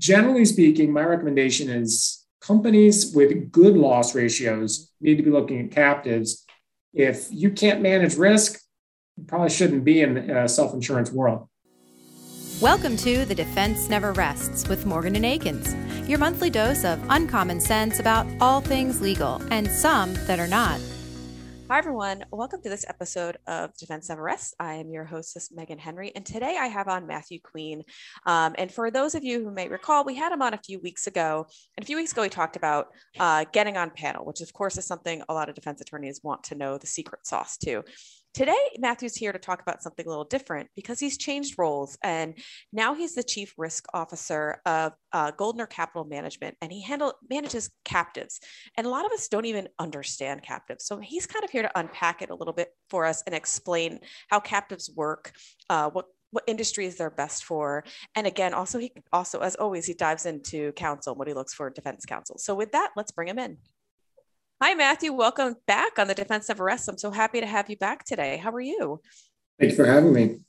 generally 0.00 0.46
speaking, 0.46 0.90
my 0.90 1.04
recommendation 1.04 1.68
is 1.68 2.26
companies 2.40 3.14
with 3.14 3.52
good 3.52 3.76
loss 3.76 4.14
ratios 4.14 4.90
need 5.00 5.16
to 5.16 5.22
be 5.22 5.30
looking 5.30 5.60
at 5.60 5.70
captives. 5.70 6.46
If 6.94 7.26
you 7.30 7.50
can't 7.50 7.82
manage 7.82 8.16
risk, 8.16 8.58
you 9.18 9.24
probably 9.24 9.50
shouldn't 9.50 9.84
be 9.84 10.00
in 10.00 10.16
a 10.16 10.48
self 10.48 10.72
insurance 10.72 11.12
world. 11.12 11.46
Welcome 12.62 12.96
to 12.98 13.26
The 13.26 13.34
Defense 13.34 13.90
Never 13.90 14.12
Rests 14.12 14.68
with 14.68 14.86
Morgan 14.86 15.16
and 15.16 15.24
Akins, 15.26 15.74
your 16.08 16.18
monthly 16.18 16.48
dose 16.48 16.84
of 16.84 16.98
uncommon 17.10 17.60
sense 17.60 18.00
about 18.00 18.26
all 18.40 18.62
things 18.62 19.02
legal 19.02 19.42
and 19.50 19.70
some 19.70 20.14
that 20.26 20.40
are 20.40 20.48
not. 20.48 20.80
Hi, 21.70 21.78
everyone. 21.78 22.24
Welcome 22.32 22.62
to 22.62 22.68
this 22.68 22.84
episode 22.88 23.36
of 23.46 23.76
Defense 23.76 24.08
Never 24.08 24.24
Rests. 24.24 24.56
I 24.58 24.74
am 24.74 24.90
your 24.90 25.04
hostess, 25.04 25.52
Megan 25.52 25.78
Henry, 25.78 26.10
and 26.16 26.26
today 26.26 26.56
I 26.58 26.66
have 26.66 26.88
on 26.88 27.06
Matthew 27.06 27.38
Queen. 27.38 27.84
Um, 28.26 28.56
and 28.58 28.72
for 28.72 28.90
those 28.90 29.14
of 29.14 29.22
you 29.22 29.44
who 29.44 29.52
may 29.52 29.68
recall, 29.68 30.04
we 30.04 30.16
had 30.16 30.32
him 30.32 30.42
on 30.42 30.52
a 30.52 30.58
few 30.58 30.80
weeks 30.80 31.06
ago. 31.06 31.46
And 31.76 31.84
a 31.84 31.86
few 31.86 31.96
weeks 31.96 32.10
ago, 32.10 32.24
he 32.24 32.28
talked 32.28 32.56
about 32.56 32.88
uh, 33.20 33.44
getting 33.52 33.76
on 33.76 33.90
panel, 33.90 34.24
which, 34.24 34.40
of 34.40 34.52
course, 34.52 34.78
is 34.78 34.84
something 34.84 35.22
a 35.28 35.32
lot 35.32 35.48
of 35.48 35.54
defense 35.54 35.80
attorneys 35.80 36.18
want 36.24 36.42
to 36.42 36.56
know 36.56 36.76
the 36.76 36.88
secret 36.88 37.24
sauce 37.24 37.56
to. 37.58 37.84
Today, 38.32 38.56
Matthew's 38.78 39.16
here 39.16 39.32
to 39.32 39.40
talk 39.40 39.60
about 39.60 39.82
something 39.82 40.06
a 40.06 40.08
little 40.08 40.24
different 40.24 40.70
because 40.76 41.00
he's 41.00 41.18
changed 41.18 41.58
roles 41.58 41.98
and 42.02 42.34
now 42.72 42.94
he's 42.94 43.14
the 43.16 43.24
chief 43.24 43.52
risk 43.58 43.86
officer 43.92 44.60
of 44.64 44.92
uh, 45.12 45.32
Goldner 45.32 45.66
Capital 45.66 46.04
Management 46.04 46.56
and 46.62 46.70
he 46.70 46.80
handle 46.80 47.14
manages 47.28 47.70
captives. 47.84 48.38
And 48.76 48.86
a 48.86 48.90
lot 48.90 49.04
of 49.04 49.10
us 49.10 49.26
don't 49.26 49.46
even 49.46 49.68
understand 49.80 50.42
captives. 50.44 50.84
So 50.84 50.98
he's 50.98 51.26
kind 51.26 51.44
of 51.44 51.50
here 51.50 51.62
to 51.62 51.78
unpack 51.78 52.22
it 52.22 52.30
a 52.30 52.34
little 52.34 52.54
bit 52.54 52.68
for 52.88 53.04
us 53.04 53.24
and 53.26 53.34
explain 53.34 53.98
how 54.28 54.38
captives 54.38 54.90
work, 54.94 55.32
uh, 55.68 55.90
what 55.90 56.06
what 56.32 56.44
industries 56.46 56.96
they're 56.96 57.10
best 57.10 57.44
for 57.44 57.82
and 58.14 58.24
again 58.24 58.54
also 58.54 58.78
he 58.78 58.92
also 59.12 59.40
as 59.40 59.56
always 59.56 59.84
he 59.84 59.94
dives 59.94 60.26
into 60.26 60.70
counsel 60.74 61.16
what 61.16 61.26
he 61.26 61.34
looks 61.34 61.52
for 61.52 61.68
defense 61.70 62.04
counsel 62.06 62.38
so 62.38 62.54
with 62.54 62.70
that 62.70 62.90
let's 62.96 63.10
bring 63.10 63.26
him 63.26 63.38
in 63.40 63.56
Hi, 64.62 64.74
Matthew. 64.74 65.14
Welcome 65.14 65.56
back 65.66 65.98
on 65.98 66.06
the 66.06 66.14
Defense 66.14 66.50
Never 66.50 66.64
Rests. 66.64 66.86
I'm 66.86 66.98
so 66.98 67.10
happy 67.10 67.40
to 67.40 67.46
have 67.46 67.70
you 67.70 67.78
back 67.78 68.04
today. 68.04 68.36
How 68.36 68.50
are 68.50 68.60
you? 68.60 69.00
Thanks 69.58 69.74
for 69.74 69.86
having 69.86 70.12
me. 70.12 70.40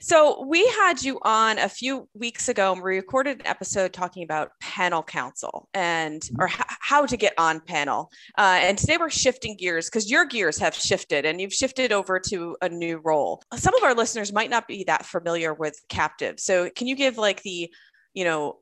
So, 0.00 0.46
we 0.46 0.66
had 0.66 1.02
you 1.02 1.18
on 1.20 1.58
a 1.58 1.68
few 1.68 2.08
weeks 2.14 2.48
ago 2.48 2.72
and 2.72 2.82
we 2.82 2.96
recorded 2.96 3.40
an 3.40 3.46
episode 3.46 3.92
talking 3.92 4.22
about 4.22 4.52
panel 4.62 5.02
counsel 5.02 5.68
and 5.74 6.22
mm-hmm. 6.22 6.40
or 6.40 6.48
h- 6.48 6.56
how 6.80 7.04
to 7.04 7.18
get 7.18 7.34
on 7.36 7.60
panel. 7.60 8.10
Uh, 8.38 8.60
and 8.62 8.78
today 8.78 8.96
we're 8.96 9.10
shifting 9.10 9.58
gears 9.58 9.90
because 9.90 10.10
your 10.10 10.24
gears 10.24 10.56
have 10.56 10.74
shifted 10.74 11.26
and 11.26 11.38
you've 11.38 11.52
shifted 11.52 11.92
over 11.92 12.18
to 12.18 12.56
a 12.62 12.68
new 12.70 12.98
role. 13.04 13.42
Some 13.56 13.74
of 13.74 13.82
our 13.82 13.94
listeners 13.94 14.32
might 14.32 14.48
not 14.48 14.66
be 14.66 14.84
that 14.84 15.04
familiar 15.04 15.52
with 15.52 15.78
captive. 15.90 16.40
So, 16.40 16.70
can 16.70 16.86
you 16.86 16.96
give 16.96 17.18
like 17.18 17.42
the, 17.42 17.70
you 18.14 18.24
know, 18.24 18.56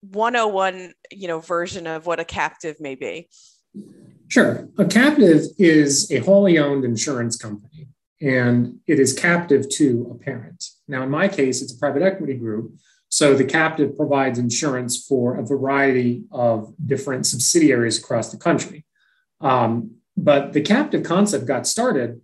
101, 0.00 0.94
you 1.10 1.28
know, 1.28 1.40
version 1.40 1.86
of 1.86 2.06
what 2.06 2.18
a 2.18 2.24
captive 2.24 2.80
may 2.80 2.94
be? 2.94 3.28
Sure. 4.28 4.66
A 4.78 4.86
captive 4.86 5.42
is 5.58 6.10
a 6.10 6.18
wholly 6.20 6.58
owned 6.58 6.86
insurance 6.86 7.36
company, 7.36 7.88
and 8.20 8.78
it 8.86 8.98
is 8.98 9.12
captive 9.12 9.68
to 9.70 10.08
a 10.10 10.24
parent. 10.24 10.64
Now, 10.88 11.02
in 11.02 11.10
my 11.10 11.28
case, 11.28 11.60
it's 11.60 11.74
a 11.74 11.78
private 11.78 12.02
equity 12.02 12.34
group. 12.34 12.72
So 13.10 13.34
the 13.34 13.44
captive 13.44 13.94
provides 13.94 14.38
insurance 14.38 15.04
for 15.06 15.36
a 15.36 15.44
variety 15.44 16.24
of 16.32 16.72
different 16.86 17.26
subsidiaries 17.26 17.98
across 17.98 18.30
the 18.30 18.38
country. 18.38 18.86
Um, 19.42 19.96
but 20.16 20.54
the 20.54 20.62
captive 20.62 21.02
concept 21.02 21.44
got 21.44 21.66
started 21.66 22.22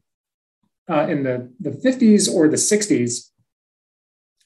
uh, 0.88 1.08
in 1.08 1.24
the, 1.24 1.52
the 1.60 1.72
50s 1.72 2.32
or 2.32 2.48
the 2.48 2.56
60s 2.56 3.28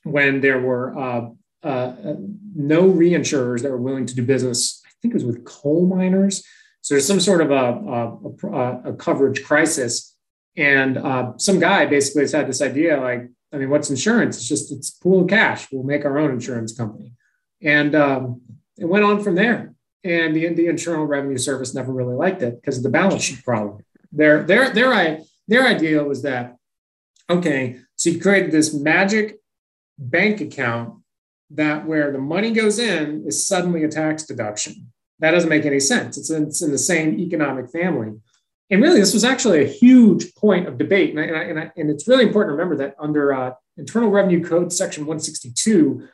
when 0.03 0.41
there 0.41 0.61
were 0.61 0.99
uh, 0.99 1.29
uh, 1.63 2.15
no 2.57 2.91
reinsurers 2.91 3.63
that 3.63 3.71
were 3.71 3.81
willing 3.81 4.07
to 4.07 4.17
do 4.17 4.25
business. 4.25 4.83
I 4.85 4.91
think 5.01 5.15
it 5.15 5.19
was 5.19 5.25
with 5.25 5.45
coal 5.45 5.87
miners 5.87 6.43
so 6.83 6.95
there's 6.95 7.07
some 7.07 7.21
sort 7.21 7.41
of 7.41 7.51
a, 7.51 8.49
a, 8.49 8.91
a 8.91 8.93
coverage 8.95 9.45
crisis. 9.45 10.17
And 10.57 10.99
uh, 10.99 11.33
some 11.39 11.59
guy 11.61 11.87
basically 11.87 12.23
has 12.23 12.33
had 12.33 12.49
this 12.49 12.61
idea 12.61 13.01
like, 13.01 13.31
I 13.53 13.57
mean, 13.57 13.71
what's 13.71 13.89
insurance? 13.89 14.37
It's 14.37 14.49
just 14.49 14.73
it's 14.73 14.91
pool 14.91 15.23
of 15.23 15.29
cash. 15.29 15.69
We'll 15.71 15.85
make 15.85 16.05
our 16.05 16.19
own 16.19 16.31
insurance 16.31 16.77
company. 16.77 17.13
And 17.63 17.95
um, 17.95 18.43
it 18.77 18.87
went 18.87 19.05
on 19.05 19.23
from 19.23 19.37
there. 19.37 19.75
And 20.05 20.35
the, 20.35 20.49
the 20.53 20.67
Internal 20.67 21.07
Revenue 21.07 21.39
Service 21.39 21.73
never 21.73 21.93
really 21.93 22.15
liked 22.15 22.43
it 22.43 22.61
because 22.61 22.79
of 22.79 22.83
the 22.83 22.91
balance 22.91 23.23
sheet 23.23 23.45
problem. 23.45 23.85
Their, 24.11 24.43
their, 24.43 24.71
their, 24.71 25.21
their 25.47 25.67
idea 25.67 26.03
was 26.03 26.23
that, 26.23 26.57
okay, 27.31 27.79
so 27.95 28.11
you 28.11 28.21
created 28.21 28.51
this 28.51 28.75
magic 28.75 29.39
bank 29.97 30.41
account 30.41 31.01
that 31.51 31.87
where 31.87 32.11
the 32.11 32.19
money 32.19 32.51
goes 32.51 32.79
in 32.81 33.25
is 33.27 33.47
suddenly 33.47 33.85
a 33.85 33.89
tax 33.89 34.25
deduction. 34.25 34.92
That 35.23 35.31
doesn't 35.31 35.49
make 35.49 35.65
any 35.65 35.79
sense. 35.79 36.19
It's 36.19 36.31
in, 36.31 36.49
it's 36.49 36.63
in 36.63 36.73
the 36.73 36.79
same 36.79 37.19
economic 37.19 37.71
family. 37.71 38.13
And 38.71 38.83
really, 38.83 38.99
this 38.99 39.15
was 39.15 39.23
actually 39.23 39.65
a 39.65 39.69
huge 39.69 40.35
point 40.35 40.67
of 40.67 40.79
debate. 40.79 41.11
And, 41.11 41.21
I, 41.21 41.23
and, 41.23 41.37
I, 41.37 41.43
and, 41.43 41.61
I, 41.61 41.73
and 41.77 41.91
it's 41.91 42.09
really 42.09 42.25
important 42.25 42.51
to 42.51 42.57
remember 42.57 42.77
that 42.79 42.97
under 42.99 43.33
uh, 43.33 43.53
Internal 43.77 44.11
Revenue 44.11 44.43
Code 44.43 44.73
Section 44.73 45.07
162, 45.07 46.09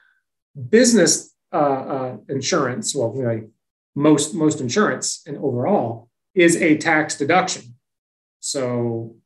business 0.68 1.34
uh, 1.54 1.56
uh, 1.56 2.16
insurance, 2.28 2.94
well, 2.94 3.16
most, 3.94 4.34
most 4.34 4.60
insurance 4.60 5.22
and 5.26 5.38
overall, 5.38 6.10
is 6.34 6.56
a 6.56 6.76
tax 6.76 7.16
deduction. 7.16 7.76
So, 8.40 9.16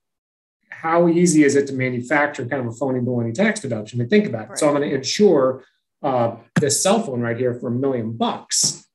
how 0.70 1.08
easy 1.08 1.42
is 1.42 1.56
it 1.56 1.66
to 1.66 1.72
manufacture 1.72 2.46
kind 2.46 2.64
of 2.64 2.72
a 2.72 2.76
phony 2.76 3.00
baloney 3.00 3.34
tax 3.34 3.60
deduction? 3.60 4.00
And 4.00 4.08
think 4.08 4.26
about 4.26 4.44
it. 4.44 4.48
Right. 4.50 4.58
So, 4.58 4.68
I'm 4.68 4.76
going 4.76 4.88
to 4.88 4.94
insure 4.94 5.64
uh, 6.02 6.36
this 6.60 6.80
cell 6.80 7.02
phone 7.02 7.20
right 7.20 7.36
here 7.36 7.54
for 7.54 7.66
a 7.66 7.72
million 7.72 8.12
bucks 8.12 8.86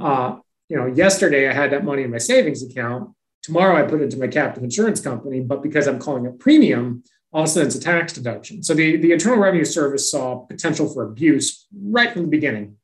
uh, 0.00 0.36
you 0.68 0.76
know, 0.76 0.86
yesterday 0.86 1.48
I 1.48 1.52
had 1.52 1.72
that 1.72 1.84
money 1.84 2.02
in 2.02 2.10
my 2.10 2.18
savings 2.18 2.62
account. 2.62 3.10
Tomorrow 3.42 3.76
I 3.76 3.88
put 3.88 4.00
it 4.00 4.04
into 4.04 4.18
my 4.18 4.26
captive 4.26 4.64
insurance 4.64 5.00
company, 5.00 5.40
but 5.40 5.62
because 5.62 5.86
I'm 5.86 5.98
calling 5.98 6.26
it 6.26 6.38
premium, 6.38 7.04
all 7.32 7.42
of 7.42 7.48
a 7.48 7.50
sudden 7.50 7.68
it's 7.68 7.76
a 7.76 7.80
tax 7.80 8.12
deduction. 8.12 8.62
So 8.62 8.74
the, 8.74 8.96
the 8.96 9.12
Internal 9.12 9.38
Revenue 9.38 9.64
Service 9.64 10.10
saw 10.10 10.38
potential 10.46 10.88
for 10.88 11.04
abuse 11.04 11.66
right 11.78 12.12
from 12.12 12.22
the 12.22 12.28
beginning. 12.28 12.76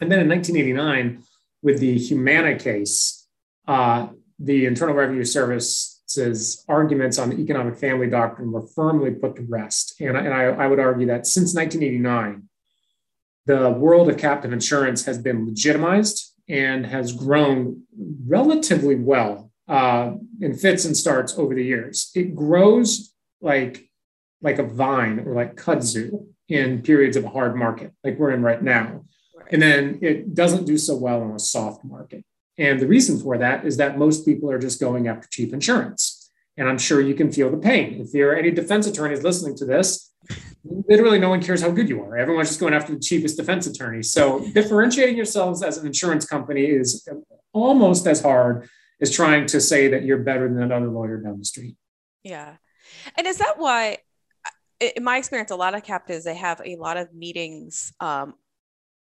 And 0.00 0.10
then 0.10 0.20
in 0.20 0.28
1989, 0.28 1.22
with 1.62 1.80
the 1.80 1.98
Humana 1.98 2.58
case, 2.58 3.26
uh, 3.66 4.08
the 4.38 4.66
Internal 4.66 4.94
Revenue 4.94 5.24
Service's 5.24 6.64
arguments 6.68 7.18
on 7.18 7.30
the 7.30 7.38
economic 7.38 7.76
family 7.76 8.08
doctrine 8.08 8.52
were 8.52 8.66
firmly 8.66 9.12
put 9.12 9.36
to 9.36 9.42
rest. 9.42 10.00
And, 10.00 10.16
and 10.16 10.32
I, 10.32 10.44
I 10.44 10.66
would 10.66 10.80
argue 10.80 11.06
that 11.08 11.26
since 11.26 11.54
1989, 11.54 12.48
the 13.46 13.70
world 13.70 14.08
of 14.08 14.16
captive 14.16 14.52
insurance 14.52 15.04
has 15.04 15.18
been 15.18 15.46
legitimized 15.46 16.34
and 16.48 16.86
has 16.86 17.12
grown 17.12 17.82
relatively 18.26 18.96
well 18.96 19.50
uh, 19.68 20.12
in 20.40 20.54
fits 20.54 20.84
and 20.84 20.96
starts 20.96 21.38
over 21.38 21.54
the 21.54 21.64
years. 21.64 22.10
It 22.14 22.34
grows 22.34 23.12
like 23.40 23.88
like 24.42 24.58
a 24.58 24.64
vine 24.64 25.20
or 25.20 25.34
like 25.34 25.54
kudzu 25.54 26.26
in 26.48 26.82
periods 26.82 27.16
of 27.16 27.24
a 27.24 27.28
hard 27.28 27.54
market, 27.54 27.92
like 28.02 28.18
we're 28.18 28.30
in 28.32 28.42
right 28.42 28.62
now. 28.62 29.04
And 29.50 29.60
then 29.60 29.98
it 30.02 30.34
doesn't 30.34 30.64
do 30.64 30.78
so 30.78 30.96
well 30.96 31.22
in 31.22 31.30
a 31.30 31.38
soft 31.38 31.84
market. 31.84 32.24
And 32.58 32.80
the 32.80 32.86
reason 32.86 33.18
for 33.18 33.38
that 33.38 33.64
is 33.64 33.76
that 33.76 33.98
most 33.98 34.24
people 34.24 34.50
are 34.50 34.58
just 34.58 34.80
going 34.80 35.08
after 35.08 35.28
cheap 35.30 35.52
insurance. 35.52 36.30
And 36.56 36.68
I'm 36.68 36.78
sure 36.78 37.00
you 37.00 37.14
can 37.14 37.32
feel 37.32 37.50
the 37.50 37.56
pain. 37.56 38.00
If 38.00 38.12
there 38.12 38.30
are 38.30 38.36
any 38.36 38.50
defense 38.50 38.86
attorneys 38.86 39.22
listening 39.22 39.56
to 39.56 39.64
this, 39.64 40.09
literally 40.64 41.18
no 41.18 41.30
one 41.30 41.42
cares 41.42 41.62
how 41.62 41.70
good 41.70 41.88
you 41.88 42.02
are. 42.02 42.16
Everyone's 42.16 42.48
just 42.48 42.60
going 42.60 42.74
after 42.74 42.94
the 42.94 43.00
cheapest 43.00 43.36
defense 43.36 43.66
attorney. 43.66 44.02
So 44.02 44.46
differentiating 44.52 45.16
yourselves 45.16 45.62
as 45.62 45.78
an 45.78 45.86
insurance 45.86 46.26
company 46.26 46.64
is 46.66 47.08
almost 47.52 48.06
as 48.06 48.20
hard 48.22 48.68
as 49.00 49.10
trying 49.10 49.46
to 49.46 49.60
say 49.60 49.88
that 49.88 50.04
you're 50.04 50.18
better 50.18 50.48
than 50.48 50.62
another 50.62 50.88
lawyer 50.88 51.18
down 51.18 51.38
the 51.38 51.44
street. 51.44 51.76
Yeah. 52.22 52.56
And 53.16 53.26
is 53.26 53.38
that 53.38 53.54
why 53.58 53.98
in 54.80 55.04
my 55.04 55.18
experience, 55.18 55.50
a 55.50 55.56
lot 55.56 55.74
of 55.74 55.82
captives, 55.82 56.24
they 56.24 56.34
have 56.34 56.60
a 56.64 56.76
lot 56.76 56.96
of 56.96 57.12
meetings 57.12 57.92
um, 58.00 58.34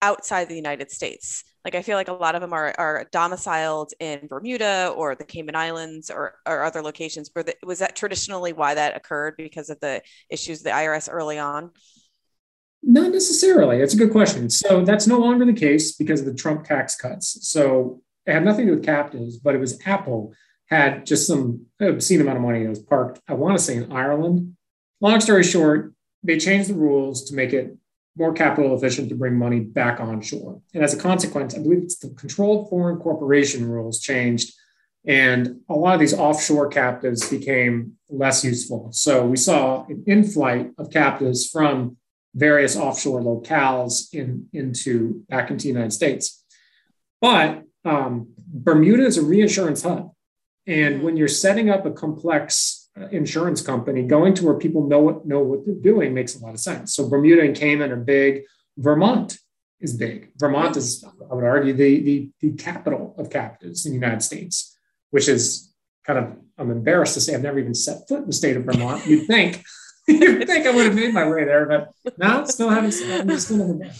outside 0.02 0.48
the 0.48 0.56
United 0.56 0.90
States. 0.90 1.44
Like 1.64 1.74
I 1.74 1.82
feel 1.82 1.96
like 1.96 2.08
a 2.08 2.12
lot 2.12 2.34
of 2.34 2.40
them 2.40 2.52
are, 2.52 2.74
are 2.78 3.06
domiciled 3.10 3.92
in 4.00 4.26
Bermuda 4.28 4.92
or 4.96 5.14
the 5.14 5.24
Cayman 5.24 5.56
Islands 5.56 6.10
or, 6.10 6.34
or 6.46 6.64
other 6.64 6.82
locations. 6.82 7.30
Was 7.64 7.80
that 7.80 7.96
traditionally 7.96 8.52
why 8.52 8.74
that 8.74 8.96
occurred 8.96 9.34
because 9.36 9.70
of 9.70 9.80
the 9.80 10.02
issues 10.30 10.62
the 10.62 10.70
IRS 10.70 11.08
early 11.10 11.38
on? 11.38 11.70
Not 12.82 13.10
necessarily. 13.10 13.78
It's 13.78 13.94
a 13.94 13.98
good 13.98 14.12
question. 14.12 14.48
So 14.50 14.84
that's 14.84 15.06
no 15.06 15.18
longer 15.18 15.44
the 15.44 15.52
case 15.52 15.96
because 15.96 16.20
of 16.20 16.26
the 16.26 16.34
Trump 16.34 16.64
tax 16.64 16.96
cuts. 16.96 17.48
So 17.48 18.02
it 18.24 18.32
had 18.32 18.44
nothing 18.44 18.66
to 18.66 18.72
do 18.72 18.76
with 18.76 18.86
captives, 18.86 19.38
but 19.38 19.54
it 19.54 19.58
was 19.58 19.80
Apple 19.84 20.32
had 20.66 21.06
just 21.06 21.26
some 21.26 21.66
obscene 21.80 22.20
amount 22.20 22.36
of 22.36 22.42
money 22.42 22.62
that 22.62 22.68
was 22.68 22.78
parked, 22.78 23.20
I 23.26 23.34
want 23.34 23.56
to 23.56 23.62
say 23.62 23.76
in 23.76 23.90
Ireland. 23.90 24.56
Long 25.00 25.20
story 25.20 25.42
short, 25.42 25.94
they 26.22 26.38
changed 26.38 26.68
the 26.68 26.74
rules 26.74 27.24
to 27.24 27.34
make 27.34 27.52
it 27.52 27.76
more 28.18 28.32
capital 28.32 28.76
efficient 28.76 29.08
to 29.08 29.14
bring 29.14 29.36
money 29.36 29.60
back 29.60 30.00
onshore. 30.00 30.60
And 30.74 30.82
as 30.82 30.92
a 30.92 30.98
consequence, 30.98 31.54
I 31.54 31.58
believe 31.58 31.84
it's 31.84 31.98
the 31.98 32.10
controlled 32.10 32.68
foreign 32.68 32.98
corporation 32.98 33.68
rules 33.68 34.00
changed. 34.00 34.52
And 35.06 35.60
a 35.68 35.74
lot 35.74 35.94
of 35.94 36.00
these 36.00 36.12
offshore 36.12 36.68
captives 36.68 37.30
became 37.30 37.92
less 38.10 38.44
useful. 38.44 38.90
So 38.92 39.24
we 39.24 39.36
saw 39.36 39.86
an 39.86 40.04
inflight 40.06 40.72
of 40.78 40.90
captives 40.90 41.48
from 41.48 41.96
various 42.34 42.76
offshore 42.76 43.22
locales 43.22 44.12
in, 44.12 44.48
into 44.52 45.24
back 45.28 45.50
into 45.50 45.62
the 45.62 45.68
United 45.68 45.92
States. 45.92 46.44
But 47.20 47.62
um, 47.84 48.28
Bermuda 48.36 49.04
is 49.04 49.16
a 49.16 49.22
reinsurance 49.22 49.82
hub. 49.82 50.10
And 50.66 51.02
when 51.02 51.16
you're 51.16 51.28
setting 51.28 51.70
up 51.70 51.86
a 51.86 51.90
complex 51.90 52.77
insurance 53.10 53.60
company, 53.62 54.02
going 54.02 54.34
to 54.34 54.44
where 54.44 54.54
people 54.54 54.86
know 54.86 55.00
what, 55.00 55.26
know 55.26 55.40
what 55.40 55.64
they're 55.64 55.74
doing 55.74 56.14
makes 56.14 56.34
a 56.34 56.44
lot 56.44 56.54
of 56.54 56.60
sense. 56.60 56.94
So 56.94 57.08
Bermuda 57.08 57.42
and 57.42 57.56
Cayman 57.56 57.92
are 57.92 57.96
big. 57.96 58.42
Vermont 58.76 59.38
is 59.80 59.96
big. 59.96 60.30
Vermont 60.36 60.76
is, 60.76 61.04
I 61.30 61.34
would 61.34 61.44
argue, 61.44 61.72
the, 61.72 62.00
the, 62.00 62.30
the 62.40 62.52
capital 62.52 63.14
of 63.18 63.30
captives 63.30 63.86
in 63.86 63.92
the 63.92 63.96
United 63.98 64.22
States, 64.22 64.76
which 65.10 65.28
is 65.28 65.72
kind 66.04 66.18
of, 66.18 66.36
I'm 66.58 66.70
embarrassed 66.70 67.14
to 67.14 67.20
say 67.20 67.34
I've 67.34 67.42
never 67.42 67.58
even 67.58 67.74
set 67.74 68.08
foot 68.08 68.20
in 68.20 68.26
the 68.26 68.32
state 68.32 68.56
of 68.56 68.64
Vermont. 68.64 69.06
You'd 69.06 69.26
think, 69.26 69.62
you'd 70.08 70.46
think 70.46 70.66
I 70.66 70.70
would 70.70 70.86
have 70.86 70.94
made 70.94 71.12
my 71.14 71.28
way 71.28 71.44
there, 71.44 71.66
but 71.66 72.18
no, 72.18 72.44
still 72.46 72.70
haven't, 72.70 72.94
I'm 73.04 73.38
still 73.38 73.58
never 73.58 73.74
been. 73.74 73.92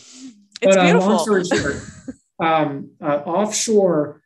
But 0.62 0.76
uh, 0.76 0.98
long 0.98 1.18
story 1.20 1.44
short, 1.44 1.76
um, 2.40 2.90
uh, 3.00 3.22
offshore, 3.24 4.22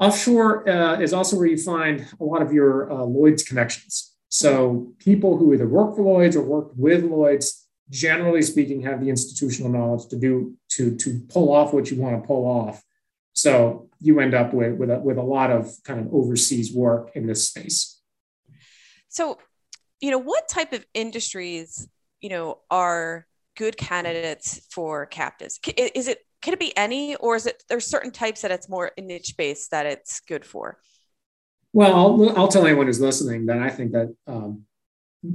offshore 0.00 0.68
uh, 0.68 0.98
is 1.00 1.12
also 1.12 1.36
where 1.36 1.46
you 1.46 1.58
find 1.58 2.06
a 2.18 2.24
lot 2.24 2.42
of 2.42 2.52
your 2.52 2.90
uh, 2.90 3.04
Lloyd's 3.04 3.42
connections. 3.42 4.14
So 4.28 4.92
people 4.98 5.36
who 5.36 5.52
either 5.52 5.68
work 5.68 5.96
for 5.96 6.02
Lloyd's 6.02 6.36
or 6.36 6.42
work 6.42 6.70
with 6.76 7.04
Lloyd's 7.04 7.66
generally 7.90 8.42
speaking, 8.42 8.82
have 8.82 9.00
the 9.00 9.10
institutional 9.10 9.70
knowledge 9.70 10.08
to 10.08 10.16
do 10.16 10.56
to 10.70 10.96
to 10.96 11.20
pull 11.28 11.52
off 11.52 11.72
what 11.74 11.90
you 11.90 12.00
want 12.00 12.20
to 12.20 12.26
pull 12.26 12.46
off. 12.46 12.82
So 13.32 13.88
you 14.00 14.20
end 14.20 14.34
up 14.34 14.54
with 14.54 14.74
with 14.74 14.90
a, 14.90 14.98
with 15.00 15.18
a 15.18 15.22
lot 15.22 15.50
of 15.50 15.72
kind 15.84 16.00
of 16.00 16.14
overseas 16.14 16.72
work 16.72 17.10
in 17.14 17.26
this 17.26 17.48
space. 17.48 18.00
So, 19.08 19.38
you 20.00 20.10
know, 20.12 20.18
what 20.18 20.48
type 20.48 20.72
of 20.72 20.86
industries 20.94 21.88
you 22.20 22.30
know 22.30 22.58
are 22.70 23.26
good 23.56 23.76
candidates 23.76 24.66
for 24.70 25.06
captives? 25.06 25.58
Is 25.76 26.06
it 26.06 26.24
can 26.42 26.54
it 26.54 26.60
be 26.60 26.76
any, 26.76 27.16
or 27.16 27.36
is 27.36 27.46
it 27.46 27.62
there's 27.68 27.86
certain 27.86 28.10
types 28.10 28.42
that 28.42 28.50
it's 28.50 28.68
more 28.68 28.92
niche 28.98 29.34
based 29.36 29.70
that 29.70 29.86
it's 29.86 30.20
good 30.20 30.44
for? 30.44 30.78
Well, 31.72 31.94
I'll, 31.94 32.38
I'll 32.38 32.48
tell 32.48 32.66
anyone 32.66 32.86
who's 32.86 33.00
listening 33.00 33.46
that 33.46 33.58
I 33.58 33.70
think 33.70 33.92
that 33.92 34.14
um, 34.26 34.64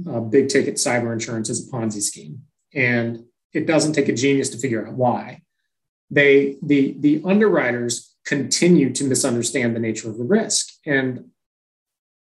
uh, 0.08 0.20
big 0.20 0.48
ticket 0.48 0.74
cyber 0.74 1.12
insurance 1.12 1.48
is 1.48 1.66
a 1.66 1.70
Ponzi 1.70 2.02
scheme, 2.02 2.42
and 2.74 3.24
it 3.52 3.66
doesn't 3.66 3.92
take 3.92 4.08
a 4.08 4.12
genius 4.12 4.50
to 4.50 4.58
figure 4.58 4.86
out 4.86 4.94
why. 4.94 5.42
They 6.10 6.56
the 6.62 6.96
the 6.98 7.22
underwriters 7.24 8.14
continue 8.24 8.92
to 8.92 9.04
misunderstand 9.04 9.74
the 9.74 9.80
nature 9.80 10.10
of 10.10 10.18
the 10.18 10.24
risk, 10.24 10.68
and 10.84 11.30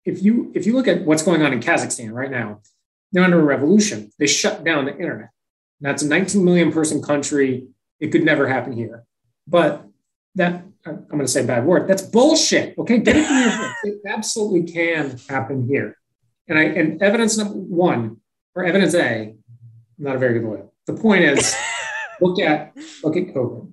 if 0.06 0.22
you 0.22 0.52
if 0.56 0.66
you 0.66 0.74
look 0.74 0.88
at 0.88 1.04
what's 1.04 1.24
going 1.24 1.42
on 1.42 1.54
in 1.54 1.60
Kazakhstan 1.60 2.12
right 2.12 2.32
now, 2.32 2.62
they're 3.12 3.24
under 3.24 3.40
a 3.40 3.44
revolution. 3.44 4.12
They 4.20 4.28
shut 4.28 4.64
down 4.64 4.86
the 4.86 4.98
internet. 4.98 5.30
That's 5.82 6.04
a 6.04 6.08
19 6.08 6.44
million 6.44 6.72
person 6.72 7.02
country. 7.02 7.68
It 8.04 8.12
could 8.12 8.26
never 8.26 8.46
happen 8.50 8.74
here, 8.74 9.06
but 9.48 9.88
that 10.36 10.66
I'm 10.86 11.06
going 11.08 11.22
to 11.22 11.28
say 11.28 11.42
a 11.42 11.48
bad 11.48 11.66
word. 11.66 11.88
That's 11.88 12.02
bullshit. 12.02 12.78
Okay, 12.78 12.98
get 12.98 13.16
it 13.16 13.26
from 13.26 13.40
your 13.40 13.50
head. 13.50 13.74
It 13.86 14.02
absolutely 14.06 14.70
can 14.70 15.18
happen 15.30 15.66
here. 15.70 15.96
And 16.50 16.60
I 16.60 16.64
and 16.64 17.02
evidence 17.02 17.38
number 17.38 17.54
one 17.54 18.18
or 18.56 18.66
evidence 18.66 18.94
A, 18.94 19.30
I'm 19.30 19.38
not 19.98 20.18
a 20.18 20.20
very 20.20 20.34
good 20.34 20.44
lawyer. 20.44 20.68
The 20.86 20.96
point 20.96 21.24
is, 21.24 21.56
look 22.22 22.42
at 22.42 22.76
look 23.06 23.16
at 23.16 23.28
COVID. 23.34 23.72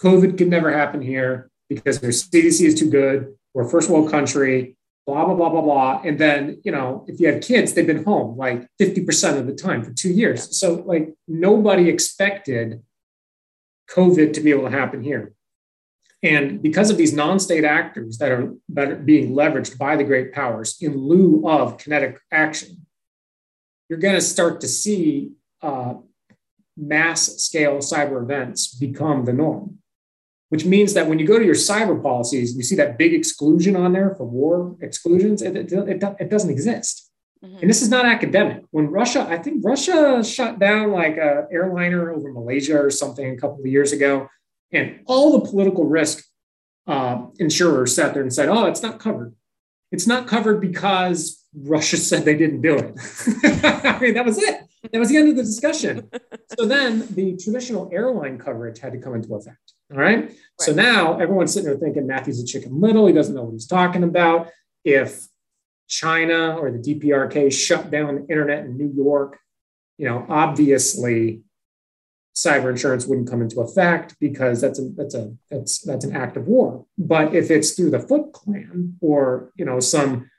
COVID 0.00 0.38
could 0.38 0.48
never 0.48 0.72
happen 0.72 1.02
here 1.02 1.50
because 1.68 2.00
their 2.00 2.08
CDC 2.08 2.64
is 2.64 2.74
too 2.74 2.88
good. 2.88 3.34
We're 3.52 3.66
a 3.66 3.68
first 3.68 3.90
world 3.90 4.10
country. 4.10 4.78
Blah 5.04 5.26
blah 5.26 5.34
blah 5.34 5.50
blah 5.50 5.60
blah. 5.60 6.00
And 6.06 6.18
then 6.18 6.62
you 6.64 6.72
know, 6.72 7.04
if 7.06 7.20
you 7.20 7.30
have 7.30 7.42
kids, 7.42 7.74
they've 7.74 7.86
been 7.86 8.04
home 8.04 8.38
like 8.38 8.66
50% 8.80 9.38
of 9.38 9.46
the 9.46 9.54
time 9.54 9.84
for 9.84 9.92
two 9.92 10.10
years. 10.10 10.58
So 10.58 10.76
like 10.86 11.12
nobody 11.28 11.90
expected 11.90 12.82
COVID 13.94 14.32
to 14.32 14.40
be 14.40 14.50
able 14.50 14.64
to 14.64 14.70
happen 14.70 15.02
here. 15.02 15.34
And 16.22 16.62
because 16.62 16.88
of 16.88 16.96
these 16.96 17.12
non-state 17.12 17.64
actors 17.64 18.18
that 18.18 18.30
are, 18.30 18.54
that 18.70 18.92
are 18.92 18.96
being 18.96 19.34
leveraged 19.34 19.76
by 19.76 19.96
the 19.96 20.04
great 20.04 20.32
powers 20.32 20.76
in 20.80 20.96
lieu 20.96 21.42
of 21.48 21.78
kinetic 21.78 22.20
action, 22.30 22.86
you're 23.88 23.98
going 23.98 24.14
to 24.14 24.20
start 24.20 24.60
to 24.60 24.68
see 24.68 25.32
uh, 25.62 25.94
mass 26.76 27.22
scale 27.38 27.78
cyber 27.78 28.22
events 28.22 28.74
become 28.74 29.24
the 29.24 29.32
norm, 29.32 29.78
which 30.48 30.64
means 30.64 30.94
that 30.94 31.08
when 31.08 31.18
you 31.18 31.26
go 31.26 31.38
to 31.38 31.44
your 31.44 31.54
cyber 31.54 32.00
policies, 32.00 32.56
you 32.56 32.62
see 32.62 32.76
that 32.76 32.96
big 32.98 33.12
exclusion 33.12 33.76
on 33.76 33.92
there 33.92 34.14
for 34.14 34.24
war 34.24 34.76
exclusions, 34.80 35.42
it, 35.42 35.56
it, 35.56 35.72
it, 35.72 36.02
it 36.20 36.30
doesn't 36.30 36.50
exist. 36.50 37.11
Mm-hmm. 37.44 37.58
And 37.58 37.70
this 37.70 37.82
is 37.82 37.88
not 37.88 38.06
academic. 38.06 38.64
When 38.70 38.88
Russia, 38.88 39.26
I 39.28 39.36
think 39.38 39.64
Russia 39.64 40.22
shut 40.24 40.58
down 40.58 40.92
like 40.92 41.16
a 41.16 41.46
airliner 41.50 42.12
over 42.12 42.32
Malaysia 42.32 42.80
or 42.80 42.90
something 42.90 43.30
a 43.30 43.36
couple 43.36 43.60
of 43.60 43.66
years 43.66 43.92
ago 43.92 44.28
and 44.72 45.00
all 45.06 45.38
the 45.38 45.48
political 45.48 45.84
risk 45.84 46.24
uh, 46.86 47.26
insurers 47.38 47.94
sat 47.94 48.14
there 48.14 48.22
and 48.22 48.32
said, 48.32 48.48
oh, 48.48 48.66
it's 48.66 48.82
not 48.82 48.98
covered. 48.98 49.34
It's 49.90 50.06
not 50.06 50.26
covered 50.26 50.60
because 50.60 51.44
Russia 51.54 51.96
said 52.08 52.24
they 52.24 52.36
didn't 52.36 52.62
do 52.62 52.76
it. 52.78 52.94
I 53.84 53.98
mean, 54.00 54.14
that 54.14 54.24
was 54.24 54.38
it. 54.38 54.62
That 54.92 54.98
was 54.98 55.10
the 55.10 55.16
end 55.16 55.28
of 55.28 55.36
the 55.36 55.42
discussion. 55.42 56.10
so 56.58 56.66
then 56.66 57.06
the 57.14 57.36
traditional 57.36 57.88
airline 57.92 58.38
coverage 58.38 58.80
had 58.80 58.92
to 58.92 58.98
come 58.98 59.14
into 59.14 59.34
effect. 59.34 59.74
All 59.92 59.98
right? 59.98 60.24
right. 60.24 60.36
So 60.58 60.72
now 60.72 61.18
everyone's 61.18 61.52
sitting 61.52 61.68
there 61.68 61.78
thinking 61.78 62.06
Matthew's 62.06 62.42
a 62.42 62.46
chicken 62.46 62.80
little. 62.80 63.06
He 63.06 63.12
doesn't 63.12 63.34
know 63.34 63.44
what 63.44 63.52
he's 63.52 63.66
talking 63.66 64.02
about. 64.02 64.48
If 64.84 65.26
China 65.92 66.56
or 66.56 66.70
the 66.70 66.78
DPRK 66.78 67.52
shut 67.52 67.90
down 67.90 68.14
the 68.14 68.26
internet 68.32 68.64
in 68.64 68.78
New 68.78 68.90
York, 68.96 69.38
you 69.98 70.08
know, 70.08 70.24
obviously 70.26 71.42
cyber 72.34 72.70
insurance 72.70 73.06
wouldn't 73.06 73.28
come 73.28 73.42
into 73.42 73.60
effect 73.60 74.16
because 74.18 74.58
that's 74.58 74.78
a 74.78 74.88
that's 74.96 75.14
a 75.14 75.36
that's 75.50 75.80
that's 75.80 76.06
an 76.06 76.16
act 76.16 76.38
of 76.38 76.46
war. 76.46 76.86
But 76.96 77.34
if 77.34 77.50
it's 77.50 77.72
through 77.72 77.90
the 77.90 78.00
Foot 78.00 78.32
Clan 78.32 78.96
or 79.02 79.52
you 79.54 79.66
know 79.66 79.80
some 79.80 80.30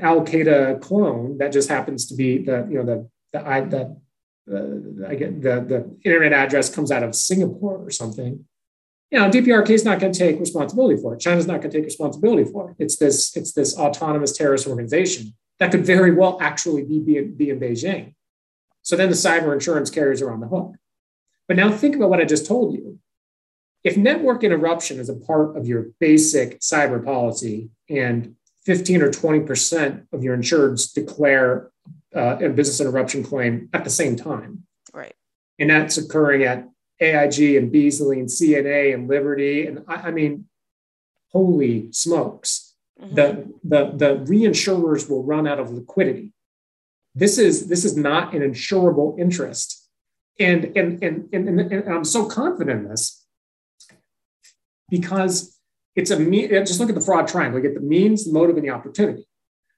Al 0.00 0.20
Qaeda 0.24 0.80
clone 0.80 1.38
that 1.38 1.50
just 1.52 1.68
happens 1.68 2.06
to 2.06 2.14
be 2.14 2.44
the 2.44 2.68
you 2.70 2.76
know 2.78 2.84
the 2.84 3.10
the 3.32 3.48
I 3.48 3.60
the, 3.62 4.00
I 5.08 5.16
get 5.16 5.42
the 5.42 5.54
the 5.72 5.96
internet 6.04 6.32
address 6.32 6.72
comes 6.72 6.92
out 6.92 7.02
of 7.02 7.16
Singapore 7.16 7.84
or 7.84 7.90
something. 7.90 8.44
You 9.10 9.20
know, 9.20 9.30
DPRK 9.30 9.70
is 9.70 9.84
not 9.84 10.00
going 10.00 10.12
to 10.12 10.18
take 10.18 10.40
responsibility 10.40 11.00
for 11.00 11.14
it. 11.14 11.20
China's 11.20 11.46
not 11.46 11.60
going 11.60 11.70
to 11.70 11.78
take 11.78 11.84
responsibility 11.84 12.44
for 12.44 12.70
it. 12.70 12.76
It's 12.78 12.96
this 12.96 13.36
it's 13.36 13.52
this 13.52 13.76
autonomous 13.78 14.36
terrorist 14.36 14.66
organization 14.66 15.34
that 15.58 15.70
could 15.70 15.86
very 15.86 16.12
well 16.12 16.38
actually 16.40 16.82
be, 16.82 17.00
be, 17.00 17.20
be 17.22 17.50
in 17.50 17.60
Beijing. 17.60 18.14
So 18.82 18.96
then 18.96 19.08
the 19.08 19.16
cyber 19.16 19.52
insurance 19.52 19.90
carriers 19.90 20.20
are 20.22 20.32
on 20.32 20.40
the 20.40 20.48
hook. 20.48 20.74
But 21.48 21.56
now 21.56 21.70
think 21.70 21.96
about 21.96 22.10
what 22.10 22.20
I 22.20 22.24
just 22.24 22.46
told 22.46 22.74
you. 22.74 22.98
If 23.84 23.96
network 23.96 24.42
interruption 24.42 24.98
is 24.98 25.08
a 25.08 25.14
part 25.14 25.56
of 25.56 25.66
your 25.66 25.88
basic 26.00 26.60
cyber 26.60 27.04
policy 27.04 27.70
and 27.88 28.34
15 28.64 29.02
or 29.02 29.10
20% 29.10 30.06
of 30.12 30.24
your 30.24 30.36
insureds 30.36 30.92
declare 30.92 31.70
uh, 32.14 32.38
a 32.40 32.48
business 32.48 32.80
interruption 32.80 33.22
claim 33.22 33.68
at 33.72 33.84
the 33.84 33.90
same 33.90 34.16
time. 34.16 34.64
Right. 34.92 35.14
And 35.60 35.70
that's 35.70 35.98
occurring 35.98 36.42
at 36.42 36.68
AIG 37.00 37.56
and 37.56 37.72
Beazley 37.72 38.18
and 38.18 38.28
CNA 38.28 38.94
and 38.94 39.08
Liberty. 39.08 39.66
And 39.66 39.84
I, 39.86 39.94
I 39.94 40.10
mean, 40.10 40.46
holy 41.32 41.92
smokes. 41.92 42.74
Mm-hmm. 43.00 43.14
The, 43.14 43.52
the, 43.62 43.92
the 43.96 44.24
reinsurers 44.24 45.08
will 45.08 45.22
run 45.22 45.46
out 45.46 45.60
of 45.60 45.70
liquidity. 45.70 46.32
This 47.14 47.38
is, 47.38 47.68
this 47.68 47.84
is 47.84 47.96
not 47.96 48.34
an 48.34 48.42
insurable 48.42 49.18
interest 49.18 49.86
and, 50.38 50.76
and, 50.76 51.02
and, 51.02 51.28
and, 51.32 51.60
and 51.60 51.88
I'm 51.88 52.04
so 52.04 52.26
confident 52.26 52.82
in 52.82 52.88
this 52.88 53.24
because 54.90 55.58
it's 55.94 56.10
a 56.10 56.18
mean, 56.18 56.50
just 56.50 56.78
look 56.78 56.90
at 56.90 56.94
the 56.94 57.00
fraud 57.00 57.26
triangle. 57.26 57.58
You 57.58 57.68
get 57.68 57.74
the 57.74 57.86
means, 57.86 58.26
the 58.26 58.32
motive, 58.32 58.56
and 58.56 58.64
the 58.64 58.70
opportunity. 58.70 59.26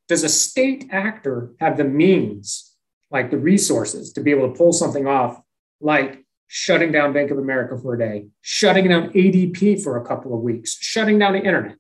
Does 0.09 0.25
a 0.25 0.29
state 0.29 0.89
actor 0.91 1.53
have 1.61 1.77
the 1.77 1.85
means, 1.85 2.75
like 3.11 3.31
the 3.31 3.39
resources, 3.39 4.13
to 4.15 4.21
be 4.21 4.31
able 4.33 4.51
to 4.51 4.59
pull 4.59 4.73
something 4.73 5.07
off, 5.07 5.41
like 5.81 6.25
shutting 6.49 6.91
down 6.91 7.13
Bank 7.13 7.31
of 7.31 7.39
America 7.39 7.79
for 7.81 7.95
a 7.95 7.99
day, 7.99 8.27
shutting 8.41 8.89
down 8.89 9.11
ADP 9.11 9.83
for 9.83 9.97
a 9.97 10.05
couple 10.05 10.35
of 10.35 10.41
weeks, 10.41 10.77
shutting 10.81 11.19
down 11.19 11.35
the 11.35 11.43
internet? 11.43 11.77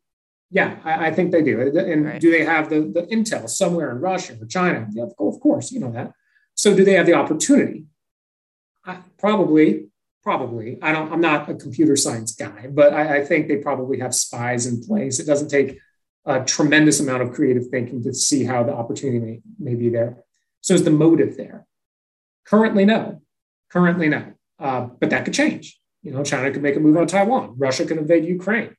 Yeah, 0.50 0.78
I, 0.84 1.08
I 1.08 1.12
think 1.12 1.32
they 1.32 1.42
do. 1.42 1.60
And 1.60 2.06
right. 2.06 2.20
do 2.20 2.30
they 2.30 2.44
have 2.44 2.70
the, 2.70 2.80
the 2.80 3.02
intel 3.14 3.48
somewhere 3.48 3.90
in 3.90 3.98
Russia 4.00 4.36
or 4.40 4.46
China? 4.46 4.86
Yeah, 4.92 5.06
of 5.18 5.40
course, 5.40 5.72
you 5.72 5.80
know 5.80 5.92
that. 5.92 6.12
So 6.54 6.74
do 6.74 6.84
they 6.84 6.94
have 6.94 7.06
the 7.06 7.14
opportunity? 7.14 7.84
probably, 9.18 9.88
probably. 10.22 10.78
I 10.80 10.92
don't. 10.92 11.12
I'm 11.12 11.20
not 11.20 11.48
a 11.48 11.54
computer 11.54 11.96
science 11.96 12.34
guy, 12.34 12.68
but 12.70 12.94
I, 12.94 13.18
I 13.18 13.24
think 13.24 13.48
they 13.48 13.56
probably 13.56 13.98
have 13.98 14.14
spies 14.14 14.66
in 14.66 14.82
place. 14.82 15.18
It 15.18 15.26
doesn't 15.26 15.48
take 15.48 15.78
a 16.24 16.44
tremendous 16.44 17.00
amount 17.00 17.22
of 17.22 17.32
creative 17.32 17.66
thinking 17.68 18.02
to 18.04 18.14
see 18.14 18.44
how 18.44 18.62
the 18.62 18.72
opportunity 18.72 19.18
may, 19.18 19.40
may 19.58 19.74
be 19.74 19.88
there. 19.88 20.24
So 20.60 20.74
is 20.74 20.84
the 20.84 20.90
motive 20.90 21.36
there? 21.36 21.66
Currently, 22.44 22.84
no. 22.84 23.22
Currently, 23.70 24.08
no. 24.08 24.32
Uh, 24.58 24.88
but 25.00 25.10
that 25.10 25.24
could 25.24 25.34
change. 25.34 25.78
You 26.02 26.12
know, 26.12 26.24
China 26.24 26.50
could 26.50 26.62
make 26.62 26.76
a 26.76 26.80
move 26.80 26.96
on 26.96 27.06
Taiwan. 27.06 27.54
Russia 27.58 27.84
could 27.84 27.98
invade 27.98 28.24
Ukraine. 28.24 28.74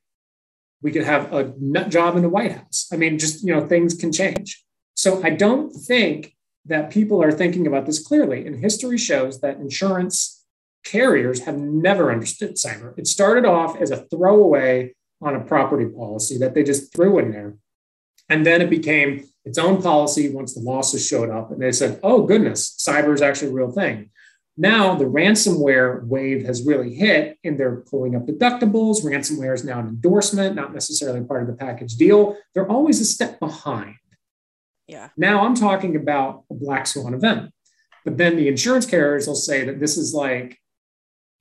We 0.82 0.92
could 0.92 1.04
have 1.04 1.32
a 1.32 1.52
nut 1.58 1.90
job 1.90 2.16
in 2.16 2.22
the 2.22 2.28
White 2.28 2.52
House. 2.52 2.88
I 2.92 2.96
mean, 2.96 3.18
just 3.18 3.44
you 3.44 3.54
know, 3.54 3.66
things 3.66 3.94
can 3.94 4.12
change. 4.12 4.62
So 4.94 5.22
I 5.22 5.30
don't 5.30 5.70
think 5.70 6.34
that 6.66 6.90
people 6.90 7.22
are 7.22 7.32
thinking 7.32 7.66
about 7.66 7.86
this 7.86 8.02
clearly. 8.02 8.46
And 8.46 8.56
history 8.56 8.98
shows 8.98 9.40
that 9.40 9.56
insurance 9.56 10.44
carriers 10.84 11.40
have 11.40 11.58
never 11.58 12.12
understood 12.12 12.54
cyber. 12.54 12.98
It 12.98 13.06
started 13.06 13.44
off 13.44 13.80
as 13.80 13.90
a 13.90 14.04
throwaway 14.08 14.94
on 15.22 15.36
a 15.36 15.40
property 15.40 15.86
policy 15.86 16.38
that 16.38 16.54
they 16.54 16.62
just 16.62 16.94
threw 16.94 17.18
in 17.18 17.32
there. 17.32 17.56
And 18.28 18.46
then 18.46 18.62
it 18.62 18.70
became 18.70 19.28
its 19.44 19.58
own 19.58 19.82
policy 19.82 20.30
once 20.30 20.54
the 20.54 20.60
losses 20.60 21.06
showed 21.06 21.30
up. 21.30 21.50
And 21.50 21.60
they 21.60 21.72
said, 21.72 21.98
oh, 22.02 22.22
goodness, 22.22 22.76
cyber 22.78 23.12
is 23.12 23.22
actually 23.22 23.48
a 23.50 23.54
real 23.54 23.72
thing. 23.72 24.10
Now 24.60 24.94
the 24.94 25.06
ransomware 25.06 26.04
wave 26.04 26.44
has 26.44 26.66
really 26.66 26.94
hit 26.94 27.38
and 27.42 27.58
they're 27.58 27.76
pulling 27.76 28.14
up 28.14 28.26
deductibles. 28.26 29.02
Ransomware 29.02 29.54
is 29.54 29.64
now 29.64 29.78
an 29.78 29.88
endorsement, 29.88 30.54
not 30.54 30.74
necessarily 30.74 31.24
part 31.24 31.40
of 31.40 31.46
the 31.48 31.54
package 31.54 31.94
deal. 31.94 32.36
They're 32.52 32.70
always 32.70 33.00
a 33.00 33.06
step 33.06 33.40
behind. 33.40 33.94
Yeah. 34.86 35.08
Now 35.16 35.46
I'm 35.46 35.54
talking 35.54 35.96
about 35.96 36.44
a 36.50 36.54
black 36.54 36.86
swan 36.86 37.14
event. 37.14 37.54
But 38.04 38.18
then 38.18 38.36
the 38.36 38.48
insurance 38.48 38.84
carriers 38.84 39.26
will 39.26 39.34
say 39.34 39.64
that 39.64 39.80
this 39.80 39.96
is 39.96 40.12
like 40.12 40.58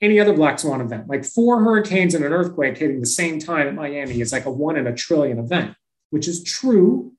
any 0.02 0.18
other 0.22 0.34
black 0.34 0.58
swan 0.58 0.80
event, 0.80 1.10
like 1.10 1.26
four 1.26 1.62
hurricanes 1.62 2.16
and 2.16 2.24
an 2.24 2.32
earthquake 2.32 2.78
hitting 2.78 3.02
the 3.02 3.06
same 3.06 3.38
time 3.38 3.68
at 3.68 3.76
Miami 3.76 4.22
is 4.22 4.32
like 4.32 4.46
a 4.46 4.52
one 4.52 4.78
in 4.78 4.88
a 4.88 4.96
trillion 4.96 5.40
event, 5.40 5.76
which 6.12 6.30
is 6.30 6.42
true. 6.42 7.12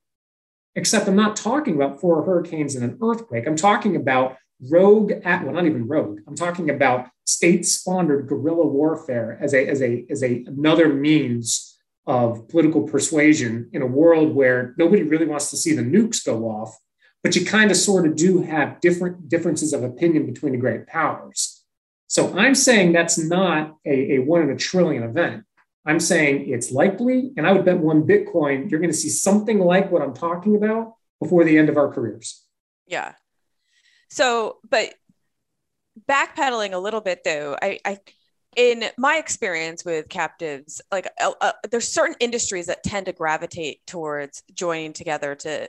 Except 0.75 1.09
I'm 1.09 1.17
not 1.17 1.37
talking 1.37 1.75
about 1.75 2.01
four 2.01 2.25
hurricanes 2.25 2.75
and 2.75 2.85
an 2.85 2.99
earthquake. 3.03 3.47
I'm 3.47 3.57
talking 3.57 3.97
about 3.97 4.39
rogue 4.69 5.13
at 5.25 5.45
well 5.45 5.55
not 5.55 5.67
even 5.67 5.87
rogue. 5.87 6.21
I'm 6.27 6.37
talking 6.37 6.71
about 6.71 7.09
state 7.25 7.67
sponsored 7.67 8.29
guerrilla 8.29 8.67
warfare 8.67 9.39
as 9.41 9.55
a 9.55 9.67
as 9.67 9.81
a 9.83 10.05
as 10.11 10.23
a 10.23 10.45
another 10.47 10.93
means 10.93 11.79
of 12.07 12.49
political 12.49 12.83
persuasion 12.83 13.69
in 13.73 13.83
a 13.83 13.87
world 13.87 14.35
where 14.35 14.75
nobody 14.77 15.03
really 15.03 15.27
wants 15.27 15.51
to 15.51 15.57
see 15.57 15.75
the 15.75 15.83
nukes 15.83 16.25
go 16.25 16.49
off 16.49 16.77
but 17.23 17.37
you 17.37 17.45
kind 17.45 17.71
of 17.71 17.77
sort 17.77 18.07
of 18.07 18.17
do 18.17 18.41
have 18.41 18.81
different 18.81 19.29
differences 19.29 19.75
of 19.75 19.83
opinion 19.83 20.25
between 20.25 20.53
the 20.53 20.59
great 20.59 20.87
powers. 20.87 21.63
So 22.07 22.37
i'm 22.37 22.55
saying 22.55 22.93
that's 22.93 23.19
not 23.19 23.77
a, 23.87 24.15
a 24.15 24.19
one 24.21 24.43
in 24.43 24.51
a 24.51 24.57
trillion 24.57 25.03
event. 25.03 25.45
I'm 25.87 26.01
saying 26.01 26.51
it's 26.51 26.71
likely 26.71 27.33
and 27.37 27.47
i 27.47 27.53
would 27.53 27.65
bet 27.65 27.79
one 27.79 28.03
bitcoin 28.03 28.71
you're 28.71 28.81
going 28.81 28.93
to 28.93 28.97
see 28.97 29.09
something 29.09 29.59
like 29.59 29.91
what 29.91 30.03
i'm 30.03 30.15
talking 30.15 30.57
about 30.57 30.95
before 31.21 31.45
the 31.45 31.57
end 31.57 31.69
of 31.69 31.77
our 31.77 31.93
careers. 31.93 32.45
Yeah 32.87 33.13
so, 34.11 34.59
but 34.69 34.95
backpedaling 36.09 36.73
a 36.73 36.79
little 36.79 37.01
bit 37.01 37.23
though, 37.25 37.57
I, 37.61 37.79
I 37.85 37.99
in 38.57 38.85
my 38.99 39.17
experience 39.17 39.85
with 39.85 40.09
captives, 40.09 40.81
like 40.91 41.09
uh, 41.21 41.33
uh, 41.41 41.53
there's 41.71 41.87
certain 41.87 42.17
industries 42.21 42.67
that 42.67 42.83
tend 42.83 43.07
to 43.07 43.13
gravitate 43.13 43.81
towards 43.87 44.43
joining 44.55 44.93
together 44.93 45.35
to 45.37 45.69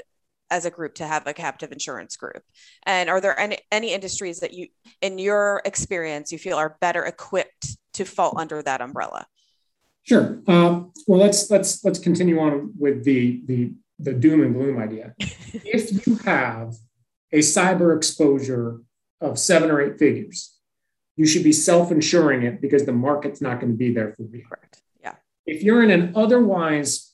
as 0.49 0.65
a 0.65 0.69
group 0.69 0.95
to 0.95 1.07
have 1.07 1.25
a 1.27 1.33
captive 1.33 1.71
insurance 1.71 2.17
group. 2.17 2.43
And 2.83 3.09
are 3.09 3.21
there 3.21 3.39
any, 3.39 3.57
any 3.71 3.93
industries 3.93 4.41
that 4.41 4.53
you, 4.53 4.67
in 5.01 5.17
your 5.17 5.61
experience, 5.63 6.31
you 6.31 6.37
feel 6.37 6.57
are 6.57 6.77
better 6.81 7.05
equipped 7.05 7.77
to 7.93 8.03
fall 8.03 8.33
under 8.37 8.61
that 8.61 8.81
umbrella? 8.81 9.25
Sure. 10.03 10.41
Um, 10.47 10.91
well, 11.07 11.19
let's 11.19 11.49
let's 11.51 11.85
let's 11.85 11.99
continue 11.99 12.39
on 12.39 12.73
with 12.77 13.03
the 13.03 13.43
the 13.45 13.71
the 13.99 14.13
doom 14.13 14.41
and 14.41 14.53
gloom 14.55 14.79
idea. 14.79 15.13
if 15.19 16.07
you 16.07 16.15
have 16.25 16.73
a 17.31 17.39
cyber 17.39 17.95
exposure 17.95 18.81
of 19.19 19.39
seven 19.39 19.69
or 19.71 19.81
eight 19.81 19.97
figures, 19.97 20.55
you 21.15 21.25
should 21.25 21.43
be 21.43 21.53
self 21.53 21.91
insuring 21.91 22.43
it 22.43 22.61
because 22.61 22.85
the 22.85 22.93
market's 22.93 23.41
not 23.41 23.59
going 23.59 23.71
to 23.71 23.77
be 23.77 23.93
there 23.93 24.13
for 24.13 24.23
you. 24.23 24.43
Correct. 24.47 24.81
Yeah. 25.01 25.15
If 25.45 25.63
you're 25.63 25.83
in 25.83 25.91
an 25.91 26.13
otherwise 26.15 27.13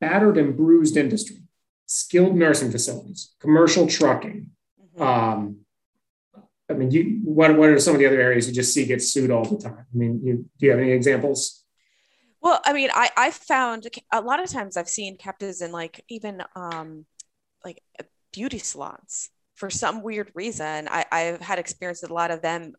battered 0.00 0.36
and 0.36 0.56
bruised 0.56 0.96
industry, 0.96 1.38
skilled 1.86 2.36
nursing 2.36 2.70
facilities, 2.70 3.34
commercial 3.40 3.86
trucking, 3.86 4.50
mm-hmm. 4.80 5.02
um, 5.02 5.56
I 6.70 6.74
mean, 6.74 6.90
you, 6.90 7.20
what, 7.24 7.56
what 7.56 7.68
are 7.68 7.78
some 7.78 7.94
of 7.94 8.00
the 8.00 8.06
other 8.06 8.20
areas 8.20 8.48
you 8.48 8.54
just 8.54 8.72
see 8.72 8.86
get 8.86 9.02
sued 9.02 9.30
all 9.30 9.44
the 9.44 9.58
time? 9.58 9.78
I 9.78 9.96
mean, 9.96 10.20
you, 10.24 10.48
do 10.58 10.66
you 10.66 10.70
have 10.70 10.80
any 10.80 10.92
examples? 10.92 11.62
Well, 12.40 12.60
I 12.64 12.72
mean, 12.72 12.90
I, 12.92 13.10
I 13.16 13.30
found 13.30 13.86
a 14.12 14.20
lot 14.20 14.42
of 14.42 14.50
times 14.50 14.76
I've 14.76 14.88
seen 14.88 15.16
captives 15.16 15.62
in 15.62 15.72
like 15.72 16.04
even 16.08 16.42
um, 16.54 17.06
like 17.64 17.82
beauty 18.34 18.58
salons 18.58 19.30
for 19.54 19.70
some 19.70 20.02
weird 20.02 20.30
reason. 20.34 20.88
I, 20.90 21.04
I've 21.12 21.40
had 21.40 21.58
experience 21.60 22.02
with 22.02 22.10
a 22.10 22.14
lot 22.14 22.32
of 22.32 22.42
them 22.42 22.74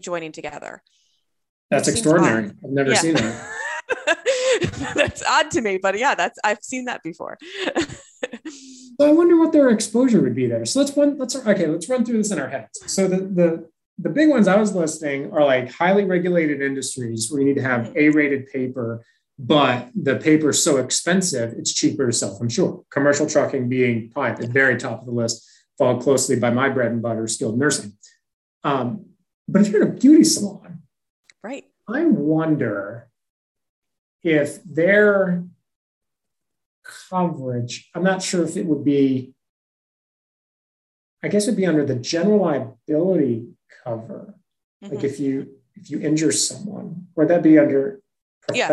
joining 0.00 0.32
together. 0.32 0.82
That's 1.70 1.86
extraordinary. 1.86 2.46
I've 2.46 2.70
never 2.70 2.90
yeah. 2.90 2.98
seen 2.98 3.14
that. 3.14 3.48
that's 4.96 5.22
odd 5.22 5.50
to 5.52 5.60
me, 5.60 5.78
but 5.80 5.96
yeah, 5.98 6.16
that's 6.16 6.38
I've 6.42 6.62
seen 6.62 6.86
that 6.86 7.02
before. 7.04 7.38
so 7.76 9.06
I 9.06 9.12
wonder 9.12 9.38
what 9.38 9.52
their 9.52 9.68
exposure 9.68 10.20
would 10.20 10.34
be 10.34 10.46
there. 10.46 10.64
So 10.64 10.80
let's 10.80 10.92
one 10.96 11.16
let's 11.16 11.36
okay, 11.36 11.66
let's 11.66 11.88
run 11.88 12.04
through 12.04 12.18
this 12.18 12.32
in 12.32 12.40
our 12.40 12.48
heads. 12.48 12.80
So 12.86 13.06
the 13.06 13.18
the 13.18 13.68
the 13.98 14.10
big 14.10 14.30
ones 14.30 14.48
I 14.48 14.56
was 14.56 14.74
listing 14.74 15.32
are 15.32 15.44
like 15.44 15.70
highly 15.70 16.04
regulated 16.04 16.60
industries 16.60 17.30
where 17.30 17.40
you 17.40 17.46
need 17.46 17.56
to 17.56 17.62
have 17.62 17.88
mm-hmm. 17.88 17.98
A-rated 17.98 18.46
paper 18.46 19.04
but 19.38 19.90
the 19.94 20.16
paper 20.16 20.50
is 20.50 20.62
so 20.62 20.78
expensive, 20.78 21.52
it's 21.52 21.72
cheaper 21.72 22.06
to 22.06 22.12
self 22.12 22.40
insure. 22.40 22.84
Commercial 22.90 23.26
trucking 23.26 23.68
being 23.68 24.10
probably 24.10 24.32
at 24.32 24.38
the 24.38 24.48
very 24.48 24.76
top 24.76 25.00
of 25.00 25.06
the 25.06 25.12
list, 25.12 25.48
followed 25.78 26.02
closely 26.02 26.36
by 26.36 26.50
my 26.50 26.68
bread 26.68 26.90
and 26.90 27.00
butter, 27.00 27.28
skilled 27.28 27.58
nursing. 27.58 27.92
Um, 28.64 29.06
but 29.46 29.62
if 29.62 29.68
you're 29.68 29.82
in 29.82 29.88
a 29.88 29.92
beauty 29.92 30.24
salon, 30.24 30.82
right, 31.42 31.64
I 31.88 32.04
wonder 32.04 33.08
if 34.24 34.62
their 34.64 35.44
coverage, 37.08 37.90
I'm 37.94 38.02
not 38.02 38.22
sure 38.22 38.44
if 38.44 38.56
it 38.56 38.66
would 38.66 38.84
be, 38.84 39.34
I 41.22 41.28
guess 41.28 41.44
it'd 41.44 41.56
be 41.56 41.66
under 41.66 41.86
the 41.86 41.94
general 41.94 42.40
liability 42.40 43.50
cover. 43.84 44.34
Mm-hmm. 44.82 44.96
Like 44.96 45.04
if 45.04 45.20
you 45.20 45.54
if 45.74 45.90
you 45.90 46.00
injure 46.00 46.32
someone, 46.32 47.06
or 47.14 47.24
that 47.26 47.44
be 47.44 47.56
under 47.56 48.00
yeah, 48.54 48.68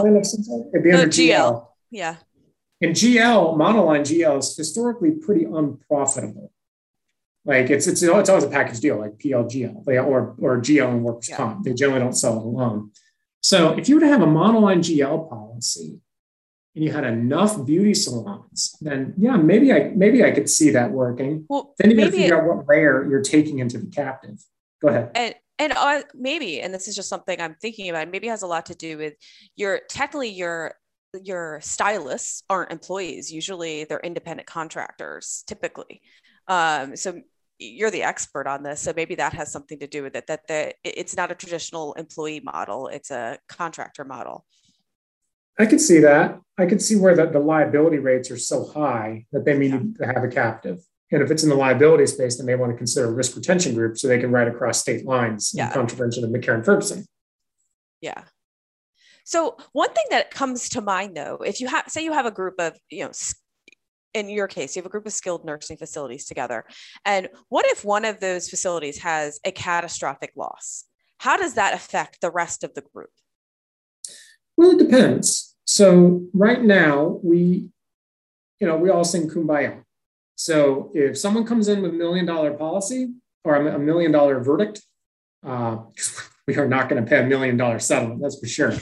line 0.00 0.16
of 0.16 0.26
some 0.26 0.42
type? 0.42 0.70
It'd 0.72 0.84
be 0.84 0.92
under 0.92 1.08
GL. 1.08 1.28
GL. 1.28 1.66
Yeah. 1.90 2.16
And 2.80 2.94
GL, 2.94 3.56
monoline 3.56 4.02
GL 4.02 4.38
is 4.38 4.56
historically 4.56 5.12
pretty 5.12 5.44
unprofitable. 5.44 6.52
Like 7.44 7.70
it's 7.70 7.86
it's 7.86 8.02
it's 8.02 8.28
always 8.28 8.44
a 8.44 8.48
package 8.48 8.80
deal, 8.80 8.98
like 8.98 9.18
PLGL 9.18 9.86
or 9.86 10.34
or 10.38 10.60
GL 10.60 10.88
and 10.88 11.04
workers 11.04 11.28
yeah. 11.28 11.36
comp. 11.36 11.64
They 11.64 11.74
generally 11.74 12.00
don't 12.00 12.16
sell 12.16 12.38
it 12.38 12.44
alone. 12.44 12.90
So 13.40 13.78
if 13.78 13.88
you 13.88 13.94
were 13.94 14.00
to 14.00 14.08
have 14.08 14.22
a 14.22 14.26
monoline 14.26 14.78
GL 14.78 15.28
policy 15.28 16.00
and 16.74 16.84
you 16.84 16.90
had 16.90 17.04
enough 17.04 17.64
beauty 17.64 17.94
salons, 17.94 18.76
then 18.80 19.14
yeah, 19.16 19.36
maybe 19.36 19.72
I 19.72 19.92
maybe 19.94 20.24
I 20.24 20.32
could 20.32 20.50
see 20.50 20.70
that 20.70 20.90
working. 20.90 21.46
Well, 21.48 21.72
then 21.78 21.92
you 21.92 21.96
got 21.96 22.06
to 22.06 22.10
figure 22.10 22.34
it, 22.34 22.40
out 22.40 22.44
what 22.44 22.66
layer 22.68 23.08
you're 23.08 23.22
taking 23.22 23.60
into 23.60 23.78
the 23.78 23.86
captive. 23.86 24.42
Go 24.82 24.88
ahead. 24.88 25.12
And 25.14 25.34
and 25.58 25.72
uh, 25.72 26.02
maybe 26.14 26.60
and 26.60 26.72
this 26.72 26.88
is 26.88 26.94
just 26.94 27.08
something 27.08 27.40
i'm 27.40 27.54
thinking 27.54 27.88
about 27.88 28.10
maybe 28.10 28.28
has 28.28 28.42
a 28.42 28.46
lot 28.46 28.66
to 28.66 28.74
do 28.74 28.98
with 28.98 29.14
your 29.56 29.80
technically 29.88 30.28
your 30.28 30.74
your 31.22 31.60
stylists 31.62 32.42
aren't 32.48 32.72
employees. 32.72 33.32
Usually 33.32 33.84
they're 33.84 34.00
independent 34.00 34.46
contractors 34.46 35.44
typically. 35.46 36.02
Um, 36.48 36.96
so 36.96 37.20
you're 37.58 37.90
the 37.90 38.02
expert 38.02 38.46
on 38.46 38.62
this 38.62 38.82
so 38.82 38.92
maybe 38.94 39.14
that 39.14 39.32
has 39.32 39.50
something 39.50 39.78
to 39.78 39.86
do 39.86 40.02
with 40.02 40.14
it 40.14 40.26
that 40.26 40.46
the 40.46 40.74
it's 40.84 41.16
not 41.16 41.30
a 41.30 41.34
traditional 41.34 41.94
employee 41.94 42.40
model 42.40 42.88
it's 42.88 43.10
a 43.10 43.38
contractor 43.48 44.04
model. 44.04 44.44
I 45.58 45.64
could 45.64 45.80
see 45.80 46.00
that. 46.00 46.38
I 46.58 46.66
could 46.66 46.82
see 46.82 46.96
where 46.96 47.16
the, 47.16 47.26
the 47.26 47.38
liability 47.38 47.96
rates 47.96 48.30
are 48.30 48.36
so 48.36 48.66
high 48.66 49.24
that 49.32 49.46
they 49.46 49.56
need 49.56 49.72
yeah. 49.72 50.06
to 50.06 50.12
have 50.12 50.24
a 50.24 50.28
captive 50.28 50.84
and 51.12 51.22
if 51.22 51.30
it's 51.30 51.42
in 51.42 51.48
the 51.48 51.54
liability 51.54 52.06
space, 52.06 52.36
they 52.36 52.44
may 52.44 52.56
want 52.56 52.72
to 52.72 52.76
consider 52.76 53.06
a 53.06 53.12
risk 53.12 53.36
retention 53.36 53.74
group 53.74 53.96
so 53.96 54.08
they 54.08 54.18
can 54.18 54.32
ride 54.32 54.48
across 54.48 54.80
state 54.80 55.04
lines 55.04 55.52
yeah. 55.54 55.68
in 55.68 55.72
contravention 55.72 56.24
of 56.24 56.30
McCarran-Ferguson. 56.30 57.04
Yeah. 58.00 58.22
So 59.24 59.56
one 59.72 59.92
thing 59.92 60.06
that 60.10 60.30
comes 60.30 60.68
to 60.70 60.80
mind 60.80 61.16
though, 61.16 61.36
if 61.44 61.60
you 61.60 61.68
have 61.68 61.88
say 61.88 62.04
you 62.04 62.12
have 62.12 62.26
a 62.26 62.30
group 62.30 62.54
of, 62.58 62.76
you 62.90 63.04
know, 63.04 63.12
in 64.14 64.28
your 64.28 64.48
case, 64.48 64.74
you 64.74 64.80
have 64.80 64.86
a 64.86 64.90
group 64.90 65.06
of 65.06 65.12
skilled 65.12 65.44
nursing 65.44 65.76
facilities 65.76 66.24
together. 66.24 66.64
And 67.04 67.28
what 67.48 67.66
if 67.66 67.84
one 67.84 68.04
of 68.04 68.20
those 68.20 68.48
facilities 68.48 68.98
has 68.98 69.40
a 69.44 69.52
catastrophic 69.52 70.32
loss? 70.36 70.84
How 71.18 71.36
does 71.36 71.54
that 71.54 71.74
affect 71.74 72.20
the 72.20 72.30
rest 72.30 72.64
of 72.64 72.74
the 72.74 72.82
group? 72.94 73.10
Well, 74.56 74.70
it 74.70 74.78
depends. 74.78 75.54
So 75.64 76.26
right 76.32 76.62
now 76.62 77.20
we, 77.22 77.68
you 78.60 78.66
know, 78.66 78.76
we 78.76 78.90
all 78.90 79.04
sing 79.04 79.28
kumbaya. 79.28 79.82
So 80.36 80.90
if 80.94 81.18
someone 81.18 81.44
comes 81.44 81.66
in 81.66 81.82
with 81.82 81.92
a 81.92 81.94
million 81.94 82.26
dollar 82.26 82.52
policy 82.52 83.14
or 83.42 83.56
a 83.56 83.78
million 83.78 84.12
dollar 84.12 84.38
verdict, 84.40 84.82
uh, 85.44 85.78
we 86.46 86.56
are 86.56 86.68
not 86.68 86.88
going 86.88 87.02
to 87.02 87.08
pay 87.08 87.20
a 87.20 87.26
million 87.26 87.56
dollar 87.56 87.78
settlement, 87.78 88.20
that's 88.22 88.38
for 88.38 88.46
sure. 88.46 88.74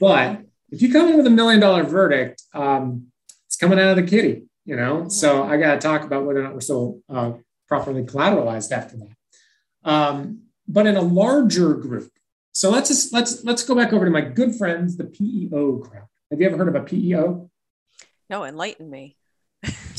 But 0.00 0.42
if 0.70 0.82
you 0.82 0.92
come 0.92 1.08
in 1.08 1.16
with 1.16 1.26
a 1.26 1.30
million 1.30 1.60
dollar 1.60 1.84
verdict, 1.84 2.42
um, 2.52 3.06
it's 3.46 3.56
coming 3.56 3.78
out 3.78 3.90
of 3.90 3.96
the 3.96 4.02
kitty, 4.02 4.42
you 4.64 4.76
know? 4.76 4.96
Mm-hmm. 4.98 5.08
So 5.08 5.44
I 5.44 5.56
got 5.56 5.74
to 5.74 5.80
talk 5.80 6.02
about 6.02 6.26
whether 6.26 6.40
or 6.40 6.42
not 6.42 6.54
we're 6.54 6.60
still 6.60 7.00
uh, 7.08 7.32
properly 7.68 8.02
collateralized 8.02 8.72
after 8.72 8.96
that. 8.96 9.90
Um, 9.90 10.42
but 10.68 10.86
in 10.86 10.96
a 10.96 11.02
larger 11.02 11.74
group, 11.74 12.10
so 12.52 12.70
let's 12.70 12.88
just 12.88 13.12
let's 13.12 13.44
let's 13.44 13.62
go 13.62 13.74
back 13.74 13.92
over 13.92 14.04
to 14.04 14.10
my 14.10 14.22
good 14.22 14.56
friends, 14.56 14.96
the 14.96 15.04
PEO 15.04 15.78
crowd. 15.78 16.06
Have 16.30 16.40
you 16.40 16.46
ever 16.46 16.56
heard 16.56 16.68
of 16.68 16.74
a 16.74 16.80
PEO? 16.80 17.50
No, 18.28 18.44
enlighten 18.44 18.90
me 18.90 19.15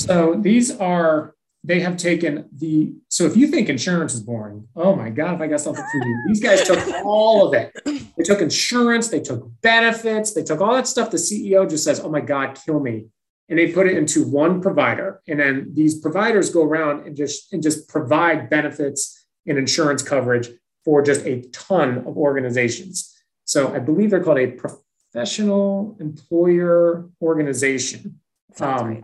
so 0.07 0.35
these 0.35 0.75
are 0.79 1.35
they 1.63 1.79
have 1.81 1.97
taken 1.97 2.47
the 2.55 2.93
so 3.09 3.25
if 3.25 3.35
you 3.35 3.47
think 3.47 3.67
insurance 3.67 4.13
is 4.13 4.21
boring, 4.21 4.67
oh 4.75 4.95
my 4.95 5.09
God, 5.09 5.35
if 5.35 5.41
I 5.41 5.47
got 5.47 5.59
something 5.59 5.83
for 5.91 5.97
you. 5.97 6.23
These 6.27 6.41
guys 6.41 6.63
took 6.63 6.79
all 7.05 7.47
of 7.47 7.53
it. 7.53 7.73
They 8.17 8.23
took 8.23 8.41
insurance, 8.41 9.09
they 9.09 9.19
took 9.19 9.49
benefits, 9.61 10.33
they 10.33 10.43
took 10.43 10.61
all 10.61 10.73
that 10.73 10.87
stuff. 10.87 11.11
The 11.11 11.17
CEO 11.17 11.69
just 11.69 11.83
says, 11.83 11.99
Oh 11.99 12.09
my 12.09 12.21
God, 12.21 12.57
kill 12.65 12.79
me. 12.79 13.07
And 13.49 13.59
they 13.59 13.71
put 13.71 13.87
it 13.87 13.97
into 13.97 14.25
one 14.27 14.61
provider. 14.61 15.21
And 15.27 15.39
then 15.39 15.71
these 15.73 15.99
providers 15.99 16.49
go 16.49 16.63
around 16.63 17.05
and 17.05 17.15
just 17.15 17.51
and 17.53 17.61
just 17.61 17.87
provide 17.89 18.49
benefits 18.49 19.25
and 19.45 19.57
insurance 19.57 20.01
coverage 20.01 20.49
for 20.85 21.01
just 21.01 21.25
a 21.25 21.41
ton 21.51 21.99
of 21.99 22.17
organizations. 22.17 23.13
So 23.43 23.73
I 23.73 23.79
believe 23.79 24.11
they're 24.11 24.23
called 24.23 24.39
a 24.39 24.51
professional 24.51 25.97
employer 25.99 27.09
organization. 27.21 28.19
Um, 28.59 28.87
right. 28.87 29.03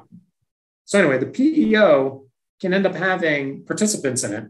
So 0.85 0.99
anyway, 0.99 1.17
the 1.17 1.27
PEO 1.27 2.25
can 2.59 2.73
end 2.73 2.85
up 2.85 2.95
having 2.95 3.65
participants 3.65 4.23
in 4.23 4.33
it 4.33 4.45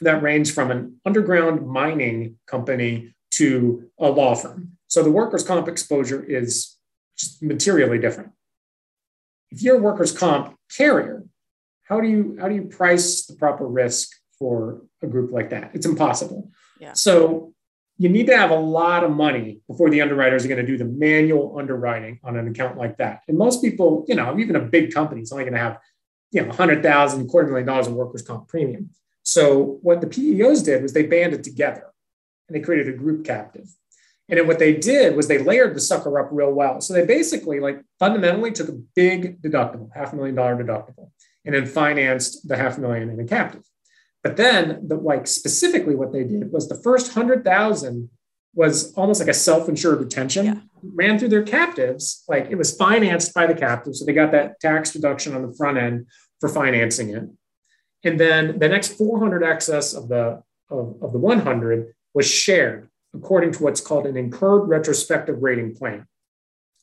that 0.00 0.22
range 0.22 0.52
from 0.52 0.70
an 0.70 1.00
underground 1.06 1.66
mining 1.66 2.38
company 2.46 3.14
to 3.32 3.90
a 3.98 4.08
law 4.08 4.34
firm. 4.34 4.72
So 4.88 5.02
the 5.02 5.10
workers' 5.10 5.44
comp 5.44 5.68
exposure 5.68 6.22
is 6.22 6.76
materially 7.40 7.98
different. 7.98 8.32
If 9.50 9.62
you're 9.62 9.76
a 9.76 9.82
workers' 9.82 10.12
comp 10.12 10.56
carrier, 10.76 11.24
how 11.84 12.00
do 12.00 12.08
you 12.08 12.36
how 12.40 12.48
do 12.48 12.54
you 12.54 12.64
price 12.64 13.26
the 13.26 13.34
proper 13.34 13.66
risk 13.66 14.10
for 14.38 14.82
a 15.02 15.06
group 15.06 15.32
like 15.32 15.50
that? 15.50 15.70
It's 15.74 15.86
impossible. 15.86 16.50
Yeah. 16.80 16.92
So 16.94 17.53
you 17.96 18.08
need 18.08 18.26
to 18.26 18.36
have 18.36 18.50
a 18.50 18.58
lot 18.58 19.04
of 19.04 19.10
money 19.12 19.60
before 19.68 19.88
the 19.88 20.00
underwriters 20.00 20.44
are 20.44 20.48
going 20.48 20.60
to 20.60 20.66
do 20.66 20.76
the 20.76 20.84
manual 20.84 21.56
underwriting 21.58 22.18
on 22.24 22.36
an 22.36 22.48
account 22.48 22.76
like 22.76 22.96
that. 22.96 23.22
And 23.28 23.38
most 23.38 23.62
people, 23.62 24.04
you 24.08 24.16
know, 24.16 24.36
even 24.38 24.56
a 24.56 24.60
big 24.60 24.92
company 24.92 25.22
is 25.22 25.30
only 25.30 25.44
going 25.44 25.54
to 25.54 25.60
have, 25.60 25.78
you 26.32 26.40
know, 26.40 26.48
100,000, 26.48 27.28
quarter 27.28 27.48
million 27.48 27.66
dollars 27.66 27.86
of 27.86 27.94
workers' 27.94 28.22
comp 28.22 28.48
premium. 28.48 28.90
So 29.22 29.78
what 29.82 30.00
the 30.00 30.08
PEOs 30.08 30.64
did 30.64 30.82
was 30.82 30.92
they 30.92 31.06
banded 31.06 31.44
together 31.44 31.92
and 32.48 32.56
they 32.56 32.60
created 32.60 32.92
a 32.92 32.96
group 32.96 33.24
captive. 33.24 33.68
And 34.28 34.38
then 34.38 34.46
what 34.46 34.58
they 34.58 34.74
did 34.74 35.16
was 35.16 35.28
they 35.28 35.38
layered 35.38 35.74
the 35.74 35.80
sucker 35.80 36.18
up 36.18 36.28
real 36.32 36.52
well. 36.52 36.80
So 36.80 36.94
they 36.94 37.04
basically, 37.04 37.60
like, 37.60 37.82
fundamentally 37.98 38.52
took 38.52 38.68
a 38.68 38.80
big 38.94 39.40
deductible, 39.42 39.90
half 39.94 40.12
a 40.12 40.16
million 40.16 40.34
dollar 40.34 40.56
deductible, 40.56 41.10
and 41.44 41.54
then 41.54 41.66
financed 41.66 42.48
the 42.48 42.56
half 42.56 42.78
million 42.78 43.10
in 43.10 43.20
a 43.20 43.24
captive. 43.24 43.62
But 44.24 44.38
then, 44.38 44.88
the, 44.88 44.96
like 44.96 45.26
specifically, 45.26 45.94
what 45.94 46.12
they 46.12 46.24
did 46.24 46.50
was 46.50 46.68
the 46.68 46.80
first 46.82 47.12
hundred 47.12 47.44
thousand 47.44 48.08
was 48.54 48.92
almost 48.94 49.20
like 49.20 49.28
a 49.28 49.34
self-insured 49.34 50.00
retention. 50.00 50.46
Yeah. 50.46 50.60
Ran 50.82 51.18
through 51.18 51.28
their 51.28 51.42
captives, 51.42 52.24
like 52.26 52.48
it 52.50 52.56
was 52.56 52.74
financed 52.74 53.34
by 53.34 53.46
the 53.46 53.54
captive, 53.54 53.94
so 53.94 54.04
they 54.04 54.12
got 54.12 54.32
that 54.32 54.60
tax 54.60 54.92
deduction 54.92 55.34
on 55.34 55.42
the 55.42 55.54
front 55.54 55.76
end 55.76 56.06
for 56.40 56.48
financing 56.48 57.10
it. 57.10 57.24
And 58.04 58.18
then 58.18 58.58
the 58.58 58.68
next 58.68 58.96
400 58.96 59.42
excess 59.42 59.92
of 59.92 60.08
the 60.08 60.42
of, 60.70 60.96
of 61.02 61.12
the 61.12 61.18
100 61.18 61.94
was 62.14 62.26
shared 62.26 62.88
according 63.14 63.52
to 63.52 63.62
what's 63.62 63.80
called 63.80 64.06
an 64.06 64.16
incurred 64.16 64.68
retrospective 64.68 65.42
rating 65.42 65.74
plan. 65.74 66.06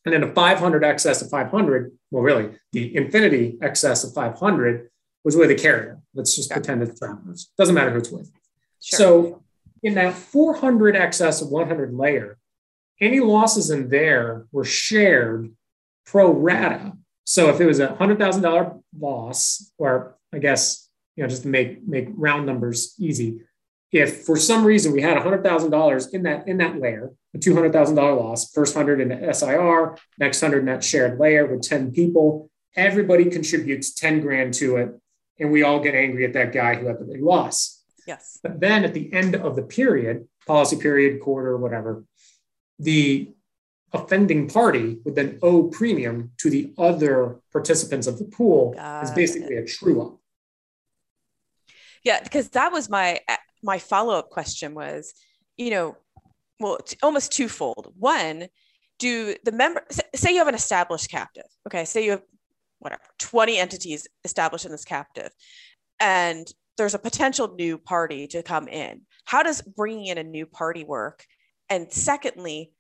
And 0.06 0.14
then 0.14 0.24
a 0.24 0.34
500 0.34 0.84
excess 0.84 1.22
of 1.22 1.30
500, 1.30 1.92
well, 2.10 2.24
really 2.24 2.52
the 2.72 2.96
infinity 2.96 3.58
excess 3.62 4.04
of 4.04 4.14
500 4.14 4.90
was 5.24 5.36
with 5.36 5.52
a 5.52 5.56
carrier. 5.56 6.02
Let's 6.14 6.36
just 6.36 6.50
pretend 6.50 6.82
it's 6.84 7.00
travelers. 7.00 7.52
Doesn't 7.58 7.76
matter 7.76 7.92
who 7.92 8.00
it's 8.00 8.12
with. 8.12 8.32
Sure. 8.82 8.98
So 8.98 9.44
in 9.84 9.96
that 9.96 10.14
400 10.14 10.96
excess 10.96 11.42
of 11.42 11.50
100 11.50 11.94
layer, 11.94 12.38
any 13.00 13.20
losses 13.20 13.70
in 13.70 13.90
there 13.90 14.46
were 14.52 14.64
shared 14.64 15.52
pro 16.06 16.32
rata. 16.32 16.94
So 17.24 17.50
if 17.50 17.60
it 17.60 17.66
was 17.66 17.80
a 17.80 17.88
$100,000 17.88 18.82
loss, 19.00 19.72
or 19.78 20.18
I 20.34 20.40
guess, 20.40 20.90
you 21.16 21.24
know, 21.24 21.30
just 21.30 21.44
to 21.44 21.48
make, 21.48 21.88
make 21.88 22.10
round 22.16 22.46
numbers 22.46 22.96
easy, 23.00 23.42
if 23.92 24.24
for 24.26 24.38
some 24.38 24.64
reason 24.66 24.94
we 24.94 25.02
had 25.02 25.18
$100,000 25.18 26.14
in 26.14 26.24
that, 26.24 26.48
in 26.48 26.58
that 26.58 26.80
layer, 26.80 27.12
a 27.34 27.38
$200,000 27.38 27.96
loss, 27.96 28.52
first 28.52 28.76
100 28.76 29.02
in 29.02 29.10
the 29.10 29.34
SIR, 29.34 29.98
next 30.18 30.42
100 30.42 30.60
in 30.60 30.66
that 30.66 30.84
shared 30.84 31.20
layer 31.20 31.46
with 31.46 31.62
10 31.62 31.92
people, 31.92 32.50
everybody 32.76 33.26
contributes 33.26 33.94
10 33.94 34.22
grand 34.22 34.54
to 34.56 34.78
it 34.78 35.01
and 35.42 35.52
we 35.52 35.64
all 35.64 35.80
get 35.80 35.96
angry 35.96 36.24
at 36.24 36.34
that 36.34 36.54
guy 36.54 36.76
who 36.76 36.88
had 36.88 37.00
the 37.00 37.06
big 37.06 37.22
loss. 37.22 37.84
Yes. 38.08 38.40
But 38.42 38.60
then 38.60 38.86
at 38.86 38.94
the 38.94 39.12
end 39.12 39.36
of 39.36 39.56
the 39.56 39.64
period, 39.64 40.28
policy 40.46 40.78
period, 40.78 41.20
quarter, 41.20 41.58
whatever, 41.58 42.06
the 42.80 43.32
offending 43.92 44.48
party 44.48 45.00
would 45.04 45.16
then 45.16 45.40
owe 45.42 45.64
premium 45.64 46.32
to 46.38 46.50
the 46.50 46.74
other 46.78 47.42
participants 47.52 48.08
of 48.08 48.20
the 48.20 48.26
pool 48.26 48.74
Got 48.74 49.04
is 49.04 49.12
basically 49.12 49.56
it. 49.56 49.64
a 49.64 49.66
true 49.66 50.02
up. 50.02 50.18
Yeah, 52.04 52.22
because 52.24 52.50
that 52.50 52.72
was 52.72 52.90
my 52.90 53.20
uh, 53.28 53.38
my 53.62 53.78
follow 53.78 54.16
up 54.16 54.30
question 54.30 54.74
was, 54.74 55.14
you 55.58 55.70
know, 55.70 55.98
well, 56.60 56.80
almost 57.04 57.32
twofold. 57.32 57.94
One, 57.98 58.48
do 58.98 59.36
the 59.44 59.52
member 59.52 59.84
say 60.16 60.32
you 60.32 60.40
have 60.40 60.48
an 60.48 60.56
established 60.56 61.12
captive? 61.12 61.46
Okay, 61.68 61.86
say 61.86 62.06
you 62.06 62.12
have 62.12 62.24
whatever 62.82 63.02
20 63.20 63.58
entities 63.58 64.08
established 64.24 64.66
in 64.66 64.72
this 64.72 64.86
captive. 64.86 65.32
And 66.00 66.52
there's 66.78 66.94
a 66.94 67.00
potential 67.00 67.54
new 67.58 67.78
party 67.78 68.28
to 68.28 68.44
come 68.44 68.68
in. 68.68 69.02
How 69.26 69.44
does 69.44 69.62
bringing 69.62 70.08
in 70.08 70.18
a 70.18 70.24
new 70.24 70.46
party 70.46 70.84
work? 70.84 71.26
And 71.70 71.92
secondly 71.92 72.72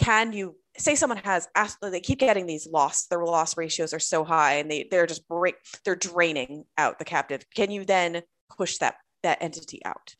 can 0.00 0.32
you 0.32 0.56
say 0.78 0.94
someone 0.94 1.18
has 1.18 1.46
asked 1.54 1.78
they 1.82 2.00
keep 2.00 2.18
getting 2.18 2.46
these 2.46 2.66
loss 2.66 3.06
their 3.06 3.22
loss 3.22 3.56
ratios 3.56 3.92
are 3.92 4.00
so 4.00 4.24
high 4.24 4.54
and 4.54 4.70
they 4.70 4.88
they're 4.90 5.06
just 5.06 5.28
break 5.28 5.56
they're 5.84 5.94
draining 5.94 6.64
out 6.78 6.98
the 6.98 7.04
captive. 7.04 7.44
Can 7.54 7.70
you 7.70 7.84
then 7.84 8.22
push 8.56 8.78
that 8.78 8.94
that 9.22 9.42
entity 9.42 9.84
out? 9.84 10.14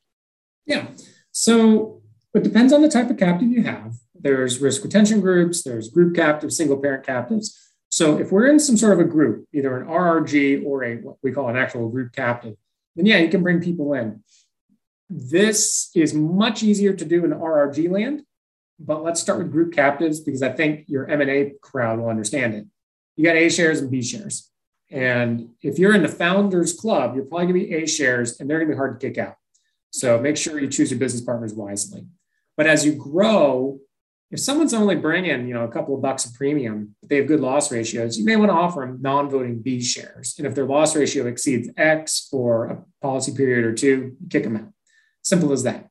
Yeah. 0.67 0.89
So 1.33 2.03
it 2.35 2.45
depends 2.45 2.73
on 2.73 2.83
the 2.83 2.91
type 2.91 3.09
of 3.09 3.17
captive 3.17 3.51
you 3.51 3.63
have. 3.63 3.95
There's 4.15 4.61
risk 4.61 4.85
retention 4.85 5.21
groups 5.21 5.63
there's 5.63 5.89
group 5.89 6.15
captives 6.15 6.57
single 6.57 6.77
parent 6.77 7.07
captives 7.07 7.70
so 8.01 8.17
if 8.17 8.33
we're 8.33 8.47
in 8.47 8.59
some 8.59 8.79
sort 8.79 8.95
of 8.95 9.01
a 9.01 9.05
group, 9.05 9.47
either 9.53 9.77
an 9.79 9.87
RRG 9.87 10.65
or 10.65 10.85
a 10.85 10.97
what 11.03 11.17
we 11.23 11.33
call 11.33 11.51
an 11.51 11.57
actual 11.59 11.91
group 11.91 12.15
captive, 12.15 12.57
then 12.97 13.05
yeah, 13.05 13.19
you 13.19 13.29
can 13.29 13.43
bring 13.43 13.61
people 13.61 13.93
in. 13.93 14.23
This 15.11 15.91
is 15.95 16.15
much 16.15 16.63
easier 16.63 16.95
to 16.95 17.05
do 17.05 17.27
in 17.27 17.33
RRG 17.33 17.91
land, 17.91 18.23
but 18.79 19.05
let's 19.05 19.21
start 19.21 19.37
with 19.37 19.53
group 19.53 19.75
captives 19.75 20.19
because 20.19 20.43
I 20.43 20.51
think 20.51 20.87
your 20.89 21.11
M&A 21.11 21.53
crowd 21.61 21.99
will 21.99 22.09
understand 22.09 22.55
it. 22.55 22.65
You 23.17 23.25
got 23.25 23.37
A 23.37 23.51
shares 23.51 23.83
and 23.83 23.91
B 23.91 24.01
shares. 24.01 24.51
And 24.91 25.51
if 25.61 25.79
you're 25.79 25.95
in 25.95 26.01
the 26.01 26.09
founders 26.09 26.73
club, 26.73 27.15
you're 27.15 27.27
probably 27.27 27.49
going 27.49 27.61
to 27.61 27.67
be 27.67 27.75
A 27.75 27.87
shares 27.87 28.41
and 28.41 28.49
they're 28.49 28.61
going 28.61 28.71
to 28.71 28.75
be 28.77 28.79
hard 28.79 28.99
to 28.99 29.07
kick 29.07 29.19
out. 29.19 29.35
So 29.91 30.19
make 30.19 30.39
sure 30.39 30.59
you 30.59 30.69
choose 30.69 30.91
your 30.91 30.99
business 30.99 31.23
partners 31.23 31.53
wisely. 31.53 32.07
But 32.57 32.67
as 32.67 32.83
you 32.83 32.95
grow, 32.95 33.79
if 34.31 34.39
someone's 34.39 34.75
only 34.75 34.95
bringing, 34.95 35.49
you 35.49 35.55
know, 35.55 35.65
a 35.65 35.71
couple 35.71 35.95
of 35.95 36.03
bucks 36.03 36.25
of 36.25 36.35
premium, 36.35 36.95
but 37.01 37.11
they 37.11 37.17
have 37.17 37.27
good 37.27 37.41
loss 37.41 37.73
ratios, 37.73 38.17
you 38.17 38.25
may 38.25 38.37
want 38.37 38.51
to 38.51 38.55
offer 38.55 38.81
them 38.81 38.99
non-voting 39.01 39.61
B 39.61 39.83
shares. 39.83 40.35
And 40.39 40.47
if 40.47 40.55
their 40.55 40.67
loss 40.67 40.95
ratio 40.95 41.27
exceeds 41.27 41.69
X 41.77 42.29
for 42.31 42.67
a 42.67 42.85
policy 43.03 43.35
period 43.35 43.65
or 43.65 43.75
two, 43.75 44.17
kick 44.29 44.45
them 44.45 44.57
out. 44.57 44.69
Simple 45.23 45.53
as 45.53 45.65
that. 45.65 45.89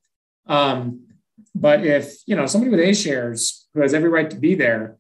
Um, 0.47 1.05
but 1.53 1.85
if 1.85 2.15
you 2.25 2.35
know 2.35 2.45
somebody 2.45 2.71
with 2.71 2.79
A 2.79 2.93
shares 2.93 3.67
who 3.73 3.81
has 3.81 3.93
every 3.93 4.09
right 4.09 4.29
to 4.29 4.37
be 4.37 4.55
there 4.55 4.97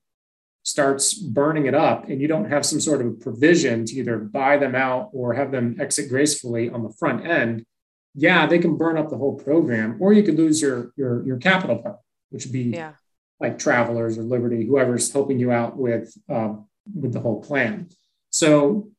starts 0.63 1.13
burning 1.13 1.65
it 1.65 1.73
up, 1.73 2.09
and 2.09 2.21
you 2.21 2.27
don't 2.27 2.51
have 2.51 2.65
some 2.65 2.81
sort 2.81 3.01
of 3.01 3.19
provision 3.21 3.85
to 3.85 3.95
either 3.95 4.17
buy 4.19 4.57
them 4.57 4.75
out 4.75 5.09
or 5.13 5.33
have 5.33 5.51
them 5.51 5.77
exit 5.79 6.09
gracefully 6.09 6.69
on 6.69 6.83
the 6.83 6.93
front 6.99 7.25
end, 7.25 7.65
yeah, 8.13 8.45
they 8.45 8.59
can 8.59 8.75
burn 8.75 8.97
up 8.97 9.09
the 9.09 9.17
whole 9.17 9.35
program, 9.35 9.97
or 9.99 10.11
you 10.11 10.23
could 10.23 10.37
lose 10.37 10.61
your 10.61 10.91
your 10.97 11.25
your 11.25 11.37
capital 11.37 11.77
part, 11.77 11.97
which 12.31 12.45
would 12.45 12.53
be 12.53 12.63
yeah 12.63 12.93
like 13.39 13.57
Travelers 13.57 14.17
or 14.17 14.23
Liberty, 14.23 14.65
whoever's 14.65 15.11
helping 15.11 15.39
you 15.39 15.51
out 15.51 15.77
with 15.77 16.13
um, 16.29 16.67
with 16.93 17.13
the 17.13 17.19
whole 17.19 17.41
plan. 17.41 17.89
So, 18.31 18.89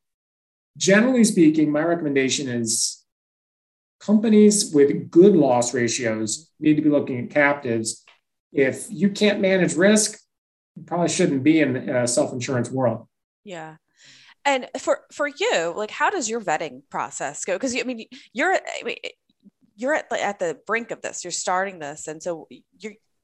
generally 0.77 1.23
speaking, 1.23 1.71
my 1.71 1.83
recommendation 1.83 2.47
is 2.47 3.05
companies 3.99 4.73
with 4.73 5.11
good 5.11 5.35
loss 5.35 5.73
ratios 5.73 6.49
need 6.59 6.75
to 6.75 6.81
be 6.81 6.89
looking 6.89 7.19
at 7.19 7.29
captives. 7.29 8.03
If 8.51 8.87
you 8.89 9.09
can't 9.09 9.39
manage 9.39 9.75
risk, 9.75 10.19
you 10.75 10.83
probably 10.83 11.09
shouldn't 11.09 11.43
be 11.43 11.61
in 11.61 11.75
a 11.89 12.07
self 12.07 12.33
insurance 12.33 12.69
world. 12.69 13.07
Yeah. 13.43 13.75
And 14.43 14.67
for 14.79 15.01
for 15.11 15.27
you, 15.27 15.73
like, 15.75 15.91
how 15.91 16.09
does 16.09 16.27
your 16.27 16.41
vetting 16.41 16.81
process 16.89 17.45
go? 17.45 17.53
Because 17.53 17.75
I 17.75 17.83
mean, 17.83 18.05
you're 18.33 18.53
I 18.53 18.83
mean, 18.83 18.95
you're 19.75 19.93
at 19.93 20.09
the, 20.09 20.21
at 20.21 20.39
the 20.39 20.57
brink 20.65 20.91
of 20.91 21.01
this. 21.01 21.23
You're 21.23 21.31
starting 21.31 21.79
this, 21.79 22.07
and 22.07 22.21
so 22.21 22.47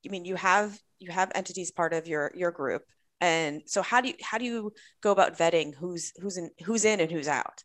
you 0.07 0.11
I 0.11 0.19
mean, 0.19 0.25
you 0.25 0.35
have 0.35 0.79
you 0.99 1.11
have 1.11 1.31
entities 1.35 1.71
part 1.71 1.93
of 1.93 2.07
your 2.07 2.31
your 2.35 2.51
group. 2.51 2.83
And 3.19 3.63
so 3.65 3.81
how 3.81 4.01
do 4.01 4.09
you 4.09 4.15
how 4.21 4.37
do 4.37 4.45
you 4.45 4.73
go 5.01 5.11
about 5.11 5.37
vetting 5.37 5.75
who's 5.75 6.13
who's 6.21 6.37
in 6.37 6.51
who's 6.63 6.85
in 6.85 6.99
and 6.99 7.11
who's 7.11 7.27
out? 7.27 7.63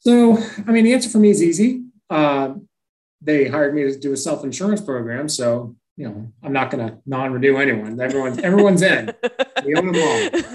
So 0.00 0.38
i 0.66 0.70
mean 0.70 0.84
the 0.84 0.94
answer 0.94 1.10
for 1.10 1.18
me 1.18 1.30
is 1.30 1.42
easy. 1.42 1.84
Uh, 2.08 2.54
they 3.20 3.48
hired 3.48 3.74
me 3.74 3.82
to 3.82 3.98
do 3.98 4.12
a 4.12 4.16
self-insurance 4.16 4.80
program. 4.80 5.28
So 5.28 5.76
you 5.96 6.08
know 6.08 6.32
i'm 6.42 6.52
not 6.52 6.70
going 6.70 6.86
to 6.86 6.98
non-renew 7.06 7.56
anyone. 7.56 8.00
Everyone's 8.00 8.38
everyone's 8.38 8.82
in. 8.82 9.12
We 9.64 9.74
own 9.74 9.92
them 9.92 10.02
all. 10.02 10.42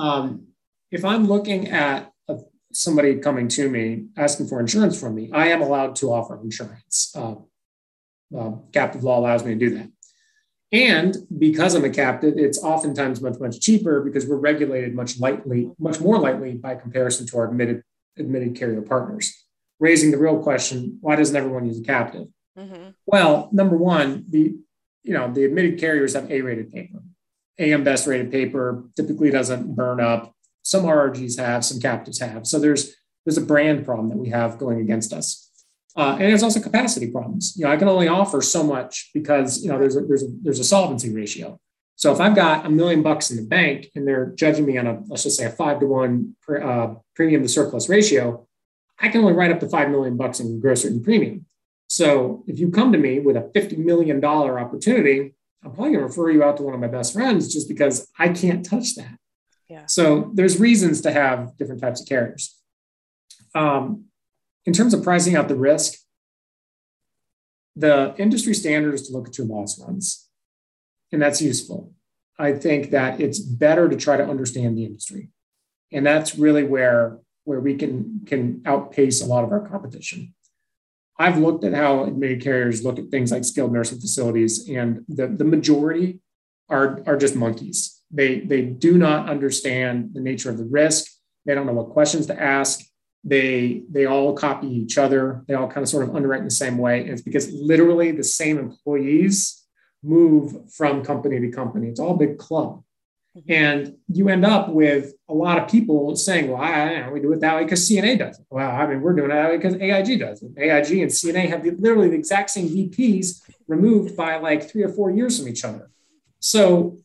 Um, 0.00 0.46
if 0.90 1.04
i'm 1.04 1.28
looking 1.28 1.68
at 1.68 2.10
a, 2.26 2.38
somebody 2.72 3.18
coming 3.18 3.46
to 3.48 3.68
me 3.68 4.06
asking 4.16 4.48
for 4.48 4.58
insurance 4.58 4.98
from 4.98 5.14
me, 5.14 5.30
I 5.32 5.48
am 5.48 5.60
allowed 5.60 5.96
to 5.96 6.12
offer 6.12 6.40
insurance. 6.42 7.12
Uh, 7.14 7.34
uh, 8.36 8.52
captive 8.72 9.04
law 9.04 9.18
allows 9.18 9.44
me 9.44 9.52
to 9.52 9.60
do 9.60 9.76
that. 9.76 9.90
And 10.72 11.16
because 11.38 11.74
I'm 11.74 11.84
a 11.84 11.90
captive, 11.90 12.34
it's 12.36 12.62
oftentimes 12.62 13.20
much, 13.20 13.38
much 13.38 13.60
cheaper 13.60 14.00
because 14.00 14.26
we're 14.26 14.36
regulated 14.36 14.94
much 14.94 15.20
lightly, 15.20 15.70
much 15.78 16.00
more 16.00 16.18
lightly 16.18 16.54
by 16.54 16.76
comparison 16.76 17.26
to 17.26 17.38
our 17.38 17.48
admitted, 17.48 17.82
admitted 18.18 18.56
carrier 18.56 18.80
partners. 18.80 19.44
Raising 19.78 20.10
the 20.10 20.18
real 20.18 20.42
question, 20.42 20.98
why 21.02 21.16
doesn't 21.16 21.36
everyone 21.36 21.66
use 21.66 21.78
a 21.78 21.82
captive? 21.82 22.28
Mm-hmm. 22.58 22.90
Well, 23.04 23.50
number 23.52 23.76
one, 23.76 24.24
the 24.28 24.56
you 25.02 25.14
know 25.14 25.32
the 25.32 25.44
admitted 25.44 25.78
carriers 25.78 26.14
have 26.14 26.30
A-rated 26.30 26.70
paper. 26.70 27.02
AM 27.58 27.84
best 27.84 28.06
rated 28.06 28.30
paper 28.30 28.84
typically 28.96 29.30
doesn't 29.30 29.74
burn 29.74 30.00
up. 30.00 30.34
Some 30.62 30.84
RRGs 30.84 31.38
have, 31.38 31.64
some 31.64 31.80
captives 31.80 32.20
have. 32.20 32.46
So 32.46 32.58
there's 32.58 32.94
there's 33.24 33.38
a 33.38 33.44
brand 33.44 33.84
problem 33.84 34.08
that 34.10 34.18
we 34.18 34.30
have 34.30 34.58
going 34.58 34.80
against 34.80 35.12
us. 35.12 35.50
Uh, 35.94 36.16
and 36.18 36.22
there's 36.22 36.42
also 36.42 36.60
capacity 36.60 37.10
problems. 37.10 37.54
You 37.56 37.64
know, 37.64 37.70
I 37.70 37.76
can 37.76 37.88
only 37.88 38.08
offer 38.08 38.40
so 38.40 38.62
much 38.62 39.10
because 39.12 39.62
you 39.62 39.70
know 39.70 39.78
there's 39.78 39.96
a, 39.96 40.00
there's 40.00 40.22
a, 40.22 40.28
there's 40.42 40.58
a 40.58 40.64
solvency 40.64 41.12
ratio. 41.12 41.60
So 41.96 42.12
if 42.12 42.20
I've 42.20 42.34
got 42.34 42.64
a 42.64 42.70
million 42.70 43.02
bucks 43.02 43.30
in 43.30 43.36
the 43.36 43.44
bank 43.44 43.90
and 43.94 44.08
they're 44.08 44.32
judging 44.34 44.64
me 44.64 44.78
on 44.78 44.86
a 44.86 45.02
let's 45.06 45.24
just 45.24 45.36
say 45.36 45.44
a 45.44 45.50
five 45.50 45.80
to 45.80 45.86
one 45.86 46.34
uh, 46.48 46.94
premium 47.14 47.42
to 47.42 47.48
surplus 47.48 47.88
ratio, 47.88 48.46
I 48.98 49.08
can 49.08 49.20
only 49.20 49.34
write 49.34 49.52
up 49.52 49.60
to 49.60 49.68
five 49.68 49.90
million 49.90 50.16
bucks 50.16 50.40
in 50.40 50.60
gross 50.60 50.84
written 50.84 51.02
premium. 51.02 51.46
So 51.88 52.42
if 52.46 52.58
you 52.58 52.70
come 52.70 52.92
to 52.92 52.98
me 52.98 53.20
with 53.20 53.36
a 53.36 53.50
fifty 53.52 53.76
million 53.76 54.18
dollar 54.18 54.58
opportunity, 54.58 55.34
I'm 55.62 55.72
probably 55.72 55.92
going 55.92 56.00
to 56.00 56.06
refer 56.06 56.30
you 56.30 56.42
out 56.42 56.56
to 56.56 56.62
one 56.62 56.74
of 56.74 56.80
my 56.80 56.88
best 56.88 57.12
friends 57.12 57.52
just 57.52 57.68
because 57.68 58.08
I 58.18 58.30
can't 58.30 58.64
touch 58.64 58.94
that. 58.94 59.18
Yeah. 59.68 59.86
So 59.86 60.30
there's 60.34 60.58
reasons 60.58 61.02
to 61.02 61.12
have 61.12 61.56
different 61.56 61.82
types 61.82 62.00
of 62.00 62.08
carriers. 62.08 62.58
Um, 63.54 64.06
in 64.66 64.72
terms 64.72 64.94
of 64.94 65.02
pricing 65.02 65.36
out 65.36 65.48
the 65.48 65.56
risk, 65.56 65.98
the 67.74 68.14
industry 68.18 68.54
standard 68.54 68.94
is 68.94 69.06
to 69.08 69.12
look 69.12 69.28
at 69.28 69.38
your 69.38 69.46
loss 69.46 69.80
runs, 69.80 70.28
and 71.10 71.20
that's 71.20 71.40
useful. 71.40 71.92
I 72.38 72.52
think 72.52 72.90
that 72.90 73.20
it's 73.20 73.38
better 73.38 73.88
to 73.88 73.96
try 73.96 74.16
to 74.16 74.24
understand 74.28 74.76
the 74.76 74.84
industry, 74.84 75.30
and 75.90 76.06
that's 76.06 76.36
really 76.36 76.64
where 76.64 77.18
where 77.44 77.60
we 77.60 77.74
can 77.74 78.20
can 78.26 78.62
outpace 78.66 79.20
a 79.22 79.26
lot 79.26 79.44
of 79.44 79.52
our 79.52 79.66
competition. 79.66 80.34
I've 81.18 81.38
looked 81.38 81.64
at 81.64 81.74
how 81.74 82.04
admitted 82.04 82.42
carriers 82.42 82.84
look 82.84 82.98
at 82.98 83.10
things 83.10 83.30
like 83.30 83.44
skilled 83.44 83.72
nursing 83.72 84.00
facilities, 84.00 84.68
and 84.68 85.04
the, 85.08 85.28
the 85.28 85.44
majority 85.44 86.20
are, 86.68 87.02
are 87.06 87.16
just 87.16 87.36
monkeys. 87.36 88.00
They, 88.10 88.40
they 88.40 88.62
do 88.62 88.98
not 88.98 89.28
understand 89.28 90.14
the 90.14 90.20
nature 90.20 90.50
of 90.50 90.58
the 90.58 90.64
risk. 90.64 91.10
They 91.44 91.54
don't 91.54 91.66
know 91.66 91.74
what 91.74 91.90
questions 91.90 92.26
to 92.26 92.42
ask 92.42 92.80
they 93.24 93.82
they 93.90 94.06
all 94.06 94.34
copy 94.34 94.66
each 94.66 94.98
other. 94.98 95.44
They 95.46 95.54
all 95.54 95.68
kind 95.68 95.82
of 95.82 95.88
sort 95.88 96.08
of 96.08 96.14
underwrite 96.14 96.40
in 96.40 96.44
the 96.44 96.50
same 96.50 96.78
way. 96.78 97.02
And 97.02 97.10
it's 97.10 97.22
because 97.22 97.52
literally 97.52 98.10
the 98.12 98.24
same 98.24 98.58
employees 98.58 99.64
move 100.02 100.72
from 100.72 101.04
company 101.04 101.40
to 101.40 101.50
company. 101.50 101.88
It's 101.88 102.00
all 102.00 102.14
a 102.14 102.18
big 102.18 102.38
club. 102.38 102.82
Mm-hmm. 103.34 103.50
and 103.50 103.96
you 104.08 104.28
end 104.28 104.44
up 104.44 104.68
with 104.68 105.14
a 105.26 105.32
lot 105.32 105.56
of 105.56 105.66
people 105.66 106.14
saying 106.16 106.50
well 106.50 106.60
I, 106.60 106.84
don't 106.84 107.06
know, 107.06 107.12
we 107.12 107.20
do 107.20 107.32
it 107.32 107.40
that 107.40 107.56
way 107.56 107.64
because 107.64 107.88
cna 107.88 108.18
does 108.18 108.38
it. 108.38 108.44
Well 108.50 108.70
i 108.70 108.86
mean 108.86 109.00
we're 109.00 109.14
doing 109.14 109.30
it 109.30 109.34
that 109.34 109.48
way 109.48 109.56
because 109.56 109.74
aig 109.76 110.18
does 110.18 110.42
it. 110.42 110.52
Aig 110.58 111.00
and 111.00 111.10
cna 111.10 111.48
have 111.48 111.62
the, 111.62 111.70
literally 111.70 112.10
the 112.10 112.16
exact 112.16 112.50
same 112.50 112.68
vps 112.68 113.40
removed 113.68 114.18
by 114.18 114.36
like 114.36 114.68
three 114.68 114.82
or 114.82 114.90
four 114.90 115.10
years 115.10 115.38
from 115.38 115.48
each 115.48 115.64
other. 115.64 115.90
So 116.40 116.98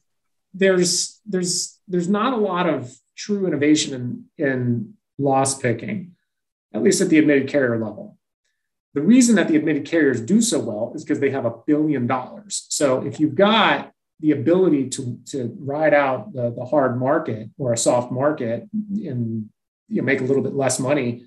there's 0.54 1.22
there's 1.26 1.80
there's 1.88 2.10
not 2.10 2.34
a 2.34 2.38
lot 2.52 2.68
of 2.68 2.94
true 3.16 3.48
innovation 3.48 4.26
in 4.38 4.46
in 4.46 4.94
loss 5.18 5.60
picking, 5.60 6.16
at 6.74 6.84
least 6.84 7.02
at 7.02 7.10
the 7.10 7.18
admitted 7.18 7.48
carrier 7.48 7.78
level. 7.78 8.18
The 8.94 9.02
reason 9.02 9.36
that 9.36 9.48
the 9.48 9.56
admitted 9.56 9.86
carriers 9.86 10.22
do 10.22 10.42
so 10.42 10.60
well 10.60 10.92
is 10.96 11.04
because 11.04 11.20
they 11.20 11.30
have 11.30 11.46
a 11.46 11.54
billion 11.66 12.08
dollars. 12.08 12.66
So 12.70 13.04
if 13.06 13.20
you've 13.20 13.36
got 13.36 13.92
the 14.20 14.32
ability 14.32 14.90
to, 14.90 15.20
to 15.28 15.56
ride 15.60 15.94
out 15.94 16.34
the, 16.34 16.52
the 16.52 16.66
hard 16.66 17.00
market 17.00 17.50
or 17.58 17.74
a 17.74 17.78
soft 17.78 18.12
market 18.12 18.68
and 18.74 19.50
you 19.88 20.02
know, 20.02 20.04
make 20.04 20.22
a 20.22 20.24
little 20.24 20.42
bit 20.42 20.56
less 20.56 20.80
money 20.80 21.26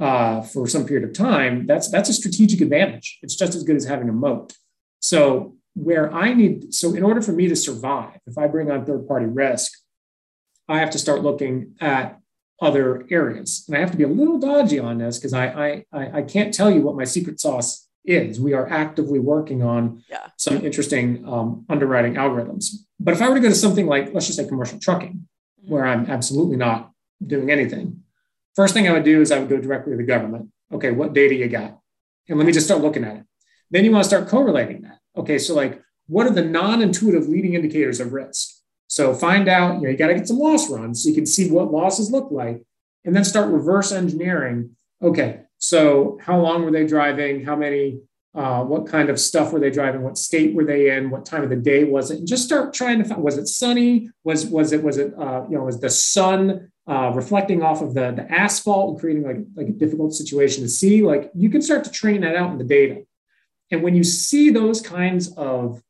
uh, 0.00 0.42
for 0.42 0.66
some 0.66 0.86
period 0.86 1.08
of 1.08 1.14
time, 1.14 1.66
that's 1.66 1.90
that's 1.90 2.08
a 2.08 2.12
strategic 2.12 2.60
advantage. 2.60 3.18
It's 3.22 3.36
just 3.36 3.54
as 3.54 3.62
good 3.62 3.76
as 3.76 3.84
having 3.84 4.08
a 4.08 4.12
moat. 4.12 4.54
So 5.00 5.56
where 5.74 6.12
I 6.12 6.34
need, 6.34 6.74
so 6.74 6.94
in 6.94 7.04
order 7.04 7.22
for 7.22 7.32
me 7.32 7.48
to 7.48 7.56
survive, 7.56 8.18
if 8.26 8.36
I 8.36 8.48
bring 8.48 8.70
on 8.70 8.84
third 8.84 9.06
party 9.06 9.26
risk, 9.26 9.72
I 10.68 10.80
have 10.80 10.90
to 10.90 10.98
start 10.98 11.22
looking 11.22 11.74
at 11.80 12.18
other 12.60 13.06
areas. 13.10 13.64
And 13.68 13.76
I 13.76 13.80
have 13.80 13.90
to 13.92 13.96
be 13.96 14.04
a 14.04 14.08
little 14.08 14.38
dodgy 14.38 14.78
on 14.78 14.98
this 14.98 15.18
because 15.18 15.32
I, 15.32 15.84
I 15.92 16.18
I 16.18 16.22
can't 16.22 16.52
tell 16.52 16.70
you 16.70 16.82
what 16.82 16.96
my 16.96 17.04
secret 17.04 17.40
sauce 17.40 17.88
is. 18.04 18.40
We 18.40 18.54
are 18.54 18.68
actively 18.68 19.18
working 19.18 19.62
on 19.62 20.02
yeah. 20.08 20.28
some 20.36 20.64
interesting 20.64 21.26
um, 21.28 21.64
underwriting 21.68 22.14
algorithms. 22.14 22.70
But 22.98 23.14
if 23.14 23.22
I 23.22 23.28
were 23.28 23.36
to 23.36 23.40
go 23.40 23.48
to 23.48 23.54
something 23.54 23.86
like, 23.86 24.12
let's 24.12 24.26
just 24.26 24.38
say 24.38 24.48
commercial 24.48 24.78
trucking, 24.78 25.12
mm-hmm. 25.12 25.70
where 25.70 25.84
I'm 25.84 26.06
absolutely 26.06 26.56
not 26.56 26.90
doing 27.24 27.50
anything, 27.50 28.02
first 28.56 28.74
thing 28.74 28.88
I 28.88 28.92
would 28.92 29.04
do 29.04 29.20
is 29.20 29.30
I 29.30 29.38
would 29.38 29.48
go 29.48 29.58
directly 29.58 29.92
to 29.92 29.96
the 29.96 30.02
government. 30.02 30.48
Okay, 30.72 30.90
what 30.90 31.12
data 31.12 31.34
you 31.34 31.48
got? 31.48 31.78
And 32.28 32.38
let 32.38 32.46
me 32.46 32.52
just 32.52 32.66
start 32.66 32.82
looking 32.82 33.04
at 33.04 33.16
it. 33.16 33.24
Then 33.70 33.84
you 33.84 33.92
want 33.92 34.04
to 34.04 34.08
start 34.08 34.28
correlating 34.28 34.82
that. 34.82 34.98
Okay, 35.16 35.38
so 35.38 35.54
like, 35.54 35.80
what 36.06 36.26
are 36.26 36.32
the 36.32 36.44
non 36.44 36.80
intuitive 36.82 37.28
leading 37.28 37.54
indicators 37.54 38.00
of 38.00 38.12
risk? 38.12 38.48
So 38.98 39.14
find 39.14 39.46
out, 39.48 39.76
you 39.76 39.82
know, 39.82 39.90
you 39.90 39.96
got 39.96 40.08
to 40.08 40.14
get 40.14 40.26
some 40.26 40.40
loss 40.40 40.68
runs 40.68 41.04
so 41.04 41.08
you 41.08 41.14
can 41.14 41.24
see 41.24 41.48
what 41.52 41.70
losses 41.70 42.10
look 42.10 42.32
like 42.32 42.64
and 43.04 43.14
then 43.14 43.22
start 43.22 43.48
reverse 43.52 43.92
engineering. 43.92 44.74
Okay, 45.00 45.42
so 45.58 46.18
how 46.20 46.40
long 46.40 46.64
were 46.64 46.72
they 46.72 46.84
driving? 46.84 47.44
How 47.44 47.54
many, 47.54 48.00
uh, 48.34 48.64
what 48.64 48.88
kind 48.88 49.08
of 49.08 49.20
stuff 49.20 49.52
were 49.52 49.60
they 49.60 49.70
driving? 49.70 50.02
What 50.02 50.18
state 50.18 50.52
were 50.52 50.64
they 50.64 50.96
in? 50.96 51.10
What 51.10 51.24
time 51.24 51.44
of 51.44 51.48
the 51.48 51.54
day 51.54 51.84
was 51.84 52.10
it? 52.10 52.18
And 52.18 52.26
just 52.26 52.42
start 52.42 52.74
trying 52.74 52.98
to 52.98 53.04
find, 53.04 53.22
was 53.22 53.38
it 53.38 53.46
sunny? 53.46 54.10
Was, 54.24 54.46
was 54.46 54.72
it, 54.72 54.82
was 54.82 54.98
it, 54.98 55.14
uh, 55.16 55.44
you 55.48 55.56
know, 55.56 55.62
was 55.62 55.78
the 55.78 55.90
sun 55.90 56.72
uh, 56.88 57.12
reflecting 57.14 57.62
off 57.62 57.80
of 57.80 57.94
the, 57.94 58.10
the 58.10 58.28
asphalt 58.28 58.90
and 58.90 59.00
creating 59.00 59.22
like, 59.22 59.36
like 59.54 59.68
a 59.68 59.78
difficult 59.78 60.12
situation 60.12 60.64
to 60.64 60.68
see? 60.68 61.02
Like 61.02 61.30
you 61.36 61.50
can 61.50 61.62
start 61.62 61.84
to 61.84 61.92
train 61.92 62.22
that 62.22 62.34
out 62.34 62.50
in 62.50 62.58
the 62.58 62.64
data. 62.64 63.04
And 63.70 63.84
when 63.84 63.94
you 63.94 64.02
see 64.02 64.50
those 64.50 64.80
kinds 64.80 65.32
of 65.36 65.80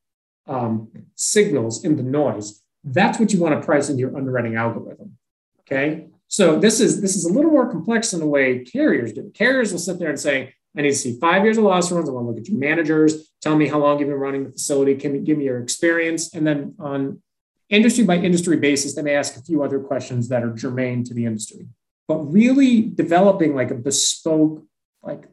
um, 0.46 0.90
signals 1.14 1.86
in 1.86 1.96
the 1.96 2.02
noise, 2.02 2.62
that's 2.94 3.18
what 3.18 3.32
you 3.32 3.40
want 3.40 3.60
to 3.60 3.64
price 3.64 3.88
into 3.88 4.00
your 4.00 4.16
underwriting 4.16 4.56
algorithm. 4.56 5.18
Okay. 5.60 6.08
So 6.28 6.58
this 6.58 6.80
is 6.80 7.00
this 7.00 7.16
is 7.16 7.24
a 7.24 7.32
little 7.32 7.50
more 7.50 7.70
complex 7.70 8.10
than 8.10 8.20
the 8.20 8.26
way 8.26 8.64
carriers 8.64 9.12
do. 9.12 9.30
Carriers 9.34 9.72
will 9.72 9.78
sit 9.78 9.98
there 9.98 10.10
and 10.10 10.20
say, 10.20 10.54
I 10.76 10.82
need 10.82 10.90
to 10.90 10.96
see 10.96 11.18
five 11.18 11.44
years 11.44 11.58
of 11.58 11.64
loss 11.64 11.90
runs. 11.90 12.08
I 12.08 12.12
want 12.12 12.26
to 12.26 12.30
look 12.30 12.38
at 12.38 12.48
your 12.48 12.58
managers. 12.58 13.32
Tell 13.40 13.56
me 13.56 13.66
how 13.66 13.78
long 13.78 13.98
you've 13.98 14.08
been 14.08 14.18
running 14.18 14.44
the 14.44 14.50
facility. 14.50 14.94
Can 14.94 15.14
you 15.14 15.20
give 15.20 15.38
me 15.38 15.44
your 15.44 15.60
experience? 15.60 16.34
And 16.34 16.46
then 16.46 16.74
on 16.78 17.22
industry 17.70 18.04
by 18.04 18.16
industry 18.16 18.56
basis, 18.56 18.94
they 18.94 19.02
may 19.02 19.14
ask 19.14 19.36
a 19.36 19.42
few 19.42 19.62
other 19.62 19.80
questions 19.80 20.28
that 20.28 20.42
are 20.42 20.52
germane 20.52 21.04
to 21.04 21.14
the 21.14 21.24
industry. 21.24 21.66
But 22.06 22.18
really 22.32 22.82
developing 22.82 23.54
like 23.54 23.70
a 23.70 23.74
bespoke, 23.74 24.64
like 25.02 25.24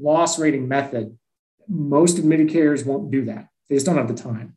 loss 0.00 0.38
rating 0.38 0.68
method, 0.68 1.16
most 1.68 2.18
admitted 2.18 2.50
carriers 2.50 2.84
won't 2.84 3.10
do 3.10 3.26
that. 3.26 3.48
They 3.68 3.76
just 3.76 3.86
don't 3.86 3.96
have 3.96 4.08
the 4.08 4.14
time. 4.14 4.56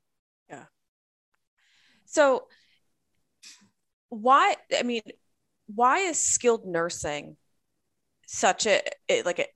So 2.15 2.43
why 4.07 4.55
I 4.77 4.83
mean, 4.83 5.01
why 5.67 5.97
is 5.97 6.17
skilled 6.17 6.65
nursing 6.65 7.35
such 8.25 8.65
a 8.65 8.81
it, 9.09 9.25
like 9.25 9.39
a, 9.39 9.47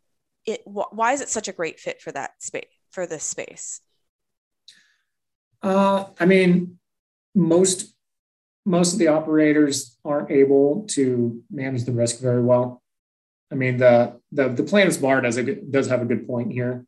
it 0.45 0.63
why 0.65 1.13
is 1.13 1.21
it 1.21 1.29
such 1.29 1.47
a 1.47 1.53
great 1.53 1.79
fit 1.79 2.01
for 2.01 2.11
that 2.11 2.31
space 2.43 2.65
for 2.91 3.07
this 3.07 3.23
space? 3.23 3.79
Uh, 5.63 6.07
I 6.19 6.25
mean, 6.25 6.79
most 7.33 7.95
most 8.65 8.91
of 8.91 8.99
the 8.99 9.07
operators 9.07 9.97
aren't 10.03 10.29
able 10.29 10.85
to 10.89 11.41
manage 11.49 11.85
the 11.85 11.93
risk 11.93 12.19
very 12.19 12.43
well. 12.43 12.83
I 13.53 13.55
mean, 13.55 13.77
the 13.77 14.19
the 14.33 14.49
the 14.49 14.63
plaintiff's 14.63 14.97
bar 14.97 15.21
does 15.21 15.37
a 15.37 15.55
does 15.55 15.87
have 15.87 16.01
a 16.01 16.05
good 16.05 16.27
point 16.27 16.51
here. 16.51 16.85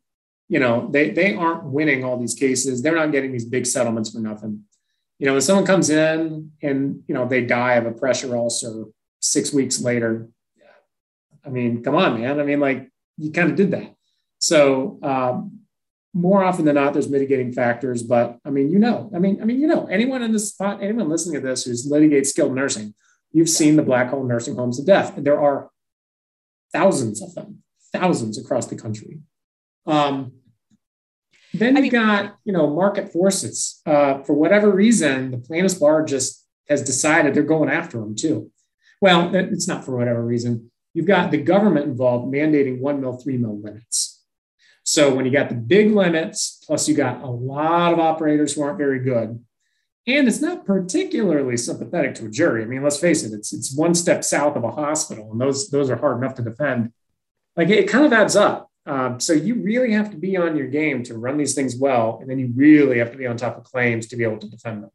You 0.50 0.60
know, 0.60 0.90
they 0.90 1.08
they 1.12 1.34
aren't 1.34 1.64
winning 1.64 2.04
all 2.04 2.18
these 2.18 2.34
cases. 2.34 2.82
They're 2.82 2.94
not 2.94 3.10
getting 3.10 3.32
these 3.32 3.46
big 3.46 3.64
settlements 3.64 4.10
for 4.10 4.18
nothing 4.18 4.64
you 5.22 5.26
know, 5.26 5.34
when 5.34 5.40
someone 5.40 5.64
comes 5.64 5.88
in 5.88 6.50
and, 6.62 7.04
you 7.06 7.14
know, 7.14 7.28
they 7.28 7.46
die 7.46 7.74
of 7.74 7.86
a 7.86 7.92
pressure 7.92 8.36
ulcer 8.36 8.86
six 9.20 9.52
weeks 9.52 9.80
later, 9.80 10.26
I 11.46 11.48
mean, 11.48 11.84
come 11.84 11.94
on, 11.94 12.20
man. 12.20 12.40
I 12.40 12.42
mean, 12.42 12.58
like 12.58 12.90
you 13.18 13.30
kind 13.30 13.48
of 13.48 13.54
did 13.54 13.70
that. 13.70 13.94
So 14.40 14.98
um, 15.00 15.60
more 16.12 16.42
often 16.42 16.64
than 16.64 16.74
not, 16.74 16.92
there's 16.92 17.08
mitigating 17.08 17.52
factors, 17.52 18.02
but 18.02 18.36
I 18.44 18.50
mean, 18.50 18.72
you 18.72 18.80
know, 18.80 19.12
I 19.14 19.20
mean, 19.20 19.40
I 19.40 19.44
mean, 19.44 19.60
you 19.60 19.68
know, 19.68 19.86
anyone 19.86 20.24
in 20.24 20.32
this 20.32 20.48
spot, 20.48 20.82
anyone 20.82 21.08
listening 21.08 21.40
to 21.40 21.46
this 21.46 21.66
who's 21.66 21.88
litigates 21.88 22.26
skilled 22.26 22.56
nursing, 22.56 22.92
you've 23.30 23.48
seen 23.48 23.76
the 23.76 23.84
black 23.84 24.08
hole 24.08 24.24
nursing 24.24 24.56
homes 24.56 24.80
of 24.80 24.86
death. 24.86 25.14
There 25.16 25.40
are 25.40 25.70
thousands 26.72 27.22
of 27.22 27.32
them, 27.36 27.62
thousands 27.92 28.38
across 28.38 28.66
the 28.66 28.74
country. 28.74 29.20
Um, 29.86 30.32
then 31.54 31.82
you 31.84 31.90
got, 31.90 32.36
you 32.44 32.52
know, 32.52 32.74
market 32.74 33.12
forces. 33.12 33.80
Uh, 33.84 34.22
for 34.22 34.34
whatever 34.34 34.70
reason, 34.70 35.30
the 35.30 35.38
plaintiff's 35.38 35.74
bar 35.74 36.04
just 36.04 36.46
has 36.68 36.82
decided 36.82 37.34
they're 37.34 37.42
going 37.42 37.68
after 37.68 37.98
them 37.98 38.14
too. 38.14 38.50
Well, 39.00 39.34
it's 39.34 39.68
not 39.68 39.84
for 39.84 39.96
whatever 39.96 40.24
reason. 40.24 40.70
you've 40.94 41.06
got 41.06 41.30
the 41.30 41.38
government 41.38 41.86
involved 41.86 42.32
mandating 42.32 42.80
one 42.80 43.00
mil, 43.00 43.16
three 43.16 43.36
mil 43.36 43.60
limits. 43.60 44.22
So 44.84 45.14
when 45.14 45.24
you 45.24 45.30
got 45.30 45.48
the 45.48 45.54
big 45.54 45.92
limits, 45.92 46.62
plus 46.66 46.88
you 46.88 46.94
got 46.94 47.22
a 47.22 47.30
lot 47.30 47.92
of 47.92 48.00
operators 48.00 48.54
who 48.54 48.62
aren't 48.62 48.78
very 48.78 48.98
good, 48.98 49.44
and 50.06 50.26
it's 50.26 50.40
not 50.40 50.66
particularly 50.66 51.56
sympathetic 51.56 52.16
to 52.16 52.26
a 52.26 52.30
jury. 52.30 52.62
I 52.62 52.66
mean, 52.66 52.82
let's 52.82 52.98
face 52.98 53.22
it, 53.22 53.32
it's 53.32 53.52
it's 53.52 53.76
one 53.76 53.94
step 53.94 54.24
south 54.24 54.56
of 54.56 54.64
a 54.64 54.70
hospital, 54.70 55.30
and 55.30 55.40
those 55.40 55.68
those 55.70 55.90
are 55.90 55.96
hard 55.96 56.18
enough 56.18 56.34
to 56.36 56.42
defend. 56.42 56.92
Like 57.56 57.68
it 57.68 57.88
kind 57.88 58.04
of 58.04 58.12
adds 58.12 58.34
up. 58.34 58.71
Um, 58.84 59.20
so 59.20 59.32
you 59.32 59.54
really 59.56 59.92
have 59.92 60.10
to 60.10 60.16
be 60.16 60.36
on 60.36 60.56
your 60.56 60.66
game 60.66 61.02
to 61.04 61.16
run 61.16 61.36
these 61.36 61.54
things 61.54 61.76
well, 61.76 62.18
and 62.20 62.28
then 62.28 62.38
you 62.38 62.52
really 62.54 62.98
have 62.98 63.12
to 63.12 63.18
be 63.18 63.26
on 63.26 63.36
top 63.36 63.56
of 63.56 63.64
claims 63.64 64.08
to 64.08 64.16
be 64.16 64.24
able 64.24 64.38
to 64.38 64.48
defend 64.48 64.82
them. 64.82 64.90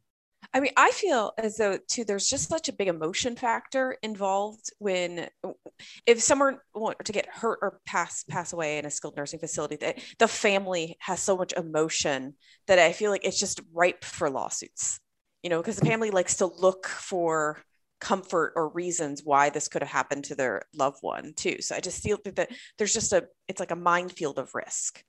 I 0.52 0.60
mean, 0.60 0.72
I 0.76 0.90
feel 0.92 1.32
as 1.36 1.56
though 1.56 1.78
too 1.88 2.04
there's 2.04 2.28
just 2.28 2.48
such 2.48 2.68
a 2.68 2.72
big 2.72 2.88
emotion 2.88 3.36
factor 3.36 3.96
involved 4.02 4.72
when 4.78 5.28
if 6.06 6.22
someone 6.22 6.58
were 6.74 6.94
to 7.04 7.12
get 7.12 7.26
hurt 7.26 7.58
or 7.60 7.80
pass 7.84 8.24
pass 8.24 8.52
away 8.52 8.78
in 8.78 8.86
a 8.86 8.90
skilled 8.90 9.16
nursing 9.16 9.40
facility, 9.40 9.76
that 9.76 9.98
the 10.18 10.28
family 10.28 10.96
has 11.00 11.20
so 11.20 11.36
much 11.36 11.52
emotion 11.52 12.34
that 12.66 12.78
I 12.78 12.92
feel 12.92 13.10
like 13.10 13.24
it's 13.24 13.38
just 13.38 13.60
ripe 13.74 14.04
for 14.04 14.30
lawsuits. 14.30 15.00
You 15.42 15.50
know, 15.50 15.60
because 15.60 15.76
the 15.76 15.86
family 15.86 16.10
likes 16.10 16.36
to 16.36 16.46
look 16.46 16.86
for 16.86 17.62
comfort 18.00 18.52
or 18.56 18.68
reasons 18.68 19.22
why 19.24 19.50
this 19.50 19.68
could 19.68 19.82
have 19.82 19.90
happened 19.90 20.24
to 20.24 20.34
their 20.34 20.62
loved 20.74 20.98
one 21.00 21.32
too. 21.36 21.56
So 21.60 21.74
I 21.74 21.80
just 21.80 22.02
feel 22.02 22.18
that 22.24 22.50
there's 22.76 22.94
just 22.94 23.12
a 23.12 23.26
it's 23.48 23.60
like 23.60 23.70
a 23.70 23.76
minefield 23.76 24.38
of 24.38 24.54
risk. 24.54 25.02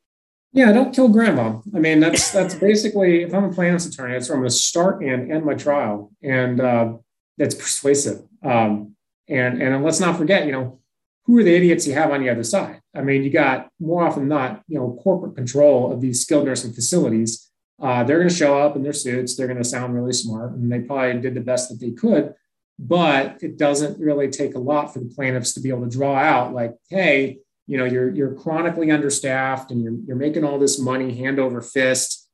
Yeah, 0.52 0.72
don't 0.72 0.94
kill 0.94 1.10
grandma. 1.10 1.60
I 1.76 1.80
mean, 1.80 2.00
that's 2.00 2.32
that's 2.32 2.56
basically 2.56 3.24
if 3.24 3.34
I'm 3.34 3.46
a 3.46 3.54
plaintiff's 3.54 3.86
attorney, 3.86 4.14
that's 4.14 4.30
where 4.30 4.36
I'm 4.36 4.42
going 4.42 4.50
to 4.50 4.56
start 4.56 5.04
and 5.04 5.32
end 5.32 5.46
my 5.46 5.54
trial, 5.54 6.12
and 6.24 6.60
uh, 6.60 6.94
that's 7.38 7.56
persuasive. 7.56 8.24
Um, 8.44 8.96
and 9.28 9.62
and 9.62 9.84
let's 9.84 10.00
not 10.00 10.18
forget, 10.18 10.48
you 10.48 10.52
know, 10.52 10.80
who 11.26 11.38
are 11.38 11.44
the 11.44 11.56
idiots 11.56 11.86
you 11.86 11.94
have 11.94 12.12
on 12.12 12.22
the 12.22 12.30
other 12.30 12.44
side? 12.44 12.82
I 12.96 13.02
mean, 13.02 13.24
you 13.24 13.30
got 13.30 13.70
more 13.80 14.08
often 14.08 14.24
than 14.24 14.30
not, 14.30 14.64
you 14.68 14.80
know, 14.80 14.98
corporate 15.04 15.36
control 15.36 15.94
of 15.94 16.02
these 16.02 16.22
skilled 16.22 16.46
nursing 16.46 16.74
facilities. 16.74 17.52
Uh, 17.80 18.04
they're 18.04 18.18
going 18.18 18.28
to 18.28 18.36
show 18.36 18.60
up 18.60 18.76
in 18.76 18.82
their 18.82 18.92
suits. 18.92 19.36
They're 19.36 19.48
going 19.48 19.60
to 19.60 19.64
sound 19.64 19.94
really 19.94 20.14
smart, 20.14 20.54
and 20.54 20.72
they 20.72 20.80
probably 20.80 21.22
did 21.22 21.36
the 21.36 21.42
best 21.42 21.70
that 21.70 21.80
they 21.80 21.92
could. 21.92 22.34
But 22.82 23.44
it 23.44 23.58
doesn't 23.58 24.00
really 24.00 24.30
take 24.30 24.56
a 24.56 24.60
lot 24.60 24.94
for 24.94 25.00
the 25.00 25.14
plaintiffs 25.14 25.54
to 25.54 25.60
be 25.60 25.70
able 25.70 25.84
to 25.84 25.90
draw 25.90 26.16
out, 26.16 26.54
like, 26.54 26.76
hey, 26.90 27.40
you 27.70 27.78
know 27.78 27.86
you're 27.86 28.10
you're 28.10 28.34
chronically 28.34 28.90
understaffed 28.90 29.70
and 29.70 29.84
you're, 29.84 29.94
you're 30.08 30.16
making 30.16 30.44
all 30.44 30.58
this 30.58 30.80
money 30.80 31.16
hand 31.16 31.40
over 31.40 31.62
fist. 31.62 32.28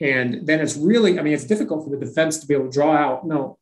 And 0.00 0.44
then 0.44 0.60
it's 0.60 0.76
really 0.76 1.20
i 1.20 1.22
mean 1.22 1.32
it's 1.32 1.46
difficult 1.46 1.84
for 1.84 1.90
the 1.90 2.04
defense 2.04 2.38
to 2.38 2.46
be 2.46 2.54
able 2.54 2.66
to 2.66 2.72
draw 2.72 2.92
out 2.92 3.24
no 3.24 3.58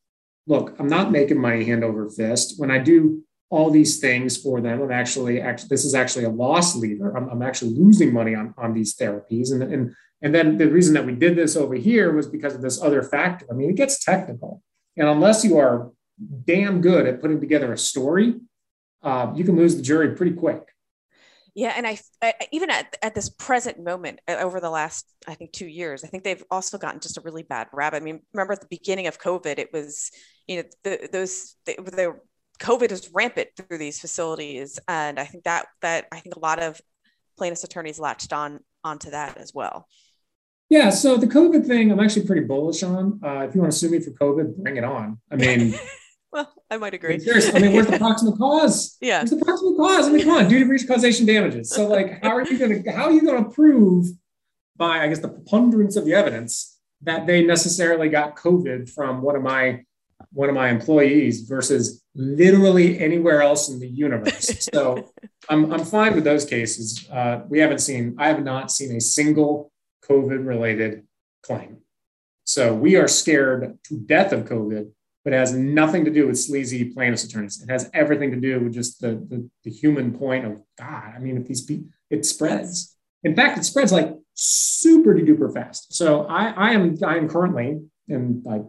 look 0.47 0.75
i'm 0.79 0.88
not 0.88 1.12
making 1.12 1.38
money 1.38 1.62
hand 1.64 1.85
over 1.85 2.09
fist. 2.09 2.55
When 2.57 2.71
i 2.71 2.79
do 2.79 3.23
all 3.51 3.71
these 3.71 3.99
things 3.99 4.38
for 4.38 4.62
them 4.62 4.81
i'm 4.81 4.90
actually 4.90 5.43
actually 5.43 5.69
this 5.69 5.85
is 5.85 5.95
actually 5.95 6.25
a 6.25 6.31
loss 6.31 6.75
leader. 6.75 7.14
I'm, 7.14 7.29
I'm 7.29 7.43
actually 7.43 7.75
losing 7.75 8.14
money 8.14 8.35
on, 8.35 8.55
on 8.57 8.73
these 8.73 8.97
therapies. 8.97 9.53
And, 9.53 9.62
and 9.62 9.95
and 10.23 10.35
then 10.35 10.57
the 10.57 10.71
reason 10.71 10.95
that 10.95 11.05
we 11.05 11.12
did 11.12 11.37
this 11.37 11.55
over 11.55 11.75
here 11.75 12.14
was 12.14 12.27
because 12.27 12.55
of 12.55 12.62
this 12.62 12.81
other 12.83 13.03
factor. 13.03 13.45
I 13.51 13.55
mean 13.55 13.69
it 13.69 13.77
gets 13.77 14.03
technical. 14.03 14.62
And 14.97 15.07
unless 15.07 15.45
you 15.45 15.59
are 15.59 15.90
damn 16.44 16.80
good 16.80 17.06
at 17.06 17.20
putting 17.20 17.40
together 17.40 17.72
a 17.72 17.78
story 17.78 18.35
uh, 19.02 19.33
you 19.35 19.44
can 19.44 19.56
lose 19.56 19.76
the 19.76 19.83
jury 19.83 20.14
pretty 20.14 20.33
quick 20.33 20.70
yeah, 21.54 21.74
and 21.76 21.87
I, 21.87 21.98
I, 22.22 22.35
even 22.52 22.70
at, 22.70 22.96
at 23.02 23.14
this 23.14 23.28
present 23.28 23.83
moment 23.83 24.20
uh, 24.28 24.37
over 24.40 24.61
the 24.61 24.70
last 24.70 25.06
I 25.26 25.35
think 25.35 25.52
two 25.52 25.66
years, 25.66 26.04
I 26.04 26.06
think 26.06 26.24
they've 26.24 26.44
also 26.50 26.78
gotten 26.78 27.00
just 27.00 27.18
a 27.18 27.22
really 27.22 27.42
bad 27.42 27.68
rap. 27.72 27.94
I 27.94 28.00
mean, 28.00 28.20
remember 28.33 28.52
at 28.52 28.61
the 28.61 28.66
beginning 28.70 29.06
of 29.06 29.20
COVID, 29.20 29.59
it 29.59 29.72
was 29.72 30.11
you 30.46 30.59
know 30.59 30.62
the, 30.85 31.09
those 31.12 31.56
the, 31.66 31.76
the 31.76 32.16
COVID 32.61 32.90
was 32.90 33.11
rampant 33.12 33.48
through 33.56 33.78
these 33.78 34.00
facilities, 34.00 34.78
and 34.87 35.18
I 35.18 35.24
think 35.24 35.44
that 35.44 35.66
that 35.83 36.06
I 36.12 36.20
think 36.20 36.37
a 36.37 36.40
lot 36.40 36.62
of 36.62 36.80
plaintiffs' 37.37 37.64
attorneys 37.64 37.98
latched 37.98 38.33
on 38.33 38.61
onto 38.85 39.11
that 39.11 39.37
as 39.37 39.52
well. 39.54 39.88
Yeah, 40.68 40.90
so 40.90 41.16
the 41.16 41.26
COVID 41.26 41.66
thing, 41.66 41.90
I'm 41.90 41.98
actually 41.98 42.26
pretty 42.26 42.46
bullish 42.46 42.85
on. 42.85 43.18
Uh, 43.24 43.40
if 43.40 43.56
you 43.56 43.61
want 43.61 43.72
to 43.72 43.78
sue 43.78 43.90
me 43.90 43.98
for 43.98 44.12
COVID, 44.12 44.56
bring 44.56 44.76
it 44.76 44.85
on. 44.85 45.18
I 45.30 45.37
mean. 45.37 45.74
Well, 46.33 46.53
I 46.71 46.77
might 46.77 46.95
agree. 46.95 47.19
Seriously, 47.19 47.53
I 47.55 47.59
mean, 47.61 47.73
where's 47.73 47.88
the 47.88 47.99
proximate 47.99 48.38
cause? 48.38 48.97
Yeah. 49.01 49.19
Where's 49.19 49.31
the 49.31 49.45
proximate 49.45 49.77
cause? 49.77 50.07
I 50.09 50.12
mean, 50.12 50.25
come 50.25 50.37
on, 50.37 50.49
duty 50.49 50.64
breach 50.64 50.87
causation 50.87 51.27
damages. 51.27 51.71
So, 51.71 51.88
like, 51.88 52.23
how 52.23 52.31
are 52.31 52.47
you 52.47 52.59
going 52.59 52.83
to 52.83 52.93
how 52.93 53.07
are 53.07 53.12
you 53.12 53.23
going 53.23 53.45
to 53.45 53.51
prove 53.51 54.07
by, 54.77 55.01
I 55.01 55.09
guess, 55.09 55.19
the 55.19 55.29
preponderance 55.29 55.97
of 55.97 56.05
the 56.05 56.14
evidence 56.14 56.79
that 57.03 57.27
they 57.27 57.45
necessarily 57.45 58.09
got 58.09 58.37
COVID 58.37 58.88
from 58.90 59.23
one 59.23 59.35
of 59.35 59.43
my 59.43 59.83
one 60.33 60.49
of 60.49 60.55
my 60.55 60.69
employees 60.69 61.43
versus 61.43 62.05
literally 62.14 63.01
anywhere 63.01 63.43
else 63.43 63.69
in 63.69 63.81
the 63.81 63.88
universe? 63.88 64.69
So, 64.73 65.11
I'm 65.49 65.73
I'm 65.73 65.85
fine 65.85 66.14
with 66.14 66.25
those 66.25 66.45
cases. 66.45 67.09
Uh, 67.11 67.40
we 67.49 67.59
haven't 67.59 67.81
seen 67.81 68.14
I 68.19 68.29
have 68.29 68.45
not 68.45 68.71
seen 68.71 68.95
a 68.95 69.01
single 69.01 69.73
COVID 70.09 70.47
related 70.47 71.07
claim. 71.43 71.79
So 72.45 72.75
we 72.75 72.97
are 72.97 73.07
scared 73.07 73.79
to 73.85 73.97
death 73.97 74.33
of 74.33 74.45
COVID 74.45 74.90
but 75.24 75.33
it 75.33 75.37
has 75.37 75.52
nothing 75.52 76.04
to 76.04 76.11
do 76.11 76.26
with 76.26 76.38
sleazy 76.38 76.85
plaintiffs 76.87 77.24
attorneys. 77.24 77.62
It 77.62 77.70
has 77.70 77.90
everything 77.92 78.30
to 78.30 78.40
do 78.40 78.61
with 78.61 78.72
just 78.72 79.00
the, 79.00 79.12
the, 79.28 79.48
the 79.64 79.70
human 79.70 80.16
point 80.16 80.46
of 80.46 80.62
God. 80.78 81.12
I 81.14 81.18
mean, 81.18 81.37
if 81.37 81.46
these 81.46 81.62
people, 81.62 81.90
it 82.09 82.24
spreads. 82.24 82.96
In 83.22 83.37
fact, 83.37 83.59
it 83.59 83.64
spreads 83.64 83.92
like 83.92 84.14
super 84.35 85.14
duper 85.14 85.52
fast. 85.52 85.94
So 85.94 86.24
I, 86.24 86.50
I 86.50 86.70
am 86.70 86.96
I 87.04 87.16
am 87.16 87.28
currently 87.28 87.80
and 88.09 88.44
like 88.44 88.62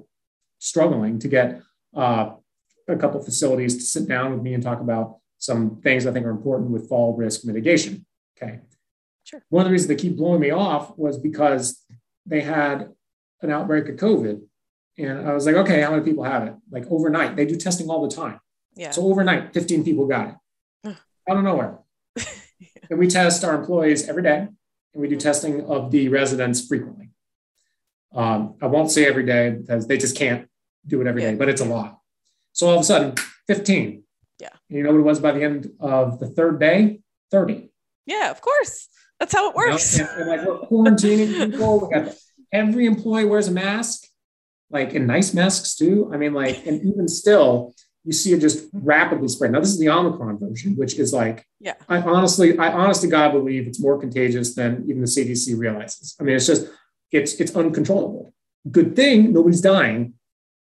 struggling 0.59 1.19
to 1.19 1.27
get 1.27 1.61
uh, 1.95 2.31
a 2.87 2.97
couple 2.97 3.23
facilities 3.23 3.77
to 3.77 3.81
sit 3.81 4.07
down 4.07 4.33
with 4.33 4.41
me 4.41 4.53
and 4.53 4.61
talk 4.61 4.81
about 4.81 5.17
some 5.37 5.79
things 5.81 6.05
I 6.05 6.11
think 6.11 6.25
are 6.25 6.31
important 6.31 6.71
with 6.71 6.89
fall 6.89 7.15
risk 7.15 7.45
mitigation. 7.45 8.05
Okay. 8.37 8.59
Sure. 9.23 9.41
One 9.49 9.61
of 9.61 9.69
the 9.69 9.71
reasons 9.71 9.87
they 9.87 9.95
keep 9.95 10.17
blowing 10.17 10.41
me 10.41 10.51
off 10.51 10.97
was 10.97 11.17
because 11.17 11.83
they 12.25 12.41
had 12.41 12.89
an 13.41 13.51
outbreak 13.51 13.87
of 13.89 13.95
COVID 13.95 14.41
and 14.97 15.27
I 15.27 15.33
was 15.33 15.45
like, 15.45 15.55
okay, 15.55 15.81
how 15.81 15.91
many 15.91 16.03
people 16.03 16.23
have 16.23 16.43
it? 16.43 16.53
Like 16.69 16.85
overnight, 16.89 17.35
they 17.35 17.45
do 17.45 17.55
testing 17.55 17.89
all 17.89 18.07
the 18.07 18.15
time. 18.15 18.39
Yeah. 18.75 18.91
So 18.91 19.03
overnight, 19.03 19.53
15 19.53 19.83
people 19.83 20.07
got 20.07 20.29
it 20.29 20.35
out 21.29 21.37
of 21.37 21.43
nowhere. 21.43 21.79
and 22.89 22.99
we 22.99 23.07
test 23.07 23.43
our 23.43 23.55
employees 23.55 24.07
every 24.07 24.23
day, 24.23 24.47
and 24.93 25.01
we 25.01 25.07
do 25.07 25.15
mm-hmm. 25.15 25.23
testing 25.23 25.65
of 25.65 25.91
the 25.91 26.09
residents 26.09 26.67
frequently. 26.67 27.11
Um, 28.13 28.55
I 28.61 28.67
won't 28.67 28.91
say 28.91 29.05
every 29.05 29.25
day 29.25 29.51
because 29.51 29.87
they 29.87 29.97
just 29.97 30.17
can't 30.17 30.47
do 30.85 31.01
it 31.01 31.07
every 31.07 31.21
yeah. 31.21 31.31
day, 31.31 31.37
but 31.37 31.49
it's 31.49 31.61
a 31.61 31.65
lot. 31.65 31.99
So 32.51 32.67
all 32.67 32.75
of 32.75 32.81
a 32.81 32.83
sudden, 32.83 33.15
15. 33.47 34.03
Yeah. 34.39 34.49
And 34.69 34.77
you 34.77 34.83
know 34.83 34.91
what 34.91 34.99
it 34.99 35.03
was 35.03 35.19
by 35.19 35.31
the 35.31 35.43
end 35.43 35.71
of 35.79 36.19
the 36.19 36.27
third 36.27 36.59
day? 36.59 36.99
30. 37.31 37.69
Yeah, 38.05 38.31
of 38.31 38.41
course. 38.41 38.89
That's 39.19 39.33
how 39.33 39.49
it 39.49 39.55
works. 39.55 39.97
You 39.97 40.03
know? 40.03 40.09
and, 40.11 40.21
and 40.21 40.29
like 40.29 40.47
we're 40.47 40.67
quarantining 40.67 41.51
people. 41.51 41.87
We 41.87 41.95
got 41.95 42.15
every 42.51 42.85
employee 42.85 43.25
wears 43.25 43.47
a 43.47 43.51
mask 43.51 44.05
like 44.71 44.93
in 44.93 45.05
nice 45.05 45.33
masks 45.33 45.75
too. 45.75 46.09
I 46.13 46.17
mean, 46.17 46.33
like, 46.33 46.65
and 46.65 46.81
even 46.83 47.07
still, 47.07 47.73
you 48.03 48.13
see 48.13 48.33
it 48.33 48.39
just 48.39 48.67
rapidly 48.73 49.27
spread. 49.27 49.51
Now, 49.51 49.59
this 49.59 49.69
is 49.69 49.79
the 49.79 49.89
Omicron 49.89 50.39
version, 50.39 50.75
which 50.75 50.95
is 50.95 51.13
like, 51.13 51.45
yeah, 51.59 51.75
I 51.87 52.01
honestly, 52.01 52.57
I 52.57 52.71
honestly, 52.71 53.09
God 53.09 53.31
believe 53.31 53.67
it's 53.67 53.79
more 53.79 53.99
contagious 53.99 54.55
than 54.55 54.85
even 54.87 55.01
the 55.01 55.07
CDC 55.07 55.57
realizes. 55.57 56.15
I 56.19 56.23
mean, 56.23 56.35
it's 56.35 56.47
just, 56.47 56.67
it's 57.11 57.33
it's 57.35 57.55
uncontrollable. 57.55 58.33
Good 58.69 58.95
thing 58.95 59.33
nobody's 59.33 59.61
dying, 59.61 60.13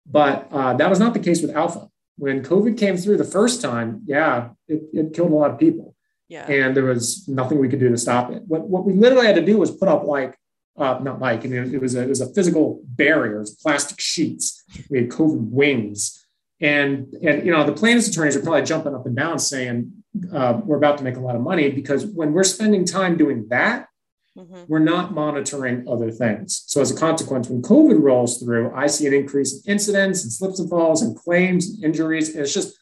but 0.05 0.47
uh, 0.51 0.73
that 0.73 0.89
was 0.89 0.99
not 0.99 1.13
the 1.13 1.19
case 1.19 1.41
with 1.41 1.55
Alpha. 1.55 1.89
When 2.17 2.41
COVID 2.41 2.77
came 2.77 2.97
through 2.97 3.17
the 3.17 3.23
first 3.23 3.61
time, 3.61 4.01
yeah, 4.05 4.49
it, 4.67 4.81
it 4.93 5.13
killed 5.13 5.31
a 5.31 5.35
lot 5.35 5.51
of 5.51 5.59
people. 5.59 5.95
Yeah. 6.29 6.49
And 6.49 6.75
there 6.75 6.83
was 6.83 7.27
nothing 7.27 7.59
we 7.59 7.69
could 7.69 7.79
do 7.79 7.89
to 7.89 7.97
stop 7.97 8.31
it. 8.31 8.43
What, 8.47 8.67
what 8.67 8.85
we 8.85 8.93
literally 8.93 9.27
had 9.27 9.35
to 9.35 9.45
do 9.45 9.57
was 9.57 9.71
put 9.71 9.87
up 9.87 10.03
like 10.03 10.37
uh, 10.77 10.99
not 11.01 11.19
like, 11.19 11.43
I 11.43 11.47
mean, 11.47 11.73
it 11.73 11.81
was 11.81 11.95
a, 11.95 12.03
it 12.03 12.09
was 12.09 12.21
a 12.21 12.33
physical 12.33 12.81
barrier, 12.85 13.37
it 13.37 13.39
was 13.39 13.55
plastic 13.55 13.99
sheets. 13.99 14.63
We 14.89 14.99
had 14.99 15.09
COVID 15.09 15.49
wings. 15.49 16.23
And, 16.59 17.13
and 17.21 17.45
you 17.45 17.51
know, 17.51 17.63
the 17.63 17.73
plaintiffs' 17.73 18.09
attorneys 18.09 18.35
are 18.35 18.41
probably 18.41 18.63
jumping 18.63 18.95
up 18.95 19.05
and 19.05 19.15
down 19.15 19.39
saying, 19.39 19.91
uh, 20.33 20.59
we're 20.63 20.77
about 20.77 20.97
to 20.97 21.03
make 21.03 21.17
a 21.17 21.19
lot 21.19 21.35
of 21.35 21.41
money 21.41 21.69
because 21.69 22.05
when 22.05 22.33
we're 22.33 22.43
spending 22.43 22.85
time 22.85 23.17
doing 23.17 23.47
that, 23.49 23.87
mm-hmm. 24.35 24.63
we're 24.67 24.79
not 24.79 25.13
monitoring 25.13 25.87
other 25.87 26.11
things. 26.11 26.63
So 26.67 26.81
as 26.81 26.91
a 26.91 26.95
consequence, 26.95 27.49
when 27.49 27.61
COVID 27.61 28.01
rolls 28.01 28.41
through, 28.41 28.71
I 28.73 28.87
see 28.87 29.05
an 29.07 29.13
increase 29.13 29.53
in 29.53 29.71
incidents 29.71 30.23
and 30.23 30.31
slips 30.31 30.59
and 30.59 30.69
falls 30.69 31.01
and 31.01 31.15
claims 31.15 31.69
and 31.69 31.83
injuries. 31.83 32.29
And 32.29 32.43
it's 32.43 32.53
just 32.53 32.77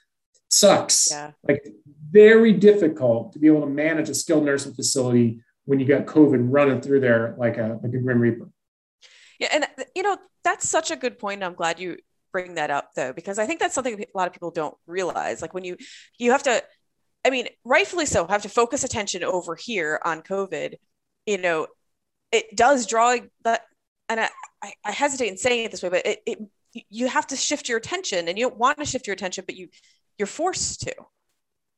sucks. 0.50 1.10
Yeah. 1.12 1.32
Like 1.48 1.68
very 2.12 2.54
difficult 2.54 3.34
to 3.34 3.40
be 3.40 3.48
able 3.48 3.62
to 3.62 3.68
manage 3.68 4.10
a 4.10 4.14
skilled 4.14 4.46
nursing 4.46 4.74
facility 4.74 5.42
when 5.66 5.80
you 5.80 5.86
got 5.86 6.06
COVID 6.06 6.48
running 6.50 6.82
through 6.82 7.02
there 7.02 7.36
like 7.38 7.58
a 7.58 7.80
like 7.84 7.94
a 7.94 7.98
grim 7.98 8.20
reaper. 8.20 8.50
Yeah, 9.40 9.50
and 9.52 9.68
you 9.96 10.04
know 10.04 10.18
that's 10.44 10.70
such 10.70 10.92
a 10.92 10.96
good 10.96 11.20
point. 11.20 11.44
I'm 11.44 11.56
glad 11.56 11.80
you 11.80 11.98
bring 12.32 12.56
that 12.56 12.70
up 12.72 12.92
though, 12.96 13.14
because 13.14 13.40
I 13.40 13.46
think 13.46 13.60
that's 13.60 13.74
something 13.74 14.00
a 14.00 14.18
lot 14.18 14.28
of 14.28 14.34
people 14.34 14.52
don't 14.52 14.76
realize. 14.88 15.42
Like 15.42 15.54
when 15.54 15.64
you 15.64 15.78
you 16.18 16.32
have 16.32 16.44
to, 16.44 16.64
I 17.26 17.30
mean, 17.30 17.48
rightfully 17.64 18.06
so, 18.06 18.28
have 18.28 18.44
to 18.44 18.50
focus 18.50 18.84
attention 18.84 19.24
over 19.24 19.56
here 19.56 20.00
on 20.04 20.22
COVID. 20.22 20.76
You 21.26 21.38
know, 21.38 21.68
it 22.32 22.56
does 22.56 22.86
draw 22.86 23.16
that, 23.44 23.62
and 24.10 24.20
I, 24.20 24.74
I 24.84 24.92
hesitate 24.92 25.30
in 25.30 25.38
saying 25.38 25.66
it 25.66 25.72
this 25.72 25.82
way, 25.84 25.90
but 25.90 26.06
it, 26.06 26.20
it 26.26 26.40
you 26.90 27.08
have 27.08 27.28
to 27.28 27.36
shift 27.36 27.70
your 27.70 27.78
attention, 27.78 28.28
and 28.28 28.38
you 28.38 28.50
don't 28.50 28.60
want 28.60 28.78
to 28.80 28.86
shift 28.86 29.08
your 29.08 29.14
attention, 29.14 29.44
but 29.48 29.56
you 29.56 29.70
you're 30.18 30.28
forced 30.28 30.82
to 30.82 30.94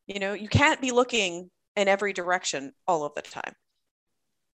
You 0.07 0.19
know, 0.19 0.33
you 0.33 0.47
can't 0.47 0.81
be 0.81 0.91
looking 0.91 1.51
in 1.75 1.87
every 1.87 2.13
direction 2.13 2.73
all 2.87 3.05
of 3.05 3.13
the 3.15 3.21
time. 3.21 3.53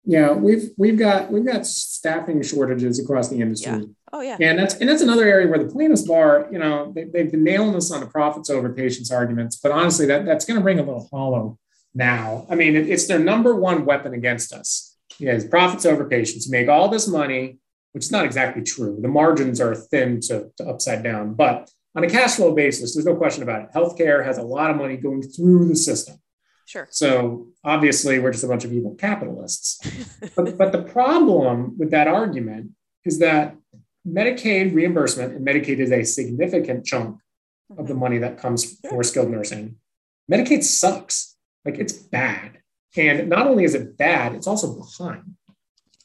Yeah, 0.05 0.33
we've 0.33 0.71
we've 0.79 0.99
got 0.99 1.31
we've 1.31 1.45
got 1.45 1.67
staffing 1.67 2.43
shortages 2.43 2.99
across 2.99 3.29
the 3.29 3.41
industry. 3.41 3.73
Yeah. 3.73 3.85
Oh 4.13 4.21
yeah. 4.23 4.37
And 4.41 4.59
that's 4.59 4.75
and 4.77 4.89
that's 4.89 5.03
another 5.03 5.25
area 5.25 5.47
where 5.47 5.63
the 5.63 5.71
plaintiffs 5.71 6.03
bar, 6.03 6.49
you 6.51 6.59
know, 6.59 6.93
they, 6.95 7.05
they've 7.05 7.31
been 7.31 7.45
nailing 7.45 7.75
us 7.77 7.93
on 7.93 8.01
the 8.01 8.07
profits 8.07 8.51
over 8.51 8.73
patients 8.73 9.11
arguments, 9.11 9.57
but 9.57 9.73
honestly, 9.73 10.07
that 10.07 10.25
that's 10.25 10.45
going 10.45 10.59
to 10.59 10.65
ring 10.65 10.79
a 10.79 10.83
little 10.83 11.09
hollow 11.13 11.59
now. 11.95 12.47
I 12.49 12.55
mean, 12.55 12.77
it, 12.77 12.89
it's 12.89 13.07
their 13.07 13.19
number 13.19 13.55
one 13.55 13.85
weapon 13.85 14.15
against 14.15 14.53
us. 14.53 14.97
Yeah, 15.19 15.39
profits 15.51 15.85
over 15.85 16.07
patients. 16.07 16.47
You 16.47 16.53
make 16.53 16.69
all 16.69 16.89
this 16.89 17.07
money, 17.07 17.59
which 17.93 18.05
is 18.05 18.11
not 18.11 18.25
exactly 18.25 18.63
true. 18.63 18.99
The 19.01 19.09
margins 19.09 19.61
are 19.61 19.75
thin 19.75 20.21
to, 20.23 20.51
to 20.57 20.69
upside 20.69 21.03
down, 21.03 21.35
but 21.35 21.71
on 21.95 22.05
a 22.05 22.09
cash 22.09 22.37
flow 22.37 22.55
basis, 22.55 22.95
there's 22.95 23.07
no 23.07 23.17
question 23.17 23.43
about 23.43 23.63
it. 23.63 23.69
Healthcare 23.75 24.25
has 24.25 24.39
a 24.39 24.43
lot 24.43 24.71
of 24.71 24.77
money 24.77 24.97
going 24.97 25.23
through 25.23 25.69
the 25.69 25.77
system. 25.77 26.17
Sure. 26.71 26.87
So 26.89 27.49
obviously, 27.65 28.21
we're 28.21 28.31
just 28.31 28.45
a 28.45 28.47
bunch 28.47 28.65
of 28.65 28.73
evil 28.73 28.95
capitalists. 28.95 29.81
but, 30.37 30.57
but 30.57 30.71
the 30.71 30.83
problem 30.85 31.77
with 31.77 31.91
that 31.91 32.07
argument 32.07 32.71
is 33.05 33.19
that 33.19 33.57
Medicaid 34.07 34.73
reimbursement, 34.73 35.35
and 35.35 35.45
Medicaid 35.45 35.81
is 35.81 35.91
a 35.91 36.05
significant 36.05 36.87
chunk 36.87 37.19
of 37.77 37.89
the 37.89 37.93
mm-hmm. 37.93 38.01
money 38.01 38.19
that 38.19 38.39
comes 38.39 38.79
for 38.89 39.03
skilled 39.03 39.31
nursing. 39.31 39.79
Medicaid 40.31 40.63
sucks. 40.63 41.37
Like 41.65 41.79
it's 41.79 41.93
bad. 41.93 42.59
And 42.97 43.29
not 43.29 43.49
only 43.49 43.65
is 43.65 43.75
it 43.75 43.99
bad, 43.99 44.37
it's 44.37 44.47
also 44.47 44.77
behind. 44.77 45.25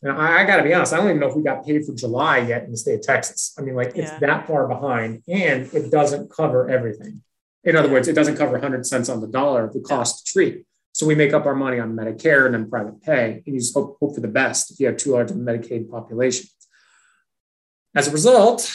Now, 0.01 0.17
I, 0.17 0.41
I 0.41 0.45
got 0.45 0.57
to 0.57 0.63
be 0.63 0.73
honest, 0.73 0.93
I 0.93 0.97
don't 0.97 1.09
even 1.09 1.19
know 1.19 1.29
if 1.29 1.35
we 1.35 1.43
got 1.43 1.63
paid 1.63 1.85
for 1.85 1.93
July 1.93 2.39
yet 2.39 2.63
in 2.63 2.71
the 2.71 2.77
state 2.77 2.95
of 2.95 3.01
Texas. 3.03 3.53
I 3.59 3.61
mean, 3.61 3.75
like 3.75 3.95
it's 3.95 4.11
that 4.19 4.47
far 4.47 4.67
behind 4.67 5.21
and 5.27 5.71
it 5.75 5.91
doesn't 5.91 6.31
cover 6.31 6.67
everything. 6.67 7.21
In 7.65 7.75
other 7.75 7.89
words, 7.89 8.07
it 8.07 8.13
doesn't 8.13 8.37
cover 8.37 8.53
100 8.53 8.85
cents 8.85 9.09
on 9.09 9.21
the 9.21 9.27
dollar 9.27 9.65
of 9.65 9.73
the 9.73 9.81
cost 9.81 10.25
to 10.25 10.31
treat. 10.31 10.65
So 10.93 11.05
we 11.05 11.15
make 11.15 11.33
up 11.33 11.45
our 11.45 11.55
money 11.55 11.79
on 11.79 11.93
Medicare 11.93 12.45
and 12.45 12.53
then 12.53 12.69
private 12.69 13.01
pay, 13.01 13.43
and 13.45 13.53
you 13.53 13.59
just 13.59 13.73
hope, 13.73 13.97
hope 13.99 14.15
for 14.15 14.21
the 14.21 14.29
best 14.29 14.71
if 14.71 14.79
you 14.79 14.85
have 14.87 14.95
too 14.95 15.11
large 15.11 15.29
of 15.29 15.35
a 15.35 15.39
Medicaid 15.39 15.89
population. 15.89 16.47
As 17.93 18.07
a 18.07 18.11
result, 18.11 18.71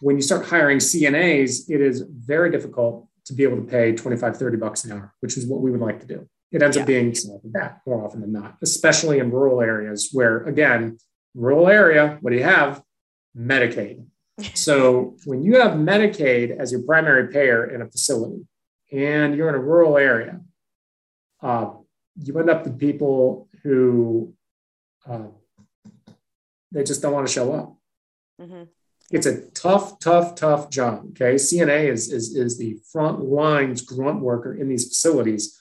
when 0.00 0.16
you 0.16 0.22
start 0.22 0.46
hiring 0.46 0.78
CNAs, 0.78 1.68
it 1.68 1.80
is 1.80 2.04
very 2.08 2.50
difficult 2.50 3.08
to 3.24 3.32
be 3.32 3.42
able 3.42 3.56
to 3.56 3.62
pay 3.62 3.92
25, 3.92 4.36
30 4.36 4.56
bucks 4.58 4.84
an 4.84 4.92
hour, 4.92 5.14
which 5.20 5.36
is 5.36 5.46
what 5.46 5.62
we 5.62 5.70
would 5.70 5.80
like 5.80 6.00
to 6.00 6.06
do. 6.06 6.28
It 6.52 6.62
ends 6.62 6.76
yeah. 6.76 6.82
up 6.82 6.86
being 6.86 7.14
that 7.52 7.80
more 7.86 8.04
often 8.04 8.20
than 8.20 8.32
not, 8.32 8.58
especially 8.62 9.18
in 9.18 9.30
rural 9.30 9.60
areas 9.60 10.10
where, 10.12 10.44
again, 10.44 10.98
rural 11.34 11.68
area, 11.68 12.18
what 12.20 12.30
do 12.30 12.36
you 12.36 12.44
have? 12.44 12.82
Medicaid. 13.36 14.06
So 14.54 15.16
when 15.26 15.42
you 15.42 15.60
have 15.60 15.72
Medicaid 15.72 16.58
as 16.58 16.72
your 16.72 16.82
primary 16.82 17.28
payer 17.32 17.70
in 17.70 17.82
a 17.82 17.86
facility 17.86 18.46
and 18.92 19.36
you're 19.36 19.48
in 19.48 19.54
a 19.54 19.60
rural 19.60 19.96
area, 19.96 20.40
uh, 21.42 21.70
you 22.16 22.38
end 22.38 22.50
up 22.50 22.64
with 22.64 22.78
people 22.78 23.48
who 23.62 24.34
uh, 25.08 25.26
they 26.72 26.84
just 26.84 27.02
don't 27.02 27.12
want 27.12 27.26
to 27.26 27.32
show 27.32 27.52
up. 27.52 27.76
Mm-hmm. 28.40 28.64
It's 29.10 29.26
a 29.26 29.42
tough, 29.50 29.98
tough, 29.98 30.34
tough 30.34 30.70
job. 30.70 31.06
Okay, 31.10 31.34
CNA 31.34 31.88
is, 31.88 32.10
is 32.10 32.34
is 32.34 32.58
the 32.58 32.78
front 32.90 33.20
lines 33.20 33.82
grunt 33.82 34.20
worker 34.20 34.54
in 34.54 34.68
these 34.68 34.88
facilities, 34.88 35.60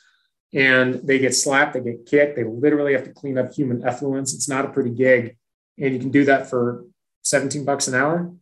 and 0.53 0.95
they 0.95 1.19
get 1.19 1.36
slapped, 1.36 1.73
they 1.73 1.81
get 1.81 2.05
kicked, 2.05 2.36
they 2.36 2.45
literally 2.45 2.93
have 2.93 3.03
to 3.03 3.12
clean 3.12 3.38
up 3.38 3.53
human 3.53 3.86
effluence. 3.86 4.33
It's 4.33 4.49
not 4.49 4.65
a 4.65 4.69
pretty 4.69 4.91
gig, 4.91 5.38
and 5.77 5.93
you 5.93 5.99
can 5.99 6.09
do 6.09 6.25
that 6.25 6.49
for 6.49 6.86
17 7.23 7.65
bucks 7.65 7.88
an 7.88 7.95
hour 7.95 8.33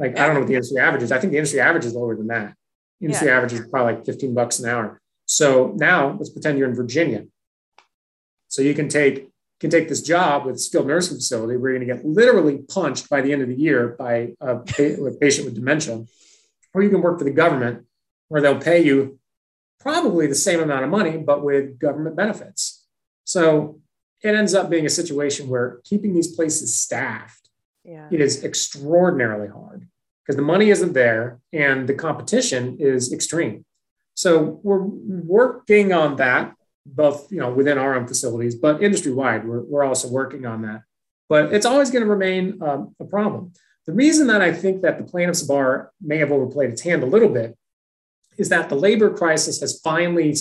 like 0.00 0.18
I 0.18 0.26
don't 0.26 0.34
know 0.34 0.40
what 0.40 0.48
the 0.48 0.54
industry 0.54 0.80
average 0.80 1.02
is. 1.02 1.12
I 1.12 1.18
think 1.18 1.32
the 1.32 1.38
industry 1.38 1.60
average 1.60 1.84
is 1.84 1.94
lower 1.94 2.16
than 2.16 2.28
that. 2.28 2.54
The 3.00 3.06
industry 3.06 3.28
yeah. 3.28 3.36
average 3.36 3.52
is 3.52 3.68
probably 3.68 3.94
like 3.94 4.06
15 4.06 4.34
bucks 4.34 4.58
an 4.58 4.68
hour. 4.68 5.00
So 5.26 5.74
now 5.76 6.16
let's 6.18 6.30
pretend 6.30 6.58
you're 6.58 6.68
in 6.68 6.74
Virginia. 6.74 7.26
So 8.48 8.62
you 8.62 8.74
can 8.74 8.88
take 8.88 9.28
can 9.60 9.70
take 9.70 9.90
this 9.90 10.00
job 10.00 10.46
with 10.46 10.56
a 10.56 10.58
skilled 10.58 10.86
nursing 10.86 11.18
facility 11.18 11.58
where 11.58 11.72
you're 11.72 11.78
going 11.78 11.88
to 11.88 11.94
get 11.94 12.06
literally 12.06 12.58
punched 12.66 13.10
by 13.10 13.20
the 13.20 13.30
end 13.30 13.42
of 13.42 13.48
the 13.48 13.54
year 13.54 13.94
by 13.98 14.32
a, 14.40 14.56
a 14.56 15.12
patient 15.20 15.44
with 15.44 15.54
dementia, 15.54 16.02
or 16.72 16.82
you 16.82 16.88
can 16.88 17.02
work 17.02 17.18
for 17.18 17.24
the 17.24 17.30
government 17.30 17.84
where 18.28 18.40
they'll 18.40 18.58
pay 18.58 18.82
you 18.82 19.18
probably 19.78 20.26
the 20.26 20.34
same 20.34 20.60
amount 20.60 20.84
of 20.84 20.90
money, 20.90 21.18
but 21.18 21.44
with 21.44 21.78
government 21.78 22.16
benefits. 22.16 22.86
So 23.24 23.80
it 24.22 24.34
ends 24.34 24.54
up 24.54 24.70
being 24.70 24.86
a 24.86 24.90
situation 24.90 25.48
where 25.48 25.80
keeping 25.84 26.14
these 26.14 26.34
places 26.34 26.74
staffed 26.74 27.40
yeah. 27.84 28.08
it 28.10 28.20
is 28.20 28.44
extraordinarily 28.44 29.48
hard 29.48 29.86
because 30.30 30.36
the 30.36 30.42
money 30.42 30.70
isn't 30.70 30.92
there 30.92 31.40
and 31.52 31.88
the 31.88 31.94
competition 31.94 32.76
is 32.78 33.12
extreme. 33.12 33.64
So 34.14 34.60
we're 34.62 34.84
working 34.84 35.92
on 35.92 36.14
that, 36.18 36.54
both 36.86 37.32
you 37.32 37.40
know 37.40 37.52
within 37.52 37.78
our 37.78 37.96
own 37.96 38.06
facilities, 38.06 38.54
but 38.54 38.80
industry 38.80 39.12
wide, 39.12 39.44
we're, 39.44 39.62
we're 39.62 39.82
also 39.82 40.08
working 40.08 40.46
on 40.46 40.62
that. 40.62 40.82
But 41.28 41.52
it's 41.52 41.66
always 41.66 41.90
going 41.90 42.04
to 42.04 42.08
remain 42.08 42.62
um, 42.62 42.94
a 43.00 43.04
problem. 43.06 43.54
The 43.86 43.92
reason 43.92 44.28
that 44.28 44.40
I 44.40 44.52
think 44.52 44.82
that 44.82 44.98
the 44.98 45.04
plaintiffs 45.04 45.42
bar 45.42 45.90
may 46.00 46.18
have 46.18 46.30
overplayed 46.30 46.70
its 46.70 46.82
hand 46.82 47.02
a 47.02 47.06
little 47.06 47.30
bit 47.30 47.58
is 48.38 48.50
that 48.50 48.68
the 48.68 48.76
labor 48.76 49.12
crisis 49.12 49.58
has 49.58 49.80
finally 49.80 50.36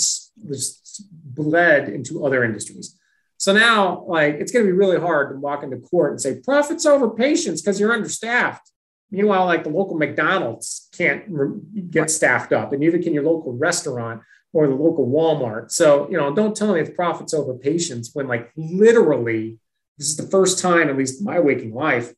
bled 1.12 1.90
into 1.90 2.24
other 2.28 2.44
industries. 2.44 2.96
So 3.38 3.54
now, 3.54 4.04
like, 4.08 4.36
it's 4.36 4.52
going 4.52 4.68
to 4.68 4.72
be 4.72 4.78
really 4.78 5.00
hard 5.00 5.32
to 5.32 5.40
walk 5.40 5.64
into 5.64 5.78
court 5.78 6.12
and 6.12 6.22
say 6.22 6.42
profits 6.42 6.86
over 6.86 7.10
patients 7.10 7.64
because 7.64 7.80
you're 7.80 7.94
understaffed. 7.94 8.70
Meanwhile, 9.12 9.46
like 9.46 9.64
the 9.64 9.70
local 9.70 9.98
McDonald's 9.98 10.88
can't 10.96 11.92
get 11.92 12.12
staffed 12.12 12.54
up, 12.54 12.72
and 12.72 12.80
neither 12.80 13.00
can 13.00 13.14
your 13.14 13.24
local 13.24 13.54
restaurant 13.54 14.22
or 14.54 14.68
the 14.68 14.76
local 14.76 15.08
Walmart. 15.08 15.72
So, 15.72 16.10
you 16.10 16.18
know, 16.18 16.34
don't 16.34 16.56
tell 16.56 16.74
me 16.74 16.80
it's 16.80 16.90
profits 16.90 17.34
over 17.34 17.54
patients 17.56 18.12
when, 18.14 18.28
like, 18.28 18.52
literally, 18.56 19.60
this 19.98 20.08
is 20.08 20.18
the 20.18 20.28
first 20.28 20.60
time, 20.60 20.90
at 20.90 20.98
least 20.98 21.20
in 21.20 21.26
my 21.26 21.40
waking 21.40 21.74
life, 21.74 22.14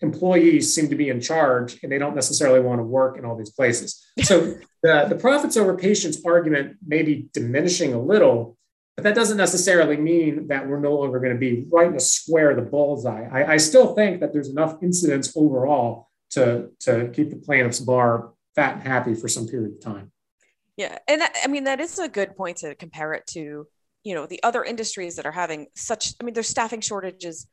employees 0.00 0.74
seem 0.74 0.88
to 0.88 0.96
be 0.96 1.10
in 1.10 1.20
charge 1.20 1.78
and 1.82 1.92
they 1.92 1.98
don't 1.98 2.14
necessarily 2.14 2.60
want 2.60 2.78
to 2.78 2.84
work 2.84 3.18
in 3.18 3.24
all 3.24 3.36
these 3.36 3.50
places. 3.50 4.02
So, 4.22 4.54
the, 4.82 5.06
the 5.10 5.14
profits 5.14 5.58
over 5.58 5.76
patients 5.76 6.24
argument 6.24 6.76
may 6.86 7.02
be 7.02 7.28
diminishing 7.34 7.92
a 7.92 8.00
little, 8.00 8.56
but 8.96 9.04
that 9.04 9.14
doesn't 9.14 9.36
necessarily 9.36 9.98
mean 9.98 10.48
that 10.48 10.66
we're 10.66 10.80
no 10.80 10.94
longer 10.94 11.20
going 11.20 11.34
to 11.34 11.38
be 11.38 11.66
right 11.70 11.88
in 11.88 11.94
the 11.94 12.00
square 12.00 12.50
of 12.50 12.56
the 12.56 12.62
bullseye. 12.62 13.28
I, 13.30 13.54
I 13.54 13.56
still 13.58 13.94
think 13.94 14.20
that 14.20 14.32
there's 14.32 14.48
enough 14.48 14.82
incidents 14.82 15.34
overall 15.36 16.09
to 16.30 16.70
to 16.80 17.10
keep 17.12 17.30
the 17.30 17.36
plaintiff's 17.36 17.80
bar 17.80 18.32
fat 18.54 18.74
and 18.74 18.82
happy 18.82 19.14
for 19.14 19.28
some 19.28 19.46
period 19.46 19.72
of 19.72 19.80
time. 19.80 20.12
Yeah, 20.76 20.98
and 21.08 21.22
I 21.42 21.46
mean 21.46 21.64
that 21.64 21.80
is 21.80 21.98
a 21.98 22.08
good 22.08 22.36
point 22.36 22.58
to 22.58 22.74
compare 22.74 23.12
it 23.12 23.26
to 23.28 23.66
you 24.04 24.14
know 24.14 24.26
the 24.26 24.42
other 24.42 24.64
industries 24.64 25.16
that 25.16 25.26
are 25.26 25.32
having 25.32 25.66
such. 25.74 26.14
I 26.20 26.24
mean, 26.24 26.34
there's 26.34 26.48
staffing 26.48 26.80
shortages 26.80 27.46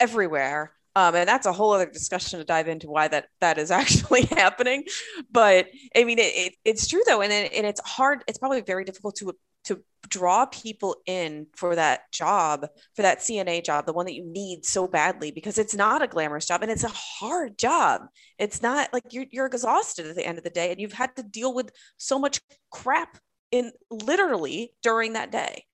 everywhere. 0.00 0.72
Um, 0.96 1.16
and 1.16 1.28
that's 1.28 1.46
a 1.46 1.52
whole 1.52 1.72
other 1.72 1.90
discussion 1.90 2.38
to 2.38 2.44
dive 2.44 2.68
into 2.68 2.88
why 2.88 3.08
that 3.08 3.26
that 3.40 3.58
is 3.58 3.70
actually 3.80 4.22
happening. 4.26 4.84
But 5.30 5.66
I 5.96 6.04
mean, 6.04 6.18
it, 6.18 6.32
it, 6.34 6.54
it's 6.64 6.86
true 6.86 7.02
though, 7.06 7.20
and 7.20 7.32
it, 7.32 7.52
and 7.52 7.66
it's 7.66 7.80
hard. 7.80 8.22
It's 8.28 8.38
probably 8.38 8.60
very 8.60 8.84
difficult 8.84 9.16
to 9.16 9.34
to 9.64 9.82
draw 10.08 10.46
people 10.46 10.96
in 11.06 11.46
for 11.56 11.74
that 11.74 12.10
job, 12.12 12.66
for 12.94 13.02
that 13.02 13.20
CNA 13.20 13.64
job, 13.64 13.86
the 13.86 13.92
one 13.92 14.06
that 14.06 14.14
you 14.14 14.24
need 14.24 14.64
so 14.64 14.86
badly, 14.86 15.30
because 15.30 15.58
it's 15.58 15.74
not 15.74 16.02
a 16.02 16.06
glamorous 16.06 16.46
job 16.46 16.62
and 16.62 16.70
it's 16.70 16.84
a 16.84 16.88
hard 16.88 17.58
job. 17.58 18.02
It's 18.38 18.62
not 18.62 18.92
like 18.92 19.04
you're, 19.10 19.26
you're 19.30 19.46
exhausted 19.46 20.06
at 20.06 20.16
the 20.16 20.26
end 20.26 20.38
of 20.38 20.44
the 20.44 20.50
day 20.50 20.70
and 20.70 20.80
you've 20.80 20.92
had 20.92 21.16
to 21.16 21.22
deal 21.22 21.54
with 21.54 21.70
so 21.96 22.18
much 22.18 22.40
crap 22.70 23.18
in 23.50 23.72
literally 23.90 24.72
during 24.82 25.14
that 25.14 25.32
day. 25.32 25.64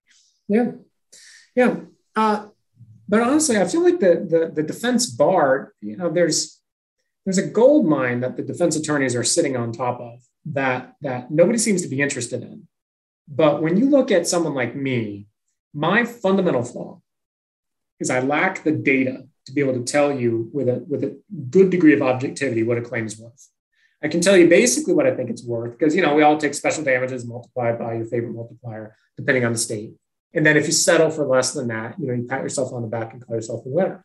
Yeah. 0.49 0.73
Yeah. 1.55 1.77
Uh, 2.15 2.47
but 3.09 3.21
honestly, 3.21 3.59
I 3.59 3.67
feel 3.67 3.83
like 3.83 3.99
the, 3.99 4.27
the, 4.29 4.53
the 4.55 4.63
defense 4.63 5.11
bar, 5.11 5.75
you 5.81 5.97
know, 5.97 6.11
there's, 6.11 6.61
there's 7.25 7.39
a 7.39 7.47
gold 7.47 7.87
mine 7.87 8.21
that 8.21 8.37
the 8.37 8.43
defense 8.43 8.77
attorneys 8.77 9.15
are 9.15 9.25
sitting 9.25 9.57
on 9.57 9.73
top 9.73 10.01
of 10.01 10.21
that, 10.47 10.95
that 11.01 11.31
nobody 11.31 11.59
seems 11.59 11.83
to 11.83 11.89
be 11.89 12.01
interested 12.01 12.43
in 12.43 12.67
but 13.31 13.63
when 13.63 13.77
you 13.77 13.89
look 13.89 14.11
at 14.11 14.27
someone 14.27 14.55
like 14.55 14.75
me, 14.75 15.29
my 15.73 16.05
fundamental 16.05 16.65
flaw 16.65 17.01
is 18.01 18.11
I 18.11 18.19
lack 18.21 18.65
the 18.65 18.73
data 18.73 19.25
to 19.47 19.53
be 19.53 19.61
able 19.61 19.75
to 19.75 19.85
tell 19.85 20.13
you 20.13 20.51
with 20.53 20.69
a, 20.69 20.85
with 20.89 21.05
a 21.05 21.17
good 21.49 21.71
degree 21.71 21.95
of 21.95 22.03
objectivity 22.03 22.65
what 22.65 22.79
a 22.79 22.83
claim 22.83 23.07
is 23.07 23.19
worth. 23.19 23.49
I 24.03 24.09
can 24.09 24.21
tell 24.21 24.37
you 24.37 24.49
basically 24.49 24.95
what 24.95 25.07
I 25.07 25.15
think 25.15 25.31
it's 25.31 25.45
worth 25.45 25.79
because 25.79 25.95
you 25.95 26.03
know 26.03 26.15
we 26.15 26.23
all 26.23 26.39
take 26.39 26.55
special 26.55 26.83
damages 26.83 27.25
multiplied 27.25 27.79
by 27.79 27.95
your 27.95 28.07
favorite 28.07 28.33
multiplier 28.33 28.97
depending 29.17 29.45
on 29.45 29.53
the 29.53 29.59
state. 29.59 29.93
And 30.33 30.45
then 30.45 30.57
if 30.57 30.67
you 30.67 30.73
settle 30.73 31.11
for 31.11 31.27
less 31.27 31.53
than 31.53 31.69
that, 31.69 31.99
you 32.01 32.09
know 32.09 32.15
you 32.15 32.25
pat 32.25 32.43
yourself 32.43 32.73
on 32.73 32.83
the 32.83 32.89
back 32.89 33.13
and 33.13 33.25
call 33.25 33.37
yourself 33.37 33.65
a 33.65 33.69
winner. 33.69 34.05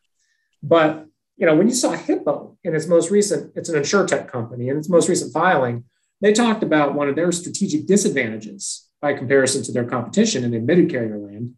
But 0.62 1.08
you 1.38 1.48
know 1.48 1.56
when 1.56 1.68
you 1.68 1.74
saw 1.74 1.94
Hippo 1.94 2.58
in 2.64 2.76
its 2.76 2.88
most 2.88 3.10
recent, 3.10 3.54
it's 3.56 3.70
an 3.70 3.82
insurtech 3.82 4.28
company 4.28 4.70
in 4.70 4.78
its 4.78 4.90
most 4.90 5.10
recent 5.10 5.34
filing, 5.34 5.86
they 6.22 6.34
talked 6.34 6.62
about 6.62 6.94
one 6.94 7.10
of 7.10 7.16
their 7.16 7.32
strategic 7.32 7.88
disadvantages 7.88 8.85
by 9.02 9.14
comparison 9.14 9.64
to 9.64 9.72
their 9.72 9.86
competition 9.86 10.44
in 10.44 10.54
admitted 10.54 10.90
carrier 10.90 11.18
land, 11.18 11.54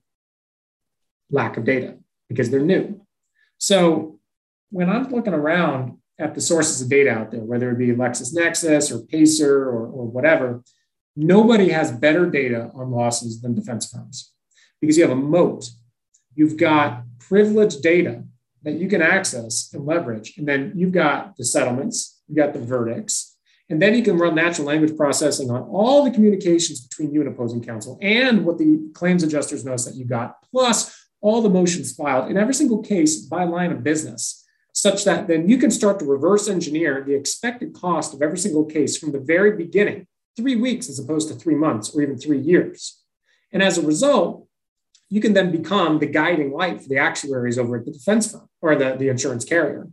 lack 1.29 1.57
of 1.57 1.65
data 1.65 1.97
because 2.29 2.49
they're 2.49 2.59
new. 2.59 3.01
So 3.57 4.19
when 4.69 4.89
I'm 4.89 5.09
looking 5.09 5.33
around 5.33 5.97
at 6.19 6.35
the 6.35 6.41
sources 6.41 6.81
of 6.81 6.89
data 6.89 7.11
out 7.11 7.31
there, 7.31 7.41
whether 7.41 7.71
it 7.71 7.77
be 7.77 7.87
LexisNexis 7.87 8.91
or 8.91 9.05
Pacer 9.05 9.63
or, 9.63 9.87
or 9.87 10.05
whatever, 10.05 10.63
Nobody 11.19 11.69
has 11.69 11.91
better 11.91 12.29
data 12.29 12.69
on 12.75 12.91
losses 12.91 13.41
than 13.41 13.55
defense 13.55 13.89
firms 13.89 14.33
because 14.79 14.97
you 14.97 15.03
have 15.03 15.17
a 15.17 15.19
moat. 15.19 15.67
You've 16.35 16.57
got 16.57 17.05
privileged 17.17 17.81
data 17.81 18.23
that 18.61 18.75
you 18.75 18.87
can 18.87 19.01
access 19.01 19.73
and 19.73 19.83
leverage. 19.83 20.37
And 20.37 20.47
then 20.47 20.73
you've 20.75 20.91
got 20.91 21.35
the 21.35 21.43
settlements, 21.43 22.21
you've 22.27 22.37
got 22.37 22.53
the 22.53 22.59
verdicts, 22.59 23.35
and 23.69 23.81
then 23.81 23.93
you 23.93 24.03
can 24.03 24.17
run 24.17 24.35
natural 24.35 24.67
language 24.67 24.95
processing 24.95 25.51
on 25.51 25.63
all 25.63 26.03
the 26.03 26.11
communications 26.11 26.79
between 26.81 27.11
you 27.11 27.21
and 27.21 27.29
opposing 27.29 27.61
counsel 27.61 27.97
and 28.01 28.45
what 28.45 28.57
the 28.57 28.89
claims 28.93 29.23
adjusters 29.23 29.65
knows 29.65 29.85
that 29.85 29.95
you 29.95 30.05
got, 30.05 30.41
plus 30.51 31.07
all 31.21 31.41
the 31.41 31.49
motions 31.49 31.93
filed 31.93 32.29
in 32.29 32.37
every 32.37 32.53
single 32.53 32.81
case 32.81 33.21
by 33.25 33.43
line 33.43 33.71
of 33.71 33.83
business, 33.83 34.45
such 34.73 35.03
that 35.03 35.27
then 35.27 35.49
you 35.49 35.57
can 35.57 35.71
start 35.71 35.99
to 35.99 36.05
reverse 36.05 36.47
engineer 36.47 37.03
the 37.03 37.15
expected 37.15 37.73
cost 37.73 38.13
of 38.13 38.21
every 38.21 38.37
single 38.37 38.63
case 38.63 38.97
from 38.97 39.11
the 39.11 39.19
very 39.19 39.57
beginning 39.57 40.07
three 40.37 40.55
weeks 40.55 40.87
as 40.87 40.99
opposed 40.99 41.27
to 41.27 41.33
three 41.33 41.55
months 41.55 41.93
or 41.93 42.01
even 42.01 42.17
three 42.17 42.39
years. 42.39 43.01
And 43.51 43.63
as 43.63 43.77
a 43.77 43.85
result, 43.85 44.47
you 45.09 45.19
can 45.19 45.33
then 45.33 45.51
become 45.51 45.99
the 45.99 46.05
guiding 46.05 46.51
light 46.51 46.81
for 46.81 46.89
the 46.89 46.97
actuaries 46.97 47.57
over 47.57 47.77
at 47.77 47.85
the 47.85 47.91
defense 47.91 48.31
firm 48.31 48.47
or 48.61 48.75
the, 48.75 48.95
the 48.95 49.09
insurance 49.09 49.45
carrier. 49.45 49.87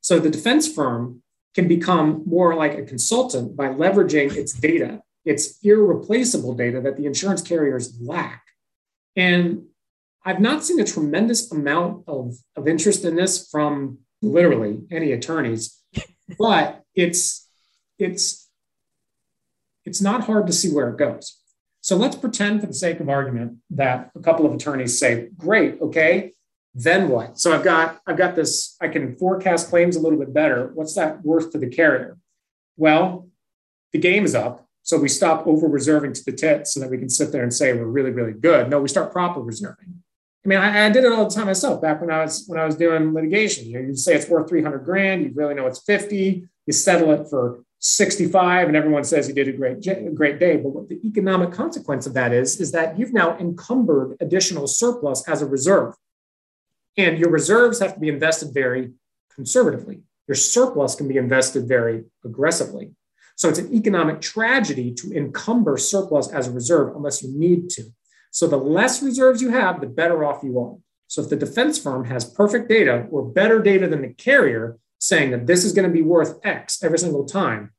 So 0.00 0.18
the 0.18 0.30
defense 0.30 0.72
firm 0.72 1.22
can 1.54 1.68
become 1.68 2.22
more 2.26 2.54
like 2.54 2.78
a 2.78 2.82
consultant 2.82 3.56
by 3.56 3.68
leveraging 3.68 4.36
its 4.36 4.52
data, 4.52 5.02
its 5.24 5.58
irreplaceable 5.62 6.54
data 6.54 6.80
that 6.80 6.96
the 6.96 7.06
insurance 7.06 7.42
carriers 7.42 7.98
lack. 8.00 8.42
And 9.16 9.64
I've 10.24 10.40
not 10.40 10.64
seen 10.64 10.78
a 10.80 10.84
tremendous 10.84 11.50
amount 11.50 12.04
of, 12.06 12.34
of 12.56 12.68
interest 12.68 13.04
in 13.04 13.16
this 13.16 13.48
from 13.50 13.98
literally 14.22 14.80
any 14.90 15.12
attorneys, 15.12 15.78
but 16.38 16.82
it's 16.94 17.48
it's 17.98 18.48
it's 19.84 20.00
not 20.00 20.24
hard 20.24 20.46
to 20.46 20.52
see 20.52 20.70
where 20.72 20.90
it 20.90 20.98
goes. 20.98 21.38
So 21.80 21.96
let's 21.96 22.16
pretend, 22.16 22.60
for 22.60 22.66
the 22.66 22.74
sake 22.74 23.00
of 23.00 23.08
argument, 23.08 23.56
that 23.70 24.10
a 24.14 24.20
couple 24.20 24.44
of 24.44 24.52
attorneys 24.52 24.98
say, 24.98 25.30
"Great, 25.36 25.80
okay, 25.80 26.32
then 26.74 27.08
what?" 27.08 27.38
So 27.38 27.52
I've 27.52 27.64
got 27.64 28.00
I've 28.06 28.16
got 28.16 28.36
this. 28.36 28.76
I 28.80 28.88
can 28.88 29.16
forecast 29.16 29.68
claims 29.68 29.96
a 29.96 30.00
little 30.00 30.18
bit 30.18 30.32
better. 30.32 30.70
What's 30.74 30.94
that 30.94 31.24
worth 31.24 31.52
to 31.52 31.58
the 31.58 31.68
carrier? 31.68 32.18
Well, 32.76 33.28
the 33.92 33.98
game 33.98 34.24
is 34.24 34.34
up. 34.34 34.66
So 34.82 34.98
we 34.98 35.08
stop 35.08 35.46
over 35.46 35.68
reserving 35.68 36.14
to 36.14 36.24
the 36.24 36.32
tit 36.32 36.66
so 36.66 36.80
that 36.80 36.90
we 36.90 36.98
can 36.98 37.10
sit 37.10 37.32
there 37.32 37.42
and 37.42 37.52
say 37.52 37.72
we're 37.72 37.84
really, 37.84 38.10
really 38.10 38.32
good. 38.32 38.70
No, 38.70 38.80
we 38.80 38.88
start 38.88 39.12
proper 39.12 39.40
reserving. 39.40 40.02
I 40.44 40.48
mean, 40.48 40.58
I, 40.58 40.86
I, 40.86 40.88
did 40.88 41.04
it 41.04 41.12
all 41.12 41.28
the 41.28 41.34
time 41.34 41.46
myself 41.46 41.82
back 41.82 42.00
when 42.00 42.10
I 42.10 42.22
was 42.22 42.44
when 42.46 42.58
I 42.58 42.64
was 42.64 42.74
doing 42.74 43.12
litigation. 43.12 43.66
You 43.66 43.74
know, 43.74 43.88
you 43.88 43.94
say 43.94 44.14
it's 44.14 44.28
worth 44.28 44.48
300 44.48 44.78
grand, 44.78 45.22
you 45.22 45.32
really 45.34 45.54
know 45.54 45.66
it's 45.66 45.82
50, 45.82 46.48
you 46.66 46.72
settle 46.72 47.10
it 47.12 47.28
for 47.28 47.62
65 47.80 48.68
and 48.68 48.76
everyone 48.76 49.04
says 49.04 49.28
you 49.28 49.34
did 49.34 49.48
a 49.48 49.52
great, 49.52 49.86
great 50.14 50.40
day. 50.40 50.56
But 50.56 50.70
what 50.70 50.88
the 50.88 51.00
economic 51.06 51.52
consequence 51.52 52.06
of 52.06 52.14
that 52.14 52.32
is, 52.32 52.58
is 52.58 52.72
that 52.72 52.98
you've 52.98 53.12
now 53.12 53.36
encumbered 53.38 54.16
additional 54.20 54.66
surplus 54.66 55.28
as 55.28 55.42
a 55.42 55.46
reserve. 55.46 55.94
And 56.96 57.18
your 57.18 57.30
reserves 57.30 57.80
have 57.80 57.94
to 57.94 58.00
be 58.00 58.08
invested 58.08 58.52
very 58.52 58.92
conservatively. 59.34 60.02
Your 60.28 60.34
surplus 60.34 60.94
can 60.94 61.08
be 61.08 61.16
invested 61.16 61.66
very 61.66 62.04
aggressively. 62.24 62.92
So 63.36 63.48
it's 63.48 63.58
an 63.58 63.74
economic 63.74 64.20
tragedy 64.20 64.92
to 64.94 65.12
encumber 65.16 65.76
surplus 65.78 66.28
as 66.28 66.46
a 66.46 66.52
reserve 66.52 66.94
unless 66.94 67.22
you 67.22 67.32
need 67.32 67.70
to. 67.70 67.84
So 68.30 68.46
the 68.46 68.56
less 68.56 69.02
reserves 69.02 69.40
you 69.40 69.50
have, 69.50 69.80
the 69.80 69.86
better 69.86 70.24
off 70.24 70.44
you 70.44 70.60
are. 70.60 70.76
So 71.08 71.22
if 71.22 71.30
the 71.30 71.36
defense 71.36 71.78
firm 71.78 72.04
has 72.04 72.24
perfect 72.24 72.68
data 72.68 73.06
or 73.10 73.24
better 73.24 73.60
data 73.60 73.88
than 73.88 74.02
the 74.02 74.14
carrier, 74.14 74.78
saying 74.98 75.30
that 75.30 75.46
this 75.46 75.64
is 75.64 75.72
going 75.72 75.88
to 75.88 75.92
be 75.92 76.02
worth 76.02 76.38
X 76.44 76.84
every 76.84 76.98
single 76.98 77.24
time, 77.24 77.72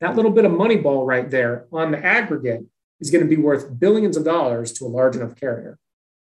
that 0.00 0.16
little 0.16 0.30
bit 0.30 0.46
of 0.46 0.52
money 0.52 0.76
ball 0.76 1.04
right 1.04 1.28
there 1.28 1.66
on 1.72 1.90
the 1.90 2.02
aggregate 2.02 2.64
is 3.00 3.10
going 3.10 3.22
to 3.22 3.28
be 3.28 3.36
worth 3.36 3.78
billions 3.78 4.16
of 4.16 4.24
dollars 4.24 4.72
to 4.74 4.86
a 4.86 4.88
large 4.88 5.16
enough 5.16 5.34
carrier. 5.34 5.78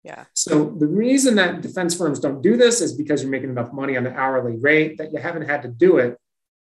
Yeah. 0.05 0.25
So 0.35 0.77
the 0.79 0.87
reason 0.87 1.35
that 1.37 1.63
defense 1.63 1.97
firms 1.97 2.21
don't 2.21 2.43
do 2.43 2.57
this 2.57 2.83
is 2.83 2.93
because 2.93 3.23
you're 3.23 3.31
making 3.31 3.49
enough 3.49 3.73
money 3.73 3.97
on 3.97 4.05
the 4.05 4.13
hourly 4.13 4.57
rate 4.57 4.99
that 4.99 5.13
you 5.13 5.19
haven't 5.19 5.49
had 5.49 5.63
to 5.63 5.69
do 5.69 5.97
it. 5.97 6.19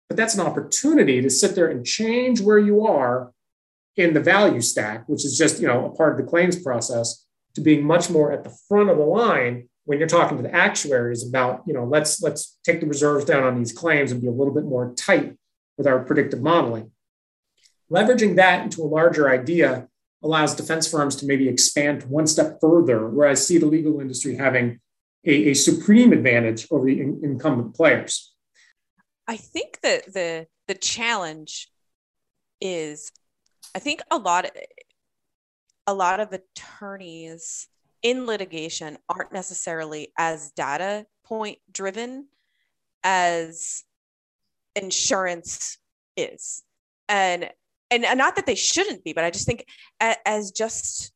But 0.08 0.16
that's 0.16 0.36
an 0.36 0.42
opportunity 0.42 1.22
to 1.22 1.30
sit 1.30 1.54
there 1.54 1.68
and 1.68 1.86
change 1.86 2.40
where 2.40 2.58
you 2.58 2.88
are 2.88 3.32
in 3.98 4.14
the 4.14 4.22
value 4.22 4.62
stack, 4.62 5.08
which 5.08 5.26
is 5.26 5.38
just 5.38 5.62
you 5.62 5.68
know 5.68 5.86
a 5.86 5.96
part 5.96 6.14
of 6.14 6.26
the 6.26 6.30
claims 6.30 6.62
process, 6.62 7.26
to 7.56 7.62
being 7.62 7.84
much 7.86 8.10
more 8.10 8.32
at 8.32 8.44
the 8.44 8.56
front 8.68 8.90
of 8.90 8.98
the 8.98 9.04
line 9.04 9.68
when 9.86 10.00
you're 10.00 10.08
talking 10.08 10.38
to 10.38 10.44
the 10.44 10.54
actuaries 10.54 11.28
about, 11.28 11.64
you 11.68 11.74
know, 11.74 11.84
let's 11.84 12.22
let's 12.22 12.58
take 12.64 12.80
the 12.80 12.88
reserves 12.88 13.26
down 13.26 13.44
on 13.44 13.58
these 13.58 13.74
claims 13.74 14.12
and 14.12 14.22
be 14.22 14.28
a 14.28 14.32
little 14.32 14.54
bit 14.54 14.64
more 14.64 14.94
tight 14.96 15.36
with 15.78 15.88
our 15.88 16.00
predictive 16.00 16.42
modeling. 16.42 16.92
Leveraging 17.92 18.38
that 18.38 18.64
into 18.64 18.82
a 18.82 18.86
larger 18.86 19.30
idea 19.30 19.88
allows 20.24 20.56
defense 20.56 20.90
firms 20.90 21.16
to 21.18 21.26
maybe 21.26 21.48
expand 21.48 22.04
one 22.04 22.28
step 22.28 22.60
further, 22.62 23.08
where 23.08 23.28
I 23.28 23.34
see 23.34 23.58
the 23.58 23.66
legal 23.66 24.00
industry 24.00 24.36
having 24.36 24.80
a, 25.26 25.52
a 25.52 25.54
supreme 25.54 26.14
advantage 26.14 26.68
over 26.72 26.86
the 26.86 27.00
in, 27.00 27.22
incumbent 27.24 27.76
players. 27.76 28.34
I 29.28 29.38
think 29.38 29.80
that 29.82 30.14
the 30.14 30.48
the 30.68 30.76
challenge 30.76 31.70
is, 32.62 33.12
I 33.76 33.80
think 33.80 34.02
a 34.10 34.18
lot 34.18 34.50
a 35.86 35.94
lot 35.94 36.20
of 36.20 36.32
attorneys 36.32 37.68
in 38.02 38.26
litigation 38.26 38.98
aren't 39.10 39.34
necessarily 39.34 40.12
as 40.18 40.52
data 40.52 41.06
point 41.26 41.60
driven 41.72 42.28
as 43.04 43.84
insurance 44.76 45.78
is 46.16 46.64
and 47.08 47.50
and 47.94 48.18
not 48.18 48.36
that 48.36 48.46
they 48.46 48.56
shouldn't 48.56 49.04
be 49.04 49.14
but 49.14 49.24
i 49.24 49.30
just 49.30 49.46
think 49.46 49.66
as 50.00 50.52
just 50.52 51.12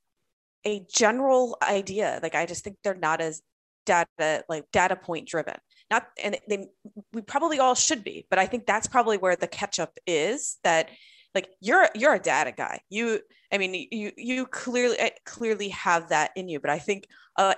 a 0.65 0.85
general 0.91 1.57
idea 1.61 2.19
like 2.21 2.35
i 2.35 2.45
just 2.45 2.63
think 2.63 2.77
they're 2.83 2.95
not 2.95 3.21
as 3.21 3.41
data 3.87 4.43
like 4.47 4.65
data 4.71 4.95
point 4.95 5.27
driven. 5.27 5.55
Not 5.89 6.07
and 6.21 6.37
they 6.47 6.67
we 7.13 7.21
probably 7.21 7.59
all 7.59 7.73
should 7.73 8.03
be 8.03 8.27
but 8.29 8.37
i 8.37 8.45
think 8.45 8.67
that's 8.67 8.87
probably 8.87 9.17
where 9.17 9.37
the 9.37 9.47
catch 9.47 9.79
up 9.79 9.97
is 10.05 10.57
that 10.63 10.89
like 11.33 11.49
you're 11.61 11.87
you're 11.95 12.13
a 12.13 12.19
data 12.19 12.51
guy. 12.55 12.81
You 12.89 13.21
i 13.51 13.57
mean 13.57 13.87
you 13.89 14.11
you 14.17 14.45
clearly 14.45 14.99
eh, 14.99 15.09
clearly 15.25 15.69
have 15.69 16.09
that 16.09 16.31
in 16.35 16.49
you 16.49 16.59
but 16.59 16.69
i 16.69 16.77
think 16.77 17.07
uh, 17.37 17.53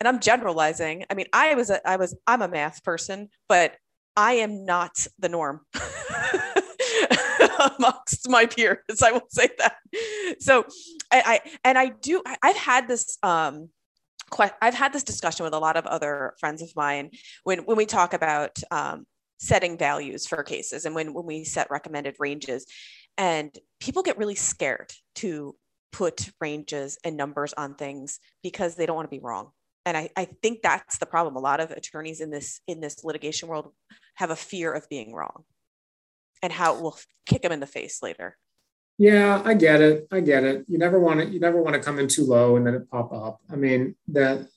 and 0.00 0.08
i'm 0.08 0.18
generalizing. 0.18 1.04
I 1.08 1.14
mean 1.14 1.26
i 1.32 1.54
was 1.54 1.70
a, 1.70 1.88
i 1.88 1.96
was 1.96 2.16
i'm 2.26 2.42
a 2.42 2.48
math 2.48 2.82
person 2.82 3.28
but 3.48 3.76
i 4.16 4.32
am 4.34 4.64
not 4.64 5.06
the 5.20 5.28
norm 5.28 5.60
amongst 7.78 8.28
my 8.28 8.46
peers 8.46 9.02
i 9.02 9.12
will 9.12 9.26
say 9.28 9.48
that 9.58 9.76
so 10.38 10.64
I, 11.10 11.22
I 11.26 11.40
and 11.64 11.78
i 11.78 11.88
do 11.88 12.22
i've 12.42 12.56
had 12.56 12.88
this 12.88 13.18
um 13.22 13.68
I've 14.60 14.74
had 14.74 14.92
this 14.92 15.04
discussion 15.04 15.44
with 15.44 15.54
a 15.54 15.58
lot 15.58 15.78
of 15.78 15.86
other 15.86 16.34
friends 16.38 16.60
of 16.60 16.74
mine 16.76 17.12
when 17.44 17.60
when 17.60 17.78
we 17.78 17.86
talk 17.86 18.12
about 18.12 18.58
um, 18.70 19.06
setting 19.38 19.78
values 19.78 20.26
for 20.26 20.42
cases 20.42 20.84
and 20.84 20.94
when 20.94 21.14
when 21.14 21.24
we 21.24 21.44
set 21.44 21.70
recommended 21.70 22.16
ranges 22.18 22.66
and 23.16 23.56
people 23.80 24.02
get 24.02 24.18
really 24.18 24.34
scared 24.34 24.92
to 25.16 25.54
put 25.92 26.30
ranges 26.40 26.98
and 27.04 27.16
numbers 27.16 27.52
on 27.54 27.74
things 27.74 28.20
because 28.42 28.74
they 28.74 28.86
don't 28.86 28.96
want 28.96 29.10
to 29.10 29.16
be 29.16 29.22
wrong. 29.22 29.50
And 29.86 29.96
I, 29.96 30.10
I 30.16 30.26
think 30.42 30.60
that's 30.62 30.98
the 30.98 31.06
problem. 31.06 31.36
A 31.36 31.40
lot 31.40 31.60
of 31.60 31.70
attorneys 31.70 32.20
in 32.20 32.30
this 32.30 32.60
in 32.66 32.80
this 32.80 33.04
litigation 33.04 33.48
world 33.48 33.72
have 34.16 34.30
a 34.30 34.36
fear 34.36 34.72
of 34.72 34.88
being 34.88 35.12
wrong 35.14 35.44
and 36.42 36.52
how 36.52 36.76
it 36.76 36.82
will 36.82 36.98
kick 37.26 37.42
them 37.42 37.52
in 37.52 37.60
the 37.60 37.66
face 37.66 38.02
later. 38.02 38.36
Yeah, 38.98 39.42
I 39.44 39.54
get 39.54 39.80
it. 39.80 40.08
I 40.10 40.20
get 40.20 40.42
it. 40.42 40.64
You 40.68 40.78
never 40.78 40.98
want 40.98 41.20
to 41.20 41.26
you 41.26 41.38
never 41.38 41.62
want 41.62 41.74
to 41.74 41.80
come 41.80 41.98
in 41.98 42.08
too 42.08 42.24
low 42.24 42.56
and 42.56 42.66
then 42.66 42.74
it 42.74 42.90
pop 42.90 43.12
up. 43.12 43.40
I 43.50 43.56
mean, 43.56 43.94
that 44.08 44.48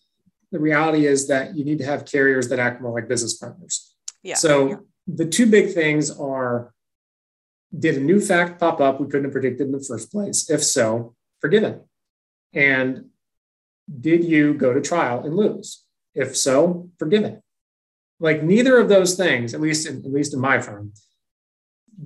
the 0.52 0.60
reality 0.60 1.06
is 1.06 1.28
that 1.28 1.56
you 1.56 1.64
need 1.64 1.78
to 1.78 1.86
have 1.86 2.06
carriers 2.06 2.50
that 2.50 2.60
act 2.60 2.82
more 2.82 2.92
like 2.92 3.08
business 3.08 3.38
partners. 3.38 3.94
Yeah. 4.24 4.36
So 4.36 4.68
yeah. 4.68 4.76
the 5.08 5.26
two 5.26 5.46
big 5.46 5.74
things 5.74 6.10
are 6.12 6.74
did 7.78 7.98
a 7.98 8.02
new 8.02 8.20
fact 8.20 8.60
pop 8.60 8.82
up 8.82 9.00
we 9.00 9.08
couldn't 9.08 9.26
have 9.26 9.32
predicted 9.32 9.68
in 9.68 9.72
the 9.72 9.84
first 9.84 10.12
place? 10.12 10.50
If 10.50 10.64
so, 10.64 11.16
forgiven. 11.40 11.82
And 12.54 13.06
did 14.00 14.24
you 14.24 14.54
go 14.54 14.74
to 14.74 14.82
trial 14.82 15.24
and 15.24 15.36
lose? 15.36 15.84
If 16.14 16.36
so, 16.36 16.90
forgiven. 17.00 17.42
Like 18.20 18.44
neither 18.44 18.78
of 18.78 18.90
those 18.90 19.16
things, 19.16 19.54
at 19.54 19.62
least 19.62 19.88
in, 19.88 20.00
at 20.00 20.12
least 20.12 20.34
in 20.34 20.40
my 20.40 20.60
firm, 20.60 20.94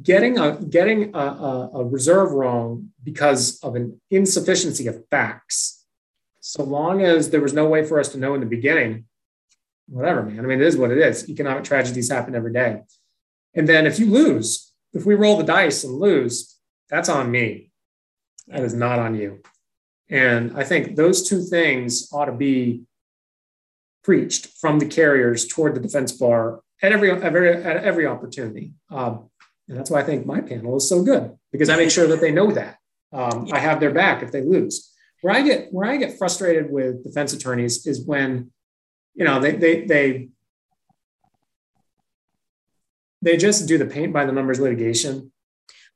getting 0.01 0.37
a 0.37 0.57
getting 0.61 1.15
a, 1.15 1.19
a, 1.19 1.69
a 1.75 1.85
reserve 1.85 2.31
wrong 2.31 2.89
because 3.03 3.59
of 3.61 3.75
an 3.75 3.99
insufficiency 4.11 4.87
of 4.87 5.03
facts. 5.09 5.85
So 6.41 6.63
long 6.63 7.01
as 7.01 7.29
there 7.29 7.41
was 7.41 7.53
no 7.53 7.67
way 7.67 7.85
for 7.85 7.99
us 7.99 8.09
to 8.09 8.19
know 8.19 8.35
in 8.35 8.39
the 8.39 8.45
beginning, 8.45 9.05
whatever, 9.87 10.23
man. 10.23 10.39
I 10.39 10.43
mean, 10.43 10.61
it 10.61 10.67
is 10.67 10.77
what 10.77 10.91
it 10.91 10.97
is. 10.97 11.29
Economic 11.29 11.63
tragedies 11.63 12.11
happen 12.11 12.35
every 12.35 12.53
day. 12.53 12.81
And 13.53 13.67
then 13.67 13.87
if 13.87 13.99
you 13.99 14.07
lose, 14.07 14.71
if 14.93 15.05
we 15.05 15.15
roll 15.15 15.37
the 15.37 15.43
dice 15.43 15.83
and 15.83 15.93
lose, 15.93 16.57
that's 16.89 17.09
on 17.09 17.31
me. 17.31 17.71
That 18.47 18.61
is 18.61 18.73
not 18.73 18.99
on 18.99 19.15
you. 19.15 19.41
And 20.09 20.55
I 20.55 20.63
think 20.63 20.95
those 20.95 21.27
two 21.27 21.41
things 21.41 22.09
ought 22.13 22.25
to 22.25 22.31
be 22.31 22.83
preached 24.03 24.47
from 24.59 24.77
the 24.77 24.85
carriers 24.85 25.47
toward 25.47 25.73
the 25.73 25.79
defense 25.79 26.11
bar 26.11 26.61
at 26.81 26.91
every 26.91 27.09
every 27.09 27.49
at 27.63 27.77
every 27.83 28.05
opportunity. 28.05 28.73
Um, 28.91 29.29
and 29.67 29.77
that's 29.77 29.89
why 29.89 29.99
I 29.99 30.03
think 30.03 30.25
my 30.25 30.41
panel 30.41 30.77
is 30.77 30.87
so 30.87 31.03
good 31.03 31.35
because 31.51 31.69
I 31.69 31.75
make 31.75 31.91
sure 31.91 32.07
that 32.07 32.21
they 32.21 32.31
know 32.31 32.51
that. 32.51 32.77
Um, 33.11 33.47
I 33.51 33.59
have 33.59 33.79
their 33.79 33.91
back 33.91 34.21
if 34.21 34.31
they 34.31 34.41
lose. 34.41 34.91
Where 35.21 35.33
I 35.33 35.41
get 35.41 35.69
where 35.71 35.89
I 35.89 35.97
get 35.97 36.17
frustrated 36.17 36.69
with 36.69 37.03
defense 37.03 37.33
attorneys 37.33 37.87
is 37.87 38.05
when, 38.05 38.51
you 39.13 39.25
know, 39.25 39.39
they 39.39 39.53
they 39.53 39.85
they 39.85 40.29
they 43.21 43.37
just 43.37 43.67
do 43.67 43.77
the 43.77 43.85
paint 43.85 44.13
by 44.13 44.25
the 44.25 44.31
numbers 44.31 44.59
litigation. 44.59 45.31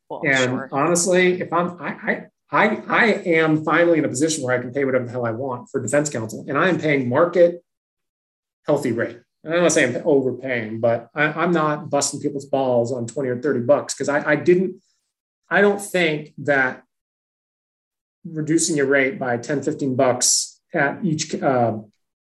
Well, 0.09 0.21
and 0.25 0.49
sure. 0.49 0.69
honestly, 0.71 1.39
if 1.41 1.53
I'm 1.53 1.79
I, 1.79 1.89
I 1.89 2.25
I 2.51 2.81
I 2.87 3.05
am 3.25 3.63
finally 3.63 3.99
in 3.99 4.05
a 4.05 4.09
position 4.09 4.43
where 4.43 4.57
I 4.57 4.61
can 4.61 4.73
pay 4.73 4.83
whatever 4.83 5.05
the 5.05 5.11
hell 5.11 5.25
I 5.25 5.31
want 5.31 5.69
for 5.69 5.81
defense 5.81 6.09
counsel, 6.09 6.45
and 6.47 6.57
I 6.57 6.69
am 6.69 6.79
paying 6.79 7.07
market 7.07 7.63
healthy 8.65 8.93
rate. 8.93 9.19
And 9.43 9.53
I'm 9.53 9.61
not 9.61 9.71
saying 9.71 9.95
I'm 9.95 10.01
overpaying, 10.05 10.79
but 10.79 11.09
I, 11.15 11.43
am 11.43 11.51
not 11.51 11.89
busting 11.89 12.19
people's 12.19 12.45
balls 12.45 12.91
on 12.91 13.07
20 13.07 13.29
or 13.29 13.41
30 13.41 13.61
bucks 13.61 13.93
because 13.93 14.09
I, 14.09 14.31
I 14.31 14.35
didn't, 14.35 14.81
I 15.49 15.61
don't 15.61 15.81
think 15.81 16.33
that 16.39 16.83
reducing 18.25 18.75
your 18.75 18.87
rate 18.87 19.17
by 19.17 19.37
10, 19.37 19.63
15 19.63 19.95
bucks 19.95 20.59
at 20.73 21.03
each 21.03 21.33
uh, 21.41 21.77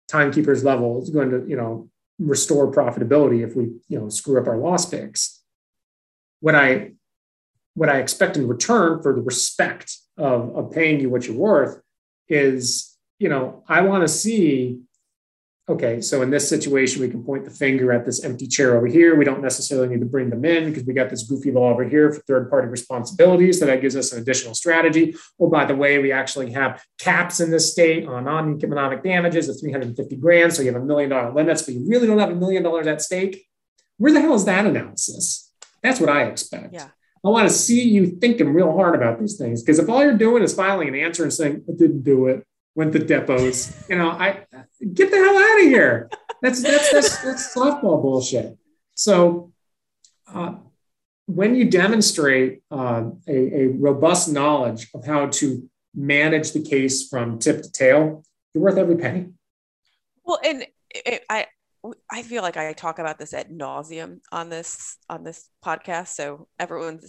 timekeeper's 0.09 0.65
level 0.65 1.03
is 1.03 1.11
going 1.11 1.31
to, 1.31 1.45
you 1.49 1.57
know, 1.57 1.89
restore 2.19 2.71
profitability 2.71 3.47
if 3.47 3.57
we, 3.57 3.71
you 3.89 3.99
know, 3.99 4.09
screw 4.09 4.41
up 4.41 4.47
our 4.47 4.59
loss 4.59 4.87
picks. 4.87 5.43
What 6.41 6.55
I, 6.55 6.93
what 7.75 7.89
I 7.89 7.99
expect 7.99 8.37
in 8.37 8.47
return 8.47 9.03
for 9.03 9.15
the 9.15 9.23
respect 9.23 9.97
of, 10.19 10.55
of 10.55 10.73
paying 10.73 11.01
you 11.01 11.09
what 11.09 11.27
you're 11.27 11.37
worth 11.37 11.81
is, 12.29 12.97
you 13.19 13.29
know, 13.29 13.65
I 13.67 13.81
want 13.81 14.03
to 14.03 14.09
see 14.09 14.81
okay, 15.69 16.01
so 16.01 16.23
in 16.23 16.31
this 16.31 16.49
situation, 16.49 17.03
we 17.03 17.09
can 17.09 17.23
point 17.23 17.45
the 17.45 17.51
finger 17.51 17.93
at 17.93 18.07
this 18.07 18.25
empty 18.25 18.47
chair 18.47 18.77
over 18.77 18.87
here. 18.87 19.17
We 19.17 19.25
don't 19.25 19.43
necessarily 19.43 19.89
need 19.89 20.01
to 20.01 20.07
bring 20.07 20.31
them 20.31 20.45
in 20.45 20.71
because 20.71 20.85
we 20.85 20.95
got 20.95 21.11
this 21.11 21.25
goofy 21.25 21.53
law 21.53 21.71
over 21.71 21.85
here 21.85 22.11
for 22.13 22.21
third 22.23 22.51
party 22.51 22.69
responsibilities. 22.69 23.61
So 23.61 23.67
that 23.67 23.83
gives 23.83 23.95
us 23.95 24.13
an 24.13 24.21
additional 24.21 24.55
strategy. 24.55 25.15
Oh, 25.39 25.49
by 25.49 25.67
the 25.67 25.77
way, 25.77 25.99
we 25.99 26.11
actually 26.11 26.53
have 26.53 26.83
caps 26.99 27.41
in 27.41 27.51
this 27.51 27.71
state 27.71 28.07
on 28.07 28.25
non 28.25 28.57
economic 28.57 29.03
damages 29.03 29.49
of 29.49 29.61
350 29.61 30.17
grand. 30.17 30.53
So 30.55 30.63
you 30.63 30.73
have 30.73 30.81
a 30.81 30.85
million 30.85 31.11
dollar 31.11 31.33
limits, 31.33 31.63
but 31.63 31.75
you 31.75 31.87
really 31.87 32.07
don't 32.07 32.19
have 32.19 32.31
a 32.31 32.37
million 32.37 32.63
dollars 32.63 32.87
at 32.87 33.03
stake. 33.03 33.47
Where 33.99 34.13
the 34.13 34.21
hell 34.21 34.35
is 34.35 34.45
that 34.47 34.65
analysis? 34.65 35.53
That's 35.83 36.01
what 36.01 36.09
I 36.09 36.25
expect. 36.25 36.75
Yeah. 36.75 36.89
I 37.25 37.29
want 37.29 37.49
to 37.49 37.55
see 37.55 37.83
you 37.83 38.07
thinking 38.07 38.55
real 38.55 38.73
hard 38.73 38.95
about 38.95 39.19
these 39.19 39.37
things 39.37 39.63
because 39.63 39.79
if 39.79 39.89
all 39.89 40.03
you're 40.03 40.17
doing 40.17 40.43
is 40.43 40.55
filing 40.55 40.89
an 40.89 40.95
answer 40.95 41.25
and 41.25 41.33
saying, 41.33 41.65
I 41.69 41.73
didn't 41.73 42.03
do 42.03 42.29
it, 42.29 42.47
went 42.75 42.93
to 42.93 43.01
depos. 43.01 43.89
You 43.91 43.99
know, 43.99 44.11
I 44.11 44.47
get 44.95 45.11
the 45.11 45.17
hell 45.17 45.37
out 45.37 45.61
of 45.61 45.67
here. 45.67 46.11
That's 46.43 46.63
that's 46.63 46.93
that's, 46.93 47.23
that's 47.23 47.55
softball 47.55 48.01
bullshit. 48.03 48.57
So, 48.95 49.53
uh, 50.33 50.55
when 51.27 51.55
you 51.55 51.65
demonstrate 51.71 52.63
uh, 52.71 53.11
a, 53.27 53.63
a 53.63 53.67
robust 53.69 54.31
knowledge 54.31 54.89
of 54.95 55.05
how 55.05 55.27
to 55.27 55.69
manage 55.95 56.53
the 56.53 56.63
case 56.63 57.09
from 57.09 57.39
tip 57.39 57.63
to 57.63 57.71
tail, 57.71 58.25
you're 58.55 58.65
worth 58.65 58.79
every 58.79 58.97
penny. 58.97 59.31
Well, 60.25 60.39
and 60.45 60.67
it, 60.91 61.25
I 61.29 61.47
I 62.11 62.23
feel 62.23 62.43
like 62.43 62.57
I 62.57 62.73
talk 62.73 62.99
about 62.99 63.19
this 63.19 63.33
at 63.33 63.51
nauseum 63.51 64.21
on 64.33 64.49
this 64.49 64.97
on 65.09 65.23
this 65.23 65.49
podcast. 65.65 66.09
So 66.09 66.49
everyone 66.59 67.01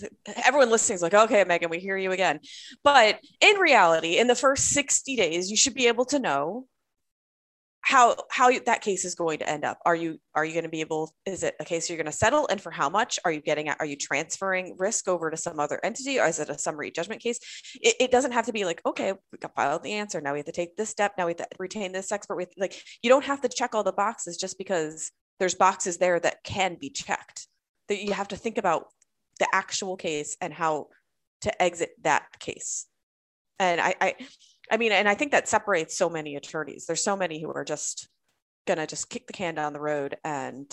everyone 0.45 0.69
listening 0.69 0.95
is 0.95 1.01
like, 1.01 1.13
okay, 1.13 1.43
Megan, 1.43 1.69
we 1.69 1.79
hear 1.79 1.97
you 1.97 2.11
again. 2.11 2.39
But 2.83 3.19
in 3.41 3.57
reality, 3.57 4.17
in 4.17 4.27
the 4.27 4.35
first 4.35 4.69
60 4.69 5.15
days, 5.15 5.49
you 5.49 5.57
should 5.57 5.73
be 5.73 5.87
able 5.87 6.05
to 6.05 6.19
know 6.19 6.67
how 7.81 8.15
how 8.29 8.51
that 8.65 8.81
case 8.81 9.05
is 9.05 9.15
going 9.15 9.39
to 9.39 9.49
end 9.49 9.63
up. 9.63 9.79
Are 9.85 9.95
you 9.95 10.19
are 10.35 10.43
you 10.43 10.53
going 10.53 10.63
to 10.63 10.69
be 10.69 10.81
able 10.81 11.13
is 11.25 11.43
it 11.43 11.55
a 11.59 11.65
case 11.65 11.89
you're 11.89 11.97
going 11.97 12.05
to 12.05 12.11
settle 12.11 12.47
and 12.47 12.61
for 12.61 12.71
how 12.71 12.89
much? 12.89 13.19
Are 13.23 13.31
you 13.31 13.41
getting 13.41 13.69
are 13.69 13.85
you 13.85 13.95
transferring 13.95 14.75
risk 14.77 15.07
over 15.07 15.31
to 15.31 15.37
some 15.37 15.59
other 15.59 15.79
entity? 15.83 16.19
Or 16.19 16.27
is 16.27 16.39
it 16.39 16.49
a 16.49 16.57
summary 16.57 16.91
judgment 16.91 17.21
case? 17.21 17.39
It, 17.81 17.95
it 17.99 18.11
doesn't 18.11 18.33
have 18.33 18.45
to 18.47 18.53
be 18.53 18.65
like 18.65 18.81
okay 18.85 19.13
we 19.31 19.37
got 19.37 19.55
filed 19.55 19.83
the 19.83 19.93
answer. 19.93 20.21
Now 20.21 20.33
we 20.33 20.39
have 20.39 20.45
to 20.45 20.51
take 20.51 20.75
this 20.75 20.89
step. 20.89 21.13
Now 21.17 21.25
we 21.25 21.31
have 21.31 21.37
to 21.37 21.47
retain 21.57 21.91
this 21.91 22.11
expert. 22.11 22.35
With 22.35 22.53
like 22.57 22.81
you 23.01 23.09
don't 23.09 23.25
have 23.25 23.41
to 23.41 23.49
check 23.49 23.73
all 23.73 23.83
the 23.83 23.91
boxes 23.91 24.37
just 24.37 24.57
because 24.57 25.11
there's 25.39 25.55
boxes 25.55 25.97
there 25.97 26.19
that 26.19 26.43
can 26.43 26.77
be 26.79 26.89
checked. 26.89 27.47
That 27.87 28.03
you 28.03 28.13
have 28.13 28.27
to 28.29 28.35
think 28.35 28.57
about 28.57 28.87
the 29.39 29.47
actual 29.53 29.95
case 29.95 30.37
and 30.41 30.53
how 30.53 30.87
to 31.41 31.61
exit 31.61 31.91
that 32.03 32.39
case. 32.39 32.85
And 33.57 33.81
I, 33.81 33.95
I 33.99 34.15
I 34.71 34.77
mean, 34.77 34.91
and 34.91 35.09
I 35.09 35.15
think 35.15 35.31
that 35.31 35.47
separates 35.47 35.97
so 35.97 36.09
many 36.09 36.35
attorneys. 36.35 36.85
There's 36.85 37.03
so 37.03 37.15
many 37.15 37.41
who 37.41 37.51
are 37.51 37.65
just 37.65 38.07
gonna 38.67 38.87
just 38.87 39.09
kick 39.09 39.27
the 39.27 39.33
can 39.33 39.55
down 39.55 39.73
the 39.73 39.79
road 39.79 40.17
and 40.23 40.65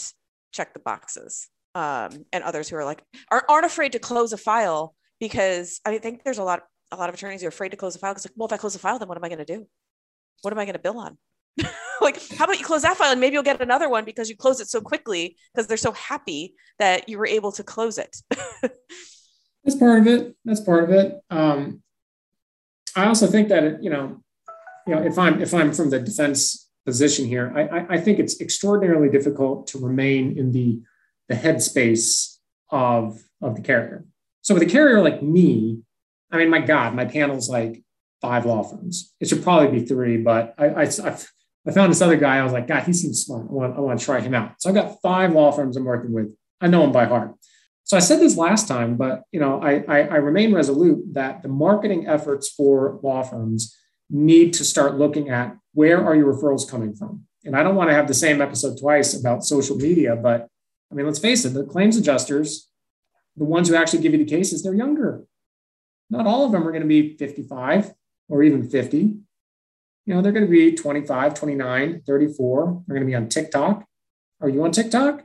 check 0.53 0.75
the 0.75 0.81
boxes, 0.81 1.49
um, 1.75 2.25
and 2.33 2.45
others 2.45 2.69
who 2.69 2.77
are 2.77 2.85
like 2.85 3.03
aren't, 3.31 3.45
aren't 3.49 3.67
afraid 3.67 3.93
to 3.93 3.99
close 3.99 4.33
a 4.33 4.37
file 4.37 4.95
because 5.21 5.81
I 5.85 5.99
think 5.99 6.25
there's 6.25 6.39
a 6.39 6.45
lot 6.45 6.63
a 6.93 6.97
lot 6.97 7.09
of 7.09 7.15
attorneys 7.15 7.41
who 7.41 7.47
are 7.47 7.49
afraid 7.49 7.71
to 7.71 7.77
close 7.77 7.97
a 7.97 7.99
file 7.99 8.13
because 8.13 8.27
like, 8.27 8.35
well, 8.37 8.47
if 8.47 8.53
I 8.53 8.57
close 8.57 8.75
a 8.75 8.79
file, 8.79 8.99
then 8.99 9.09
what 9.09 9.19
am 9.19 9.25
I 9.25 9.29
to 9.29 9.45
do? 9.45 9.67
What 10.43 10.53
am 10.53 10.59
I 10.59 10.67
to 10.67 10.79
bill 10.79 10.99
on? 10.99 11.19
like, 12.01 12.21
how 12.33 12.45
about 12.45 12.59
you 12.59 12.65
close 12.65 12.83
that 12.83 12.97
file 12.97 13.11
and 13.11 13.21
maybe 13.21 13.35
you'll 13.35 13.43
get 13.43 13.61
another 13.61 13.89
one 13.89 14.05
because 14.05 14.29
you 14.29 14.37
close 14.37 14.61
it 14.61 14.69
so 14.69 14.81
quickly 14.81 15.37
because 15.53 15.67
they're 15.67 15.77
so 15.77 15.93
happy 15.93 16.55
that 16.79 17.09
you 17.09 17.19
were 17.19 17.27
able 17.27 17.53
to 17.53 17.63
close 17.63 17.99
it. 17.99 18.17
That's 19.65 19.77
part 19.79 20.01
of 20.01 20.07
it. 20.07 20.37
That's 20.45 20.61
part 20.61 20.85
of 20.85 20.91
it. 20.91 21.21
Um, 21.31 21.83
I 22.97 23.07
also 23.07 23.27
think 23.27 23.49
that 23.49 23.83
you 23.83 23.91
know, 23.91 24.23
you 24.87 24.95
know, 24.95 25.03
if 25.03 25.19
I'm 25.19 25.41
if 25.43 25.53
I'm 25.55 25.73
from 25.73 25.91
the 25.91 26.01
defense 26.01 26.69
position 26.85 27.27
here, 27.27 27.53
I, 27.55 27.97
I 27.97 28.01
think 28.01 28.19
it's 28.19 28.41
extraordinarily 28.41 29.11
difficult 29.11 29.67
to 29.69 29.79
remain 29.79 30.39
in 30.39 30.53
the 30.53 30.81
the 31.29 31.35
headspace 31.35 32.37
of 32.71 33.23
of 33.43 33.55
the 33.57 33.63
carrier. 33.63 34.05
So 34.43 34.55
with 34.55 34.63
a 34.63 34.67
carrier 34.67 35.03
like 35.03 35.23
me, 35.23 35.81
I 36.31 36.39
mean, 36.39 36.49
my 36.49 36.61
God, 36.61 36.95
my 36.95 37.05
panel's 37.05 37.49
like 37.49 37.83
five 38.21 38.47
law 38.47 38.63
firms. 38.63 39.13
It 39.21 39.29
should 39.29 39.43
probably 39.43 39.81
be 39.81 39.87
three, 39.87 40.17
but 40.19 40.55
I, 40.57 40.67
I, 40.67 40.83
I 40.83 41.73
found 41.73 41.91
this 41.91 42.01
other 42.01 42.17
guy. 42.17 42.39
I 42.39 42.45
was 42.45 42.53
like, 42.53 42.67
God, 42.67 42.85
he 42.85 42.93
seems 42.93 43.25
smart. 43.25 43.47
I 43.51 43.53
want, 43.53 43.77
I 43.77 43.81
want 43.81 43.99
to 43.99 44.05
try 44.05 44.21
him 44.21 44.35
out. 44.35 44.55
So 44.59 44.69
I've 44.69 44.75
got 44.75 45.01
five 45.03 45.33
law 45.33 45.53
firms 45.53 45.77
I'm 45.77 45.85
working 45.85 46.13
with. 46.13 46.35
I 46.61 46.69
know 46.69 46.85
him 46.85 46.93
by 46.93 47.05
heart. 47.07 47.35
So 47.87 47.97
I 47.97 48.01
said 48.01 48.19
this 48.19 48.37
last 48.37 48.67
time, 48.67 48.97
but 48.97 49.23
you 49.31 49.39
know, 49.39 49.63
I, 49.63 49.85
I, 49.87 50.01
I 50.01 50.17
remain 50.17 50.53
resolute 50.53 51.15
that 51.15 51.43
the 51.43 51.49
marketing 51.49 52.09
efforts 52.09 52.51
for 52.51 52.99
law 53.05 53.23
firms 53.23 53.77
need 54.11 54.53
to 54.55 54.65
start 54.65 54.99
looking 54.99 55.31
at 55.31 55.57
where 55.73 56.05
are 56.05 56.17
your 56.17 56.35
referrals 56.35 56.69
coming 56.69 56.97
from. 56.97 57.25
And 57.45 57.57
I 57.57 57.63
don't 57.63 57.77
want 57.77 57.89
to 57.89 57.95
have 57.95 58.09
the 58.09 58.15
same 58.15 58.43
episode 58.43 58.77
twice 58.81 59.19
about 59.19 59.45
social 59.45 59.77
media, 59.77 60.17
but 60.17 60.49
I 60.91 60.97
mean, 60.97 61.07
let's 61.07 61.21
face 61.21 61.45
it, 61.45 61.51
the 61.51 61.63
claims 61.63 61.97
adjusters, 61.97 62.69
the 63.37 63.45
ones 63.45 63.69
who 63.69 63.77
actually 63.77 64.03
give 64.03 64.13
you 64.13 64.19
the 64.19 64.25
cases, 64.25 64.65
they're 64.65 64.75
younger. 64.75 65.25
Not 66.11 66.27
all 66.27 66.45
of 66.45 66.51
them 66.51 66.67
are 66.67 66.73
going 66.73 66.83
to 66.83 66.89
be 66.89 67.17
55 67.17 67.95
or 68.29 68.43
even 68.43 68.69
50. 68.69 68.99
You 68.99 70.15
know, 70.15 70.23
they're 70.23 70.33
going 70.33 70.45
to 70.45 70.51
be 70.51 70.73
25, 70.75 71.35
29, 71.35 72.03
34. 72.05 72.83
They're 72.87 72.95
going 72.97 73.07
to 73.07 73.11
be 73.11 73.15
on 73.15 73.29
TikTok. 73.29 73.85
Are 74.41 74.49
you 74.49 74.65
on 74.65 74.73
TikTok? 74.73 75.25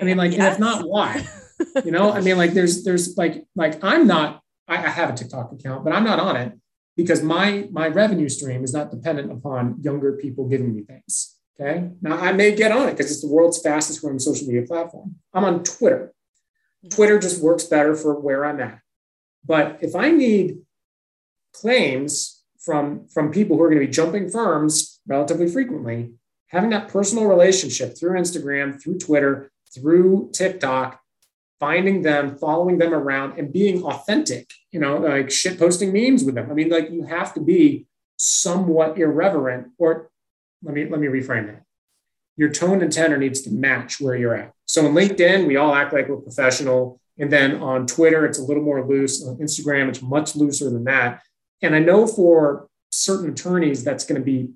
I 0.00 0.02
mean, 0.02 0.16
like, 0.16 0.32
yes. 0.32 0.54
if 0.54 0.58
not, 0.58 0.88
why? 0.88 1.24
you 1.84 1.90
know, 1.90 2.12
I 2.12 2.20
mean, 2.20 2.36
like 2.36 2.52
there's 2.52 2.84
there's 2.84 3.16
like 3.16 3.44
like 3.54 3.82
I'm 3.82 4.06
not 4.06 4.42
I, 4.68 4.76
I 4.76 4.88
have 4.88 5.10
a 5.10 5.14
TikTok 5.14 5.52
account, 5.52 5.84
but 5.84 5.92
I'm 5.92 6.04
not 6.04 6.20
on 6.20 6.36
it 6.36 6.52
because 6.96 7.22
my 7.22 7.68
my 7.70 7.88
revenue 7.88 8.28
stream 8.28 8.64
is 8.64 8.72
not 8.72 8.90
dependent 8.90 9.30
upon 9.32 9.76
younger 9.80 10.12
people 10.14 10.48
giving 10.48 10.74
me 10.74 10.82
things. 10.82 11.36
Okay. 11.60 11.90
Now 12.00 12.16
I 12.16 12.32
may 12.32 12.54
get 12.54 12.72
on 12.72 12.88
it 12.88 12.92
because 12.92 13.10
it's 13.10 13.20
the 13.20 13.28
world's 13.28 13.60
fastest 13.60 14.00
growing 14.00 14.18
social 14.18 14.46
media 14.46 14.66
platform. 14.66 15.16
I'm 15.34 15.44
on 15.44 15.62
Twitter. 15.62 16.12
Twitter 16.90 17.18
just 17.18 17.42
works 17.42 17.64
better 17.64 17.94
for 17.94 18.18
where 18.18 18.44
I'm 18.44 18.60
at. 18.60 18.80
But 19.44 19.78
if 19.82 19.94
I 19.94 20.10
need 20.10 20.58
claims 21.52 22.42
from 22.58 23.08
from 23.08 23.30
people 23.30 23.56
who 23.56 23.62
are 23.62 23.68
going 23.68 23.80
to 23.80 23.86
be 23.86 23.92
jumping 23.92 24.30
firms 24.30 25.00
relatively 25.06 25.48
frequently, 25.48 26.12
having 26.46 26.70
that 26.70 26.88
personal 26.88 27.26
relationship 27.26 27.96
through 27.96 28.18
Instagram, 28.18 28.80
through 28.80 28.98
Twitter, 28.98 29.50
through 29.74 30.30
TikTok 30.32 31.01
finding 31.62 32.02
them, 32.02 32.36
following 32.36 32.76
them 32.76 32.92
around, 32.92 33.38
and 33.38 33.52
being 33.52 33.84
authentic, 33.84 34.50
you 34.72 34.80
know, 34.80 34.96
like 34.96 35.30
shit 35.30 35.60
posting 35.60 35.92
memes 35.92 36.24
with 36.24 36.34
them. 36.34 36.50
I 36.50 36.54
mean, 36.54 36.68
like 36.68 36.90
you 36.90 37.04
have 37.04 37.32
to 37.34 37.40
be 37.40 37.86
somewhat 38.16 38.98
irreverent, 38.98 39.68
or 39.78 40.10
let 40.64 40.74
me 40.74 40.88
let 40.88 40.98
me 40.98 41.06
reframe 41.06 41.46
that. 41.46 41.62
Your 42.36 42.48
tone 42.48 42.82
and 42.82 42.92
tenor 42.92 43.16
needs 43.16 43.42
to 43.42 43.50
match 43.52 44.00
where 44.00 44.16
you're 44.16 44.34
at. 44.34 44.52
So 44.64 44.84
in 44.86 44.92
LinkedIn, 44.92 45.46
we 45.46 45.54
all 45.54 45.72
act 45.72 45.92
like 45.92 46.08
we're 46.08 46.16
professional. 46.16 47.00
And 47.16 47.30
then 47.30 47.62
on 47.62 47.86
Twitter, 47.86 48.26
it's 48.26 48.40
a 48.40 48.42
little 48.42 48.64
more 48.64 48.84
loose. 48.84 49.24
On 49.24 49.36
Instagram, 49.36 49.88
it's 49.88 50.02
much 50.02 50.34
looser 50.34 50.68
than 50.68 50.82
that. 50.84 51.22
And 51.62 51.76
I 51.76 51.78
know 51.78 52.08
for 52.08 52.66
certain 52.90 53.30
attorneys, 53.30 53.84
that's 53.84 54.04
going 54.04 54.20
to 54.20 54.24
be 54.24 54.50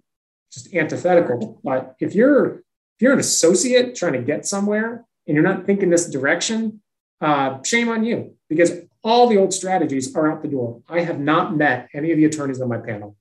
just 0.53 0.75
antithetical. 0.75 1.61
But 1.63 1.95
if 2.01 2.17
you're 2.17 2.65
if 2.97 3.03
you're 3.03 3.13
an 3.13 3.21
associate 3.21 3.95
trying 3.95 4.15
to 4.15 4.23
get 4.23 4.45
somewhere 4.45 5.05
and 5.29 5.37
you're 5.37 5.45
not 5.45 5.67
thinking 5.67 5.91
this 5.91 6.11
direction, 6.11 6.81
uh, 7.21 7.63
shame 7.63 7.89
on 7.89 8.05
you 8.05 8.35
because 8.49 8.73
all 9.03 9.29
the 9.29 9.37
old 9.37 9.55
strategies 9.55 10.15
are 10.15 10.31
out 10.31 10.43
the 10.43 10.49
door. 10.49 10.83
I 10.89 11.01
have 11.01 11.21
not 11.21 11.57
met 11.57 11.89
any 11.95 12.11
of 12.11 12.17
the 12.19 12.25
attorneys 12.25 12.61
on 12.61 12.69
my 12.69 12.79
panel, 12.79 13.17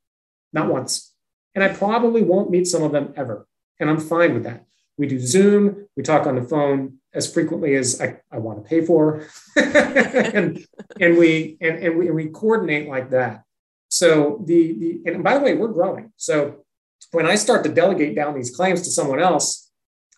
not 0.51 0.67
once. 0.67 1.13
And 1.53 1.63
I 1.63 1.69
probably 1.69 2.21
won't 2.21 2.49
meet 2.49 2.67
some 2.67 2.83
of 2.83 2.91
them 2.91 3.13
ever. 3.15 3.47
And 3.79 3.89
I'm 3.89 3.99
fine 3.99 4.33
with 4.33 4.43
that. 4.43 4.65
We 4.97 5.07
do 5.07 5.19
Zoom. 5.19 5.87
We 5.95 6.03
talk 6.03 6.25
on 6.25 6.35
the 6.35 6.43
phone 6.43 6.97
as 7.13 7.31
frequently 7.31 7.75
as 7.75 8.01
I, 8.01 8.17
I 8.31 8.39
want 8.39 8.63
to 8.63 8.69
pay 8.69 8.85
for, 8.85 9.27
and 9.55 10.65
and 10.99 11.17
we 11.17 11.57
and, 11.61 11.77
and 11.79 11.97
we 11.97 12.07
and 12.07 12.15
we 12.15 12.27
coordinate 12.27 12.87
like 12.87 13.09
that. 13.11 13.43
So 13.89 14.43
the 14.45 14.73
the 14.73 15.11
and 15.11 15.23
by 15.23 15.37
the 15.37 15.43
way, 15.43 15.53
we're 15.53 15.69
growing. 15.69 16.11
So 16.17 16.65
when 17.11 17.25
I 17.25 17.35
start 17.35 17.63
to 17.63 17.71
delegate 17.71 18.15
down 18.15 18.35
these 18.35 18.55
claims 18.55 18.81
to 18.83 18.91
someone 18.91 19.19
else, 19.19 19.69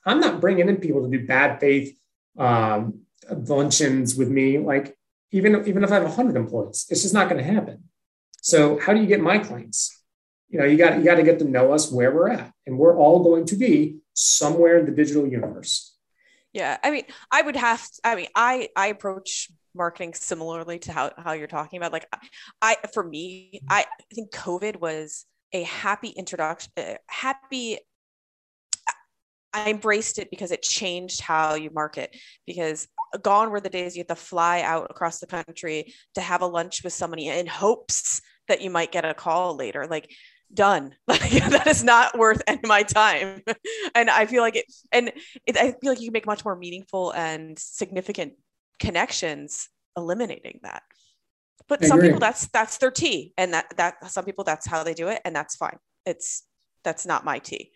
I'm 0.06 0.20
not 0.20 0.42
bringing 0.42 0.70
in 0.70 0.78
people 0.78 1.04
to 1.04 1.18
do 1.18 1.26
bad 1.26 1.60
faith 1.60 1.98
um, 2.38 3.02
luncheons 3.30 4.16
with 4.16 4.30
me. 4.30 4.58
Like 4.58 4.98
even 5.32 5.68
even 5.68 5.84
if 5.84 5.92
I 5.92 5.96
have 5.96 6.04
100 6.04 6.36
employees, 6.36 6.86
it's 6.90 7.02
just 7.02 7.14
not 7.14 7.30
going 7.30 7.44
to 7.44 7.52
happen. 7.52 7.84
So 8.42 8.80
how 8.80 8.94
do 8.94 9.02
you 9.02 9.08
get 9.08 9.22
my 9.22 9.38
clients? 9.40 10.04
You 10.50 10.60
know, 10.60 10.66
you 10.66 10.78
got 10.78 10.98
you 10.98 11.04
got 11.04 11.16
to 11.16 11.24
get 11.24 11.40
to 11.40 11.46
know 11.46 11.74
us 11.74 11.92
where 11.92 12.14
we're 12.14 12.30
at, 12.30 12.54
and 12.66 12.78
we're 12.78 12.98
all 12.98 13.24
going 13.24 13.46
to 13.48 13.56
be 13.56 13.98
somewhere 14.14 14.80
in 14.80 14.86
the 14.86 14.92
digital 14.92 15.28
universe. 15.28 15.96
Yeah, 16.54 16.78
I 16.82 16.92
mean, 16.92 17.04
I 17.32 17.42
would 17.42 17.58
have. 17.58 17.86
I 18.04 18.16
mean, 18.16 18.28
I 18.34 18.70
I 18.76 18.88
approach 18.88 19.52
marketing 19.76 20.14
similarly 20.14 20.80
to 20.80 20.94
how 20.94 21.12
how 21.18 21.34
you're 21.34 21.48
talking 21.48 21.78
about. 21.78 21.92
Like, 21.92 22.08
I 22.62 22.78
for 22.94 23.04
me, 23.04 23.60
I 23.70 23.86
think 24.16 24.32
COVID 24.32 24.80
was 24.80 25.26
a 25.54 25.64
happy 25.64 26.10
introduction, 26.10 26.72
uh, 26.78 26.96
happy 27.08 27.80
I 29.54 29.70
embraced 29.72 30.20
it 30.20 30.30
because 30.30 30.52
it 30.52 30.62
changed 30.62 31.22
how 31.22 31.56
you 31.56 31.72
market. 31.72 32.16
Because 32.46 32.88
gone 33.22 33.52
were 33.52 33.60
the 33.60 33.70
days 33.70 33.96
you 33.96 34.02
had 34.02 34.08
to 34.10 34.16
fly 34.16 34.62
out 34.62 34.88
across 34.90 35.20
the 35.20 35.28
country 35.28 35.94
to 36.16 36.22
have 36.22 36.42
a 36.42 36.48
lunch 36.48 36.84
with 36.84 36.94
somebody 36.94 37.28
in 37.28 37.48
hopes 37.48 38.22
that 38.48 38.62
you 38.62 38.70
might 38.70 38.92
get 38.92 39.06
a 39.06 39.14
call 39.14 39.56
later. 39.56 39.88
Like, 39.88 40.12
done. 40.54 40.96
Like, 41.08 41.32
that 41.50 41.68
is 41.68 41.84
not 41.84 42.18
worth 42.18 42.42
any 42.48 42.60
of 42.64 42.68
my 42.68 42.84
time. 42.84 43.42
and 43.96 44.10
I 44.10 44.26
feel 44.26 44.42
like 44.42 44.56
it, 44.56 44.66
and 44.92 45.12
it, 45.46 45.58
I 45.58 45.74
feel 45.82 45.92
like 45.92 46.00
you 46.00 46.08
can 46.08 46.14
make 46.14 46.26
much 46.26 46.46
more 46.46 46.56
meaningful 46.56 47.12
and 47.12 47.58
significant 47.58 48.34
connections 48.80 49.70
eliminating 49.96 50.60
that. 50.64 50.84
But 51.68 51.84
I 51.84 51.88
some 51.88 51.98
agree. 51.98 52.10
people 52.10 52.20
that's 52.22 52.48
that's 52.48 52.78
their 52.78 52.92
tea, 52.92 53.34
and 53.38 53.54
that 53.54 53.76
that 53.76 54.10
some 54.10 54.24
people 54.24 54.46
that's 54.46 54.66
how 54.66 54.84
they 54.84 54.94
do 54.94 55.10
it, 55.10 55.22
and 55.26 55.36
that's 55.36 55.56
fine. 55.58 55.78
It's 56.06 56.44
that's 56.84 57.06
not 57.06 57.26
my 57.26 57.40
tea. 57.40 57.72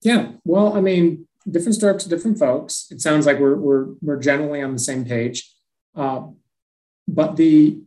Yeah. 0.00 0.32
Well, 0.44 0.74
I 0.74 0.80
mean, 0.80 1.26
different 1.50 1.74
strokes, 1.74 2.04
different 2.04 2.38
folks. 2.38 2.86
It 2.90 3.00
sounds 3.00 3.26
like 3.26 3.38
we're 3.38 3.56
we're 3.56 3.86
we're 4.00 4.20
generally 4.20 4.62
on 4.62 4.72
the 4.72 4.78
same 4.78 5.04
page. 5.04 5.50
Uh, 5.94 6.28
but 7.08 7.36
the 7.36 7.82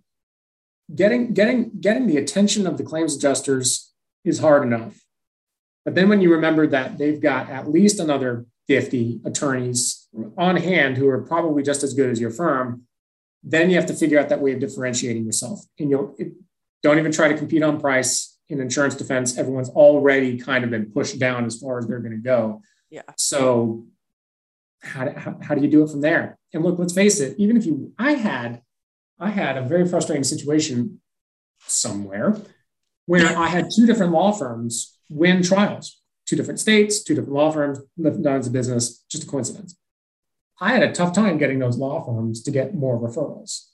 getting 0.94 1.34
getting 1.34 1.72
getting 1.80 2.08
the 2.08 2.18
attention 2.18 2.68
of 2.68 2.78
the 2.78 2.84
claims 2.84 3.16
adjusters 3.16 3.94
is 4.24 4.40
hard 4.40 4.64
enough. 4.64 5.00
But 5.84 5.96
then 5.96 6.10
when 6.10 6.22
you 6.22 6.32
remember 6.32 6.68
that 6.68 6.98
they've 6.98 7.22
got 7.22 7.50
at 7.50 7.70
least 7.70 8.00
another 8.00 8.46
50 8.68 9.22
attorneys 9.26 10.08
on 10.38 10.58
hand 10.58 10.98
who 10.98 11.08
are 11.08 11.22
probably 11.22 11.62
just 11.62 11.84
as 11.84 11.94
good 11.94 12.10
as 12.10 12.20
your 12.20 12.32
firm, 12.32 12.84
then 13.44 13.70
you 13.70 13.76
have 13.76 13.86
to 13.86 13.94
figure 13.94 14.20
out 14.20 14.30
that 14.30 14.42
way 14.42 14.54
of 14.54 14.60
differentiating 14.60 15.24
yourself. 15.24 15.60
And 15.78 15.94
it, 16.18 16.34
don't 16.82 16.98
even 16.98 17.12
try 17.12 17.28
to 17.28 17.38
compete 17.38 17.62
on 17.62 17.80
price 17.80 18.36
in 18.50 18.60
insurance 18.60 18.96
defense, 18.96 19.38
everyone's 19.38 19.70
already 19.70 20.38
kind 20.38 20.64
of 20.64 20.70
been 20.70 20.92
pushed 20.92 21.20
down 21.20 21.46
as 21.46 21.60
far 21.60 21.80
as 21.80 21.88
they're 21.88 22.00
going 22.00 22.12
to 22.12 22.18
go. 22.18 22.62
Yeah. 22.90 23.02
So 23.18 23.86
how, 24.82 25.12
how, 25.16 25.38
how 25.42 25.56
do 25.56 25.62
you 25.62 25.70
do 25.70 25.84
it 25.84 25.90
from 25.90 26.02
there? 26.02 26.38
And 26.54 26.64
look, 26.64 26.80
let's 26.80 26.94
face 26.94 27.20
it, 27.20 27.36
even 27.38 27.58
if 27.58 27.66
you, 27.66 27.94
I 27.98 28.14
had, 28.14 28.62
I 29.20 29.30
had 29.30 29.58
a 29.58 29.62
very 29.64 29.88
frustrating 29.88 30.24
situation 30.24 31.02
somewhere 31.60 32.38
where 33.06 33.38
I 33.38 33.48
had 33.48 33.70
two 33.76 33.86
different 33.86 34.12
law 34.14 34.32
firms 34.32 34.98
win 35.10 35.44
trials, 35.44 36.02
two 36.26 36.36
different 36.36 36.60
states, 36.60 37.04
two 37.04 37.16
different 37.16 37.36
law 37.36 37.52
firms, 37.52 37.80
different 37.98 38.24
lines 38.26 38.48
of 38.48 38.54
business, 38.54 39.04
just 39.10 39.24
a 39.24 39.28
coincidence. 39.28 39.76
I 40.60 40.72
had 40.72 40.84
a 40.84 40.92
tough 40.92 41.14
time 41.14 41.38
getting 41.38 41.60
those 41.60 41.78
law 41.78 42.04
firms 42.04 42.42
to 42.44 42.52
get 42.52 42.74
more 42.74 43.00
referrals 43.00 43.68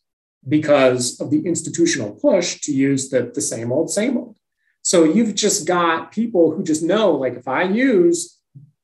because 0.48 1.20
of 1.22 1.30
the 1.30 1.46
institutional 1.46 2.12
push 2.12 2.60
to 2.62 2.72
use 2.72 3.10
the, 3.10 3.32
the 3.34 3.42
same 3.42 3.72
old, 3.72 3.92
same 3.92 4.18
old. 4.18 4.36
So 4.82 5.04
you've 5.04 5.36
just 5.36 5.68
got 5.68 6.12
people 6.12 6.52
who 6.52 6.64
just 6.64 6.82
know, 6.82 7.12
like, 7.12 7.36
if 7.36 7.48
I 7.48 7.64
use 7.64 8.40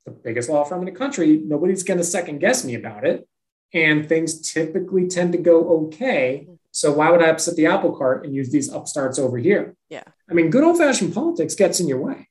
the 0.07 0.11
biggest 0.11 0.49
law 0.49 0.63
firm 0.63 0.79
in 0.79 0.85
the 0.85 0.97
country, 0.97 1.41
nobody's 1.43 1.83
going 1.83 1.97
to 1.97 2.03
second 2.03 2.39
guess 2.39 2.63
me 2.63 2.75
about 2.75 3.05
it. 3.05 3.27
And 3.73 4.07
things 4.07 4.39
typically 4.53 5.07
tend 5.07 5.33
to 5.33 5.37
go 5.37 5.87
okay. 5.87 6.47
So 6.71 6.93
why 6.93 7.11
would 7.11 7.21
I 7.21 7.27
upset 7.27 7.57
the 7.57 7.65
apple 7.65 7.95
cart 7.95 8.25
and 8.25 8.33
use 8.33 8.49
these 8.49 8.71
upstarts 8.71 9.19
over 9.19 9.37
here? 9.37 9.75
Yeah. 9.89 10.03
I 10.29 10.33
mean, 10.33 10.49
good 10.49 10.63
old 10.63 10.77
fashioned 10.77 11.13
politics 11.13 11.55
gets 11.55 11.81
in 11.81 11.87
your 11.87 11.99
way. 11.99 12.29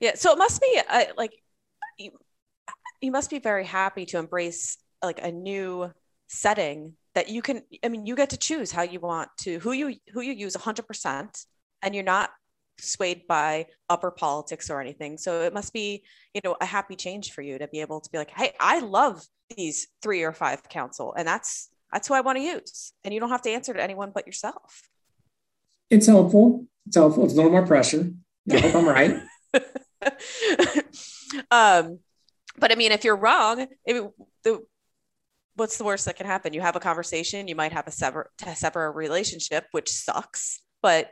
Yeah. 0.00 0.12
So 0.14 0.32
it 0.32 0.38
must 0.38 0.60
be 0.62 0.80
uh, 0.88 1.04
like 1.18 1.32
you, 1.98 2.12
you 3.02 3.12
must 3.12 3.28
be 3.28 3.38
very 3.38 3.66
happy 3.66 4.06
to 4.06 4.18
embrace 4.18 4.78
like 5.02 5.22
a 5.22 5.30
new 5.30 5.92
setting 6.28 6.94
that 7.14 7.28
you 7.28 7.42
can 7.42 7.62
i 7.84 7.88
mean 7.88 8.06
you 8.06 8.16
get 8.16 8.30
to 8.30 8.38
choose 8.38 8.72
how 8.72 8.80
you 8.80 8.98
want 8.98 9.28
to 9.38 9.58
who 9.58 9.72
you 9.72 9.94
who 10.14 10.22
you 10.22 10.32
use 10.32 10.56
100% 10.56 11.46
and 11.82 11.94
you're 11.94 12.04
not 12.04 12.30
swayed 12.82 13.26
by 13.26 13.66
upper 13.88 14.10
politics 14.10 14.70
or 14.70 14.80
anything. 14.80 15.18
So 15.18 15.42
it 15.42 15.54
must 15.54 15.72
be, 15.72 16.02
you 16.34 16.40
know, 16.44 16.56
a 16.60 16.66
happy 16.66 16.96
change 16.96 17.32
for 17.32 17.42
you 17.42 17.58
to 17.58 17.68
be 17.68 17.80
able 17.80 18.00
to 18.00 18.10
be 18.10 18.18
like, 18.18 18.30
hey, 18.30 18.52
I 18.60 18.80
love 18.80 19.24
these 19.56 19.88
three 20.02 20.22
or 20.22 20.32
five 20.32 20.68
counsel, 20.68 21.14
and 21.16 21.26
that's 21.26 21.68
that's 21.92 22.08
who 22.08 22.14
I 22.14 22.22
want 22.22 22.38
to 22.38 22.42
use. 22.42 22.92
And 23.04 23.12
you 23.12 23.20
don't 23.20 23.28
have 23.28 23.42
to 23.42 23.50
answer 23.50 23.72
to 23.74 23.82
anyone 23.82 24.12
but 24.14 24.26
yourself. 24.26 24.88
It's 25.90 26.06
helpful. 26.06 26.66
It's 26.86 26.96
helpful. 26.96 27.24
It's 27.24 27.34
a 27.34 27.36
little 27.36 27.52
more 27.52 27.66
pressure. 27.66 28.10
I 28.50 28.58
hope 28.58 28.74
I'm 28.74 28.88
right. 28.88 29.20
um, 31.50 31.98
but 32.58 32.72
I 32.72 32.74
mean, 32.74 32.92
if 32.92 33.04
you're 33.04 33.16
wrong, 33.16 33.66
if 33.84 34.10
the 34.42 34.62
what's 35.54 35.78
the 35.78 35.84
worst 35.84 36.06
that 36.06 36.16
can 36.16 36.26
happen? 36.26 36.54
You 36.54 36.60
have 36.60 36.76
a 36.76 36.80
conversation. 36.80 37.46
You 37.46 37.54
might 37.54 37.72
have 37.72 37.86
a 37.86 37.90
sever 37.90 38.30
to 38.38 38.54
sever 38.56 38.86
a 38.86 38.90
relationship, 38.90 39.66
which 39.72 39.90
sucks. 39.90 40.62
But 40.82 41.08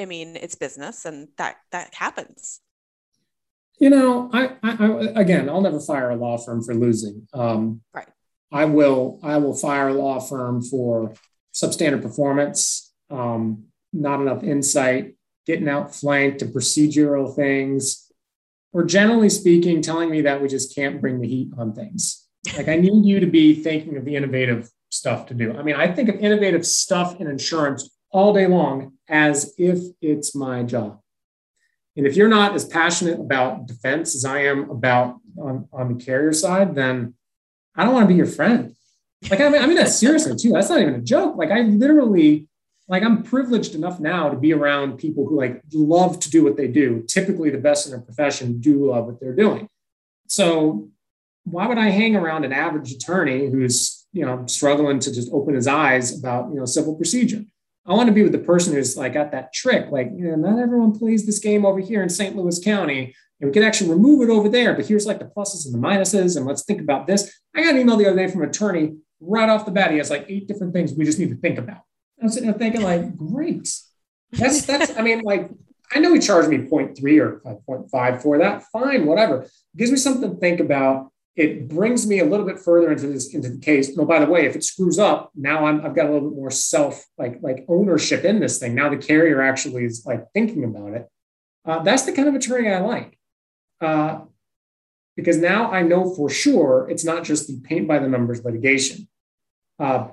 I 0.00 0.06
mean, 0.06 0.36
it's 0.36 0.54
business, 0.54 1.04
and 1.04 1.28
that 1.36 1.56
that 1.72 1.94
happens. 1.94 2.60
You 3.78 3.90
know, 3.90 4.30
I, 4.32 4.56
I, 4.62 4.72
I 4.72 5.20
again, 5.20 5.48
I'll 5.48 5.60
never 5.60 5.80
fire 5.80 6.10
a 6.10 6.16
law 6.16 6.38
firm 6.38 6.62
for 6.62 6.74
losing. 6.74 7.28
Um, 7.32 7.82
right. 7.94 8.08
I 8.52 8.64
will 8.64 9.20
I 9.22 9.36
will 9.38 9.54
fire 9.54 9.88
a 9.88 9.94
law 9.94 10.20
firm 10.20 10.62
for 10.62 11.14
substandard 11.54 12.02
performance, 12.02 12.92
um, 13.10 13.64
not 13.92 14.20
enough 14.20 14.42
insight, 14.42 15.14
getting 15.46 15.68
outflanked 15.68 16.40
to 16.40 16.46
procedural 16.46 17.34
things, 17.34 18.10
or 18.72 18.84
generally 18.84 19.30
speaking, 19.30 19.82
telling 19.82 20.10
me 20.10 20.22
that 20.22 20.40
we 20.40 20.48
just 20.48 20.74
can't 20.74 21.00
bring 21.00 21.20
the 21.20 21.28
heat 21.28 21.50
on 21.58 21.74
things. 21.74 22.26
Like 22.56 22.68
I 22.68 22.76
need 22.76 23.04
you 23.04 23.20
to 23.20 23.26
be 23.26 23.54
thinking 23.54 23.96
of 23.96 24.04
the 24.04 24.16
innovative 24.16 24.70
stuff 24.90 25.26
to 25.26 25.34
do. 25.34 25.56
I 25.56 25.62
mean, 25.62 25.76
I 25.76 25.92
think 25.92 26.08
of 26.08 26.16
innovative 26.16 26.66
stuff 26.66 27.20
in 27.20 27.26
insurance 27.26 27.90
all 28.10 28.32
day 28.32 28.46
long 28.46 28.92
as 29.08 29.54
if 29.58 29.78
it's 30.00 30.34
my 30.34 30.62
job. 30.62 31.00
And 31.96 32.06
if 32.06 32.16
you're 32.16 32.28
not 32.28 32.54
as 32.54 32.64
passionate 32.64 33.20
about 33.20 33.66
defense 33.66 34.14
as 34.14 34.24
I 34.24 34.44
am 34.44 34.70
about 34.70 35.16
on, 35.38 35.68
on 35.72 35.96
the 35.96 36.04
carrier 36.04 36.32
side, 36.32 36.74
then 36.74 37.14
I 37.76 37.84
don't 37.84 37.94
want 37.94 38.04
to 38.04 38.08
be 38.08 38.16
your 38.16 38.26
friend. 38.26 38.74
Like, 39.30 39.40
I 39.40 39.48
mean, 39.48 39.60
I 39.60 39.66
mean 39.66 39.76
that 39.76 39.88
seriously 39.90 40.36
too. 40.36 40.52
That's 40.52 40.70
not 40.70 40.80
even 40.80 40.94
a 40.94 41.00
joke. 41.00 41.36
Like, 41.36 41.50
I 41.50 41.60
literally, 41.60 42.48
like, 42.88 43.02
I'm 43.02 43.22
privileged 43.22 43.74
enough 43.74 44.00
now 44.00 44.30
to 44.30 44.36
be 44.36 44.52
around 44.52 44.98
people 44.98 45.26
who 45.26 45.36
like 45.36 45.62
love 45.72 46.20
to 46.20 46.30
do 46.30 46.42
what 46.42 46.56
they 46.56 46.68
do. 46.68 47.04
Typically, 47.06 47.50
the 47.50 47.58
best 47.58 47.86
in 47.86 47.92
their 47.92 48.00
profession 48.00 48.60
do 48.60 48.90
love 48.90 49.06
what 49.06 49.20
they're 49.20 49.36
doing. 49.36 49.68
So, 50.26 50.88
why 51.44 51.66
would 51.66 51.78
I 51.78 51.90
hang 51.90 52.16
around 52.16 52.44
an 52.44 52.52
average 52.52 52.92
attorney 52.92 53.48
who's 53.50 54.06
you 54.12 54.24
know 54.24 54.44
struggling 54.46 55.00
to 55.00 55.12
just 55.12 55.30
open 55.32 55.54
his 55.54 55.66
eyes 55.66 56.18
about 56.18 56.50
you 56.50 56.58
know 56.58 56.64
civil 56.64 56.94
procedure? 56.94 57.44
I 57.86 57.94
want 57.94 58.08
to 58.08 58.14
be 58.14 58.22
with 58.22 58.32
the 58.32 58.38
person 58.38 58.74
who's 58.74 58.96
like 58.96 59.14
got 59.14 59.32
that 59.32 59.52
trick. 59.52 59.90
Like, 59.90 60.10
you 60.14 60.24
know, 60.24 60.36
not 60.36 60.60
everyone 60.60 60.98
plays 60.98 61.26
this 61.26 61.38
game 61.38 61.64
over 61.64 61.80
here 61.80 62.02
in 62.02 62.08
St. 62.08 62.36
Louis 62.36 62.62
County. 62.62 63.14
And 63.40 63.48
we 63.48 63.54
can 63.54 63.62
actually 63.62 63.90
remove 63.90 64.28
it 64.28 64.30
over 64.30 64.50
there, 64.50 64.74
but 64.74 64.86
here's 64.86 65.06
like 65.06 65.18
the 65.18 65.24
pluses 65.24 65.64
and 65.64 65.74
the 65.74 65.78
minuses. 65.78 66.36
And 66.36 66.44
let's 66.44 66.64
think 66.64 66.80
about 66.80 67.06
this. 67.06 67.32
I 67.56 67.62
got 67.62 67.74
an 67.74 67.80
email 67.80 67.96
the 67.96 68.06
other 68.06 68.16
day 68.16 68.30
from 68.30 68.42
an 68.42 68.50
attorney 68.50 68.96
right 69.20 69.48
off 69.48 69.64
the 69.64 69.70
bat. 69.70 69.90
He 69.90 69.98
has 69.98 70.10
like 70.10 70.26
eight 70.28 70.46
different 70.46 70.74
things 70.74 70.92
we 70.92 71.04
just 71.04 71.18
need 71.18 71.30
to 71.30 71.36
think 71.36 71.58
about. 71.58 71.80
I'm 72.22 72.28
sitting 72.28 72.50
there 72.50 72.58
thinking, 72.58 72.82
like, 72.82 73.16
great. 73.16 73.66
That's 74.32 74.66
that's, 74.66 74.96
I 74.96 75.00
mean, 75.00 75.20
like, 75.20 75.50
I 75.92 76.00
know 76.00 76.12
he 76.12 76.20
charged 76.20 76.50
me 76.50 76.58
0.3 76.58 77.20
or 77.20 77.40
5.5 77.40 78.22
for 78.22 78.38
that. 78.38 78.64
Fine, 78.72 79.06
whatever. 79.06 79.42
It 79.42 79.50
gives 79.76 79.90
me 79.90 79.96
something 79.96 80.30
to 80.30 80.36
think 80.36 80.60
about 80.60 81.10
it 81.36 81.68
brings 81.68 82.06
me 82.06 82.18
a 82.18 82.24
little 82.24 82.44
bit 82.44 82.58
further 82.58 82.90
into 82.90 83.06
this 83.06 83.34
into 83.34 83.48
the 83.50 83.58
case. 83.58 83.96
No, 83.96 84.04
by 84.04 84.18
the 84.18 84.30
way, 84.30 84.46
if 84.46 84.56
it 84.56 84.64
screws 84.64 84.98
up, 84.98 85.30
now 85.34 85.64
i 85.64 85.72
have 85.72 85.94
got 85.94 86.06
a 86.06 86.12
little 86.12 86.28
bit 86.28 86.36
more 86.36 86.50
self 86.50 87.04
like 87.18 87.38
like 87.40 87.64
ownership 87.68 88.24
in 88.24 88.40
this 88.40 88.58
thing. 88.58 88.74
Now 88.74 88.88
the 88.88 88.96
carrier 88.96 89.40
actually 89.40 89.84
is 89.84 90.04
like 90.04 90.26
thinking 90.34 90.64
about 90.64 90.94
it. 90.94 91.08
Uh, 91.64 91.82
that's 91.82 92.02
the 92.02 92.12
kind 92.12 92.28
of 92.28 92.34
attorney 92.34 92.70
I 92.70 92.80
like, 92.80 93.18
uh, 93.80 94.22
because 95.16 95.36
now 95.36 95.70
I 95.70 95.82
know 95.82 96.14
for 96.14 96.28
sure 96.30 96.88
it's 96.90 97.04
not 97.04 97.24
just 97.24 97.46
the 97.46 97.60
paint 97.60 97.86
by 97.86 97.98
the 97.98 98.08
numbers 98.08 98.44
litigation. 98.44 99.08
Uh, 99.78 100.08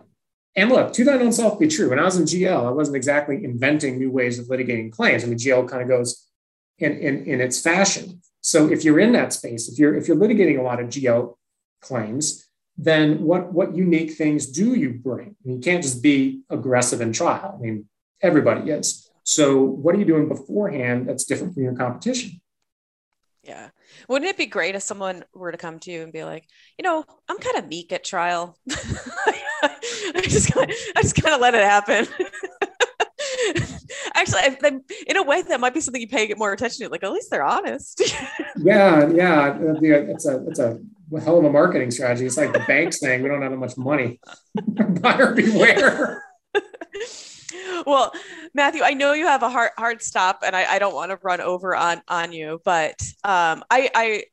and 0.55 0.72
look, 0.72 0.91
to 0.93 1.03
thine 1.03 1.22
own 1.22 1.32
self 1.32 1.59
be 1.59 1.68
true. 1.68 1.89
When 1.89 1.99
I 1.99 2.03
was 2.03 2.18
in 2.18 2.26
GL, 2.26 2.65
I 2.65 2.72
wasn't 2.72 2.97
exactly 2.97 3.43
inventing 3.43 3.97
new 3.97 4.11
ways 4.11 4.39
of 4.39 4.47
litigating 4.47 4.91
claims. 4.91 5.24
I 5.24 5.28
mean, 5.28 5.38
GL 5.38 5.70
kind 5.70 5.84
of 5.84 5.88
goes 5.88 6.28
in, 6.80 6.93
in, 6.93 7.26
in 7.26 7.41
its 7.41 7.61
fashion. 7.61 8.22
So 8.48 8.72
if 8.72 8.86
you're 8.86 8.98
in 8.98 9.12
that 9.12 9.34
space, 9.34 9.68
if 9.68 9.78
you're 9.78 9.93
if 9.93 10.08
you're 10.08 10.16
litigating 10.16 10.58
a 10.58 10.62
lot 10.62 10.80
of 10.80 10.88
GL 10.88 11.36
claims, 11.82 12.48
then 12.78 13.22
what 13.22 13.52
what 13.52 13.76
unique 13.76 14.14
things 14.14 14.45
do 14.45 14.74
you 14.74 14.93
bring? 14.93 15.36
You 15.43 15.60
can't 15.60 15.84
just 15.84 16.02
be 16.02 16.43
aggressive 16.50 17.02
in 17.02 17.12
trial. 17.12 17.58
I 17.60 17.62
mean, 17.62 17.89
everybody 18.22 18.72
is. 18.72 19.12
So 19.24 19.62
what 19.62 19.95
are 19.95 20.00
you 20.00 20.06
doing 20.06 20.30
beforehand 20.30 21.10
that's 21.10 21.26
different 21.26 21.56
from 21.56 21.64
your 21.64 21.76
competition? 21.76 22.39
Yeah. 23.43 23.68
Wouldn't 24.08 24.32
it 24.32 24.38
be 24.38 24.45
great 24.45 24.76
if 24.76 24.82
someone 24.82 25.26
were 25.34 25.52
to 25.52 25.58
come 25.58 25.80
to 25.80 25.91
you 25.91 26.04
and 26.04 26.14
be 26.14 26.24
like, 26.24 26.48
you 26.78 26.84
know, 26.84 27.04
I'm 27.28 27.39
kind 27.39 27.58
of 27.58 27.68
meek 27.68 27.91
at 27.91 28.06
trial. 28.06 28.58
I 28.72 30.22
just 30.24 30.54
kind 30.54 30.72
of, 30.72 30.78
I 30.95 31.02
just 31.02 31.22
kind 31.22 31.36
of 31.36 31.41
let 31.41 31.54
it 31.54 31.66
happen. 31.66 32.08
Actually, 34.16 34.41
I, 34.41 34.58
I, 34.64 34.80
in 35.08 35.18
a 35.18 35.24
way, 35.24 35.41
that 35.41 35.60
might 35.60 35.74
be 35.74 35.82
something 35.82 36.02
you 36.02 36.08
pay 36.08 36.34
more 36.36 36.54
attention 36.54 36.86
to. 36.86 36.91
Like, 36.91 37.04
at 37.04 37.12
least 37.12 37.30
they're 37.30 37.43
honest. 37.43 38.02
yeah, 38.58 39.08
yeah, 39.10 39.58
it's 39.62 40.26
a 40.26 40.45
it's 40.48 40.60
a 40.60 40.80
hell 41.24 41.38
of 41.38 41.45
a 41.45 41.50
marketing 41.50 41.91
strategy. 41.91 42.26
It's 42.26 42.38
like 42.38 42.54
the 42.54 42.64
bank 42.68 42.93
saying 42.93 43.24
we 43.24 43.30
don't 43.30 43.41
have 43.41 43.52
that 43.52 43.58
much 43.58 43.78
money. 43.78 44.20
Buyer 45.02 45.34
beware. 45.34 46.24
well, 47.86 48.12
Matthew, 48.54 48.82
I 48.84 48.93
know 48.93 49.14
you 49.14 49.28
have 49.28 49.43
a 49.43 49.50
hard 49.50 49.72
hard 49.78 50.02
stop, 50.02 50.41
and 50.45 50.56
I, 50.56 50.74
I 50.74 50.80
don't 50.80 50.95
want 50.95 51.12
to 51.12 51.20
run 51.22 51.41
over 51.41 51.76
on 51.76 52.02
on 52.08 52.32
you, 52.32 52.62
but 52.64 53.02
um, 53.24 53.64
I, 53.70 53.89
I 53.93 54.24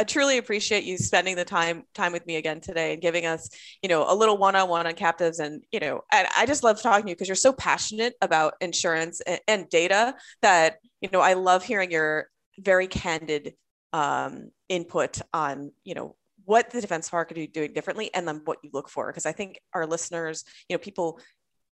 I 0.00 0.04
truly 0.04 0.38
appreciate 0.38 0.84
you 0.84 0.96
spending 0.96 1.36
the 1.36 1.44
time 1.44 1.84
time 1.92 2.12
with 2.12 2.26
me 2.26 2.36
again 2.36 2.62
today 2.62 2.94
and 2.94 3.02
giving 3.02 3.26
us, 3.26 3.50
you 3.82 3.88
know, 3.90 4.10
a 4.10 4.14
little 4.14 4.38
one-on-one 4.38 4.86
on 4.86 4.94
captives. 4.94 5.40
And, 5.40 5.62
you 5.70 5.78
know, 5.78 6.00
and 6.10 6.26
I 6.34 6.46
just 6.46 6.64
love 6.64 6.80
talking 6.80 7.04
to 7.04 7.10
you 7.10 7.14
because 7.14 7.28
you're 7.28 7.34
so 7.34 7.52
passionate 7.52 8.14
about 8.22 8.54
insurance 8.62 9.20
and, 9.20 9.40
and, 9.46 9.68
data 9.68 10.14
that, 10.40 10.78
you 11.02 11.10
know, 11.12 11.20
I 11.20 11.34
love 11.34 11.64
hearing 11.64 11.90
your 11.90 12.28
very 12.58 12.86
candid 12.86 13.52
um, 13.92 14.52
input 14.70 15.20
on, 15.34 15.70
you 15.84 15.94
know, 15.94 16.16
what 16.46 16.70
the 16.70 16.80
defense 16.80 17.10
could 17.10 17.34
be 17.34 17.46
doing 17.46 17.74
differently 17.74 18.08
and 18.14 18.26
then 18.26 18.40
what 18.46 18.56
you 18.62 18.70
look 18.72 18.88
for. 18.88 19.08
Because 19.08 19.26
I 19.26 19.32
think 19.32 19.60
our 19.74 19.86
listeners, 19.86 20.44
you 20.70 20.74
know, 20.74 20.78
people, 20.78 21.20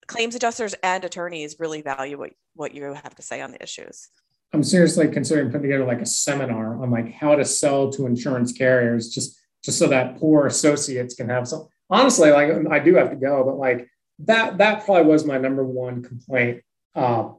claims 0.06 0.34
adjusters 0.34 0.74
and 0.82 1.02
attorneys 1.02 1.56
really 1.58 1.80
value 1.80 2.18
what, 2.18 2.32
what 2.54 2.74
you 2.74 2.82
have 2.82 3.14
to 3.14 3.22
say 3.22 3.40
on 3.40 3.52
the 3.52 3.62
issues. 3.62 4.10
I'm 4.52 4.62
seriously 4.62 5.08
considering 5.08 5.48
putting 5.48 5.62
together 5.62 5.84
like 5.84 6.00
a 6.00 6.06
seminar 6.06 6.82
on 6.82 6.90
like 6.90 7.12
how 7.12 7.34
to 7.34 7.44
sell 7.44 7.90
to 7.92 8.06
insurance 8.06 8.52
carriers, 8.52 9.10
just 9.10 9.38
just 9.62 9.78
so 9.78 9.88
that 9.88 10.18
poor 10.18 10.46
associates 10.46 11.14
can 11.14 11.28
have 11.28 11.46
some. 11.48 11.68
Honestly, 11.90 12.30
like 12.30 12.50
I 12.70 12.78
do 12.78 12.94
have 12.94 13.10
to 13.10 13.16
go, 13.16 13.44
but 13.44 13.56
like 13.56 13.88
that 14.20 14.58
that 14.58 14.84
probably 14.84 15.04
was 15.04 15.24
my 15.24 15.38
number 15.38 15.64
one 15.64 16.02
complaint 16.02 16.62
uh, 16.94 17.30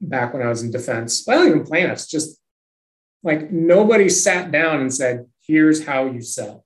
back 0.00 0.32
when 0.32 0.42
I 0.42 0.48
was 0.48 0.62
in 0.62 0.70
defense. 0.70 1.24
Don't 1.24 1.48
even 1.48 1.64
plaintiffs, 1.64 2.06
just 2.06 2.38
like 3.22 3.50
nobody 3.50 4.08
sat 4.08 4.50
down 4.50 4.80
and 4.80 4.92
said, 4.92 5.26
"Here's 5.42 5.84
how 5.84 6.06
you 6.06 6.22
sell." 6.22 6.64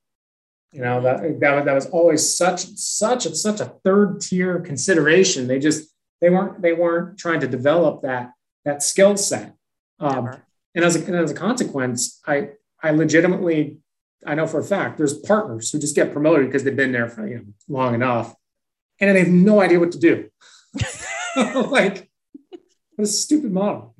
You 0.72 0.82
know 0.82 1.01
that 1.03 1.40
that, 1.40 1.64
that 1.64 1.74
was 1.74 1.86
always 1.86 2.36
such 2.36 2.66
such 2.76 3.26
a, 3.26 3.34
such 3.34 3.61
a 3.61 3.72
third 3.84 4.20
tier 4.20 4.61
consideration. 4.61 5.49
They 5.49 5.59
just 5.59 5.88
they 6.20 6.30
weren't 6.30 6.62
they 6.62 6.72
weren't 6.72 7.18
trying 7.18 7.40
to 7.40 7.49
develop 7.49 8.03
that 8.03 8.30
that 8.64 8.82
skill 8.82 9.16
set. 9.16 9.55
Um, 10.01 10.30
and 10.74 10.84
as 10.84 10.96
a, 10.96 11.05
and 11.05 11.16
as 11.16 11.30
a 11.30 11.34
consequence, 11.34 12.20
I 12.26 12.51
I 12.82 12.90
legitimately 12.90 13.78
I 14.26 14.34
know 14.34 14.46
for 14.46 14.61
a 14.61 14.64
fact 14.64 14.99
there's 14.99 15.18
partners 15.18 15.70
who 15.70 15.78
just 15.78 15.94
get 15.94 16.12
promoted 16.12 16.46
because 16.46 16.64
they've 16.64 16.76
been 16.76 16.92
there 16.92 17.09
for 17.09 17.26
you 17.26 17.36
know 17.36 17.44
long 17.68 17.94
enough, 17.94 18.34
and 19.01 19.14
they 19.14 19.20
have 19.20 19.28
no 19.28 19.61
idea 19.61 19.80
what 19.80 19.92
to 19.92 19.99
do. 19.99 20.28
like, 21.36 22.11
what 22.96 23.05
a 23.05 23.07
stupid 23.07 23.53
model. 23.53 23.94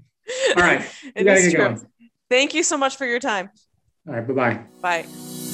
All 0.57 0.63
right, 0.63 0.87
it 1.15 1.27
is 1.27 1.53
true. 1.53 1.59
Going. 1.59 1.87
Thank 2.29 2.55
you 2.55 2.63
so 2.63 2.77
much 2.77 2.97
for 2.97 3.07
your 3.07 3.21
time. 3.21 3.51
All 4.07 4.15
right, 4.15 4.27
bye-bye. 4.27 4.61
Bye. 4.81 5.48